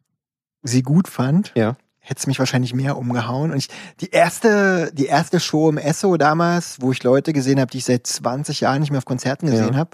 [0.63, 1.77] sie gut fand, Ja.
[2.11, 3.53] Hätte es mich wahrscheinlich mehr umgehauen.
[3.53, 3.69] Und ich,
[4.01, 7.85] die erste, die erste Show im Esso damals, wo ich Leute gesehen habe, die ich
[7.85, 9.79] seit 20 Jahren nicht mehr auf Konzerten gesehen Ja.
[9.79, 9.91] habe,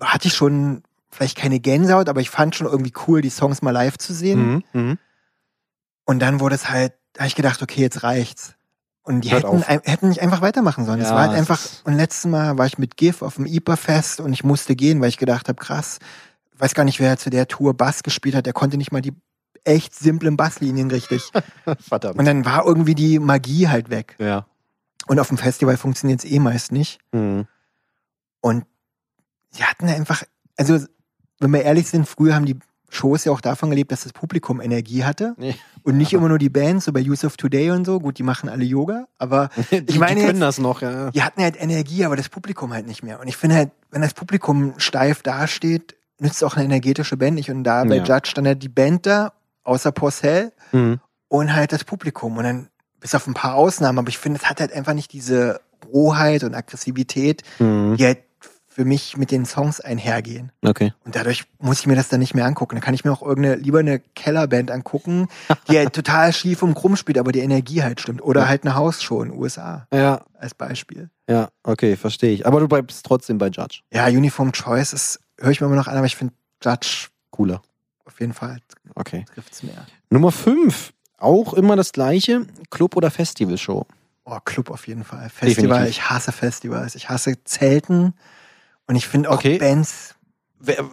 [0.00, 3.72] hatte ich schon vielleicht keine Gänsehaut, aber ich fand schon irgendwie cool, die Songs mal
[3.72, 4.62] live zu sehen.
[4.72, 4.80] Mhm.
[4.80, 4.98] Mhm.
[6.04, 8.54] Und dann wurde es halt, da habe ich gedacht, okay, jetzt reicht's.
[9.02, 11.00] Und die Hört hätten, ein- hätten nicht einfach weitermachen sollen.
[11.00, 13.46] es Ja, war halt es einfach, und letztes Mal war ich mit GIF auf dem
[13.46, 15.98] IPA-Fest und ich musste gehen, weil ich gedacht habe, krass,
[16.58, 19.12] weiß gar nicht, wer zu der Tour Bass gespielt hat, der konnte nicht mal die
[19.64, 21.30] echt simplen Basslinien richtig.
[21.80, 22.18] Verdammt.
[22.18, 24.16] Und dann war irgendwie die Magie halt weg.
[24.18, 24.46] ja.
[25.06, 26.98] Und auf dem Festival funktioniert es eh meist nicht.
[27.12, 27.46] Mhm.
[28.40, 28.64] Und
[29.50, 30.22] sie hatten einfach,
[30.56, 30.78] also
[31.40, 32.58] wenn wir ehrlich sind, früher haben die
[32.88, 35.56] Shows ja auch davon gelebt, dass das Publikum Energie hatte Nee.
[35.82, 38.00] und nicht immer nur die Bands, so bei Use of Today und so.
[38.00, 41.10] Gut, die machen alle Yoga, aber Die, ich meine die können jetzt, das noch, ja.
[41.10, 43.20] die hatten halt Energie, aber das Publikum halt nicht mehr.
[43.20, 47.50] Und ich finde halt, wenn das Publikum steif dasteht, nützt auch eine energetische Band nicht.
[47.50, 48.04] Und da bei Ja.
[48.04, 49.32] Judge stand halt die Band da,
[49.64, 51.00] außer Porcel, Mhm.
[51.28, 52.36] und halt das Publikum.
[52.36, 52.68] Und dann,
[53.00, 55.60] bis auf ein paar Ausnahmen, aber ich finde, es hat halt einfach nicht diese
[55.92, 57.96] Rohheit und Aggressivität, Mhm.
[57.96, 58.18] die halt
[58.68, 60.50] für mich mit den Songs einhergehen.
[60.64, 60.92] Okay.
[61.04, 62.74] Und dadurch muss ich mir das dann nicht mehr angucken.
[62.74, 65.28] Dann kann ich mir auch irgendeine, lieber eine Kellerband angucken,
[65.70, 68.20] die halt total schief und krumm spielt, aber die Energie halt stimmt.
[68.20, 68.48] Oder Ja.
[68.48, 71.08] halt eine Hausshow in den USA Ja, als Beispiel.
[71.30, 72.46] ja, okay, verstehe ich.
[72.48, 73.82] Aber du bleibst trotzdem bei Judge.
[73.92, 77.62] Ja, Uniform Choice ist, höre ich mir immer noch an, aber ich finde Judge Cooler.
[78.04, 78.58] Auf jeden Fall
[78.94, 79.24] Okay.
[79.34, 79.86] trifft's mehr.
[80.10, 80.92] Nummer 5.
[81.18, 82.46] Auch immer das gleiche.
[82.70, 83.86] Club- oder Festivalshow.
[84.24, 85.28] Oh, Club auf jeden Fall.
[85.30, 85.90] Festival, Definitiv.
[85.90, 86.94] ich hasse Festivals.
[86.94, 88.14] Ich hasse Zelten.
[88.86, 89.58] Und ich finde auch Okay.
[89.58, 90.14] Bands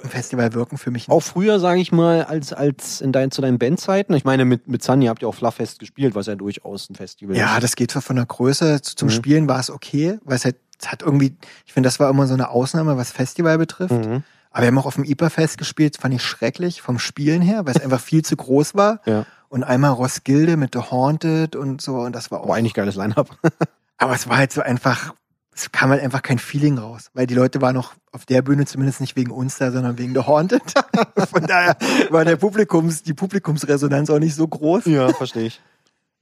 [0.09, 3.57] Festival wirken für mich Auch früher, sage ich mal, als, als in dein, zu deinen
[3.57, 4.13] Bandzeiten.
[4.15, 7.37] Ich meine, mit, mit Sunny habt ihr auch Flufffest gespielt, was ja durchaus ein Festival
[7.37, 7.63] Ja, ist.
[7.63, 9.11] das geht zwar von der Größe zu- zum Mhm.
[9.13, 12.27] Spielen war es okay, weil es halt, es hat irgendwie, ich finde, das war immer
[12.27, 13.93] so eine Ausnahme, was Festival betrifft.
[14.05, 14.23] Mhm.
[14.51, 17.75] Aber wir haben auch auf dem IPA-Fest gespielt, fand ich schrecklich vom Spielen her, weil
[17.75, 18.99] es einfach viel zu groß war.
[19.05, 19.25] Ja.
[19.47, 22.43] Und einmal Roskilde mit The Haunted und so, und das war auch.
[22.45, 23.29] Aber eigentlich geiles Line-Up.
[23.97, 25.13] aber es war halt so einfach,
[25.55, 28.65] es kam halt einfach kein Feeling raus, weil die Leute waren auch auf der Bühne
[28.65, 30.61] zumindest nicht wegen uns da, sondern wegen The Haunted.
[31.29, 31.77] Von daher
[32.09, 34.85] war der Publikums, die Publikumsresonanz auch nicht so groß.
[34.85, 35.61] ja, verstehe ich.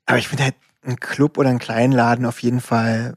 [0.06, 3.16] Aber ich finde halt ein Club oder einen kleinen Laden auf jeden Fall,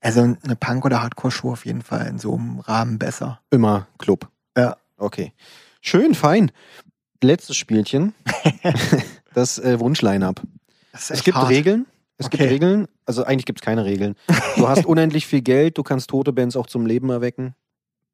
[0.00, 3.40] also eine Punk- oder Hardcore-Show auf jeden Fall in so einem Rahmen besser.
[3.50, 4.28] Immer Club.
[4.56, 4.76] Ja.
[4.98, 5.32] Okay.
[5.80, 6.52] Schön, fein.
[7.22, 8.14] Letztes Spielchen.
[9.34, 10.42] das äh, Wunsch-Line-Up.
[10.92, 11.48] Es gibt hart.
[11.50, 11.86] Regeln.
[12.18, 12.52] Es gibt Okay.
[12.52, 12.88] Regeln.
[13.06, 14.14] Also eigentlich gibt es keine Regeln.
[14.56, 17.54] Du hast unendlich viel Geld, du kannst tote Bands auch zum Leben erwecken.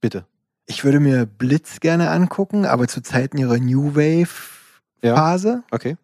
[0.00, 0.24] Bitte.
[0.66, 3.96] Ich würde mir Blitz gerne angucken, aber zu Zeiten ihrer New Ja.
[3.96, 5.62] Wave-Phase.
[5.70, 5.96] Okay.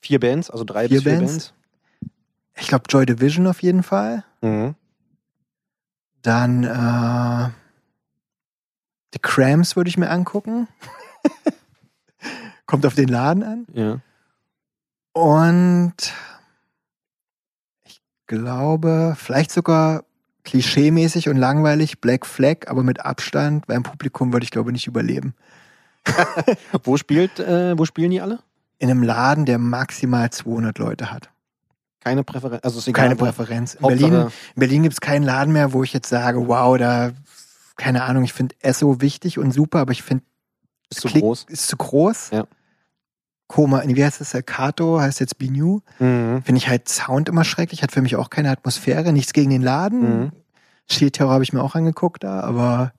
[0.00, 1.32] Vier Bands, also drei Vier bis vier Bands?
[1.32, 1.52] Bands.
[2.56, 4.24] Ich glaube Joy Division auf jeden Fall.
[4.42, 4.74] Mhm.
[6.22, 7.50] Dann äh,
[9.14, 10.68] The Cramps würde ich mir angucken.
[12.66, 13.66] Kommt auf den Laden an.
[13.72, 14.00] Ja.
[15.12, 15.94] Und
[17.84, 20.04] ich glaube, vielleicht sogar
[20.44, 24.86] klischeemäßig und langweilig Black Flag, aber mit Abstand, weil im Publikum würde ich glaube nicht
[24.86, 25.34] überleben.
[26.82, 28.40] Wo spielt, äh, wo spielen die alle?
[28.78, 31.30] In einem Laden, der maximal 200 Leute hat.
[32.00, 32.62] Keine Präferenz.
[32.62, 33.74] Also egal, Keine Präferenz.
[33.74, 34.26] In Hauptsache- Berlin,
[34.56, 37.12] in Berlin gibt es keinen Laden mehr, wo ich jetzt sage, wow, da,
[37.76, 40.24] keine Ahnung, ich finde Esso wichtig und super, aber ich finde,
[40.90, 41.46] Ist zu Klick- groß.
[41.48, 42.30] ist zu groß.
[42.30, 42.46] Ja.
[43.46, 44.34] Koma, wie heißt das?
[44.46, 45.80] Kato heißt jetzt Be New.
[45.98, 46.42] Mhm.
[46.44, 49.62] Finde ich halt Sound immer schrecklich, hat für mich auch keine Atmosphäre, nichts gegen den
[49.62, 50.00] Laden.
[50.24, 50.32] Mhm.
[50.90, 52.92] Shield Terror habe ich mir auch angeguckt da, aber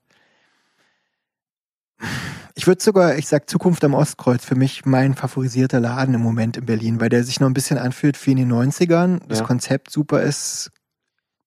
[2.56, 6.58] ich würde sogar, ich sag Zukunft am Ostkreuz, für mich mein favorisierter Laden im Moment
[6.58, 9.46] in Berlin, weil der sich noch ein bisschen anfühlt wie in den 90ern, das Ja.
[9.46, 10.72] Konzept super ist.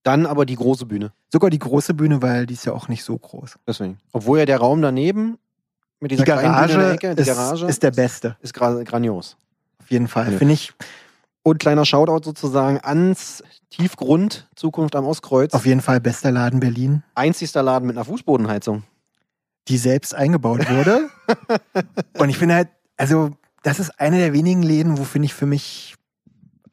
[0.02, 1.12] Dann aber die große Bühne.
[1.32, 3.56] Sogar die große Bühne, weil die ist ja auch nicht so groß.
[3.66, 3.98] Deswegen.
[4.12, 5.38] Obwohl ja der Raum daneben
[6.00, 8.36] mit Die dieser kleinen Bühne in der Garage, Ecke, die ist, Garage ist der beste,
[8.40, 9.36] ist gra grandios.
[9.80, 10.32] auf jeden Fall.
[10.32, 10.38] Ja.
[10.38, 10.72] Finde ich
[11.42, 15.52] Und kleiner Shoutout sozusagen ans Tiefgrund Zukunft am Ostkreuz.
[15.52, 18.84] auf jeden Fall bester Laden Berlin, Einzigster Laden mit einer Fußbodenheizung.
[19.68, 21.10] die selbst eingebaut wurde.
[22.18, 23.30] Und ich finde halt, also
[23.62, 25.94] das ist eine der wenigen Läden, wo finde ich für mich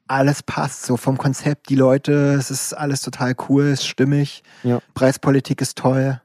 [0.08, 4.42] alles passt, so vom Konzept, die Leute, es ist alles total cool, es ist stimmig,
[4.62, 4.80] Ja.
[4.94, 6.20] Preispolitik ist toll.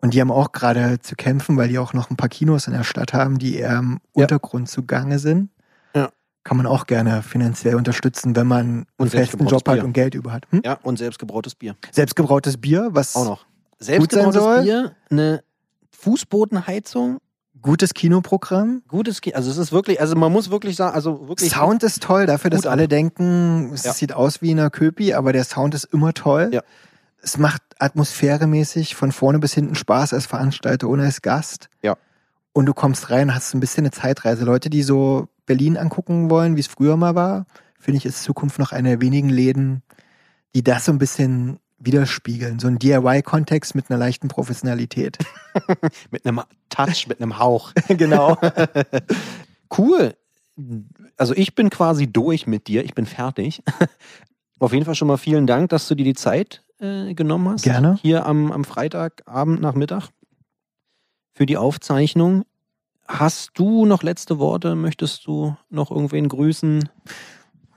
[0.00, 2.72] Und die haben auch gerade zu kämpfen, weil die auch noch ein paar Kinos in
[2.72, 4.22] der Stadt haben, die eher im Ja.
[4.22, 5.50] Untergrund zugange sind.
[5.94, 6.10] Ja.
[6.44, 9.84] Kann man auch gerne finanziell unterstützen, wenn man einen Und festen Job hat Bier.
[9.84, 10.44] und Geld über hat.
[10.50, 10.62] Hm?
[10.64, 11.74] Ja, und selbstgebrautes Bier.
[11.90, 13.46] Selbstgebrautes Bier, was Auch noch.
[13.80, 14.62] Selbstgebrautes.
[14.64, 15.42] Bier, eine
[15.90, 17.18] Fußbodenheizung,
[17.62, 18.82] gutes Kinoprogramm.
[18.88, 21.50] gutes Ki Also es ist wirklich, also man muss wirklich sagen, also wirklich.
[21.50, 23.92] Sound ist toll, dafür, dass alle denken, es Ja.
[23.92, 26.50] sieht aus wie in einer Köpi, aber der Sound ist immer toll.
[26.52, 26.62] Ja.
[27.20, 31.68] Es macht atmosphäremäßig von vorne bis hinten Spaß als Veranstalter und als Gast.
[31.82, 31.96] Ja.
[32.52, 34.44] Und du kommst rein, hast ein bisschen eine Zeitreise.
[34.44, 37.46] Leute, die so Berlin angucken wollen, wie es früher mal war,
[37.78, 39.82] finde ich, ist Zukunft noch einer der wenigen Läden,
[40.54, 42.58] die das so ein bisschen widerspiegeln.
[42.58, 45.18] So ein DIY-Kontext mit einer leichten Professionalität.
[46.10, 47.72] Mit einem Touch, mit einem Hauch.
[47.88, 48.36] genau.
[49.76, 50.14] Cool.
[51.18, 53.62] also ich bin quasi durch mit dir, ich bin fertig.
[54.58, 57.64] Auf jeden Fall schon mal vielen Dank, dass du dir die Zeit äh, genommen hast.
[57.64, 57.98] Gerne.
[58.00, 60.08] Hier am, am Freitagabend Nachmittag
[61.34, 62.44] für die Aufzeichnung.
[63.06, 64.74] Hast du noch letzte Worte?
[64.74, 66.88] Möchtest du noch irgendwen grüßen?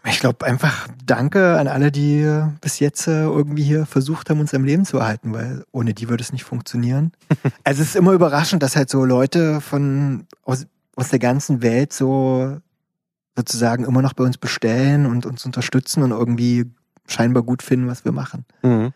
[0.06, 2.28] Ich glaube einfach Danke an alle, die
[2.60, 6.10] bis jetzt äh, irgendwie hier versucht haben, uns am Leben zu erhalten, weil ohne die
[6.10, 7.11] würde es nicht funktionieren.
[7.64, 10.65] also es ist immer überraschend, dass halt so Leute von aus,
[10.95, 12.57] aus der ganzen Welt so
[13.36, 16.65] sozusagen immer noch bei uns bestellen und uns unterstützen und irgendwie
[17.07, 18.45] scheinbar gut finden, was wir machen.
[18.64, 18.94] Mhm.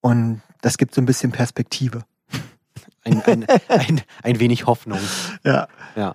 [0.00, 2.04] Und das gibt so ein bisschen Perspektive.
[3.04, 4.98] Ein, ein, ein, ein wenig Hoffnung.
[5.44, 5.68] Ja.
[5.96, 6.14] Ja.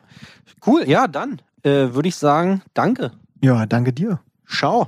[0.65, 3.11] Cool, ja, dann äh, würde ich sagen, danke.
[3.43, 4.21] Ja, danke dir.
[4.47, 4.87] Ciao.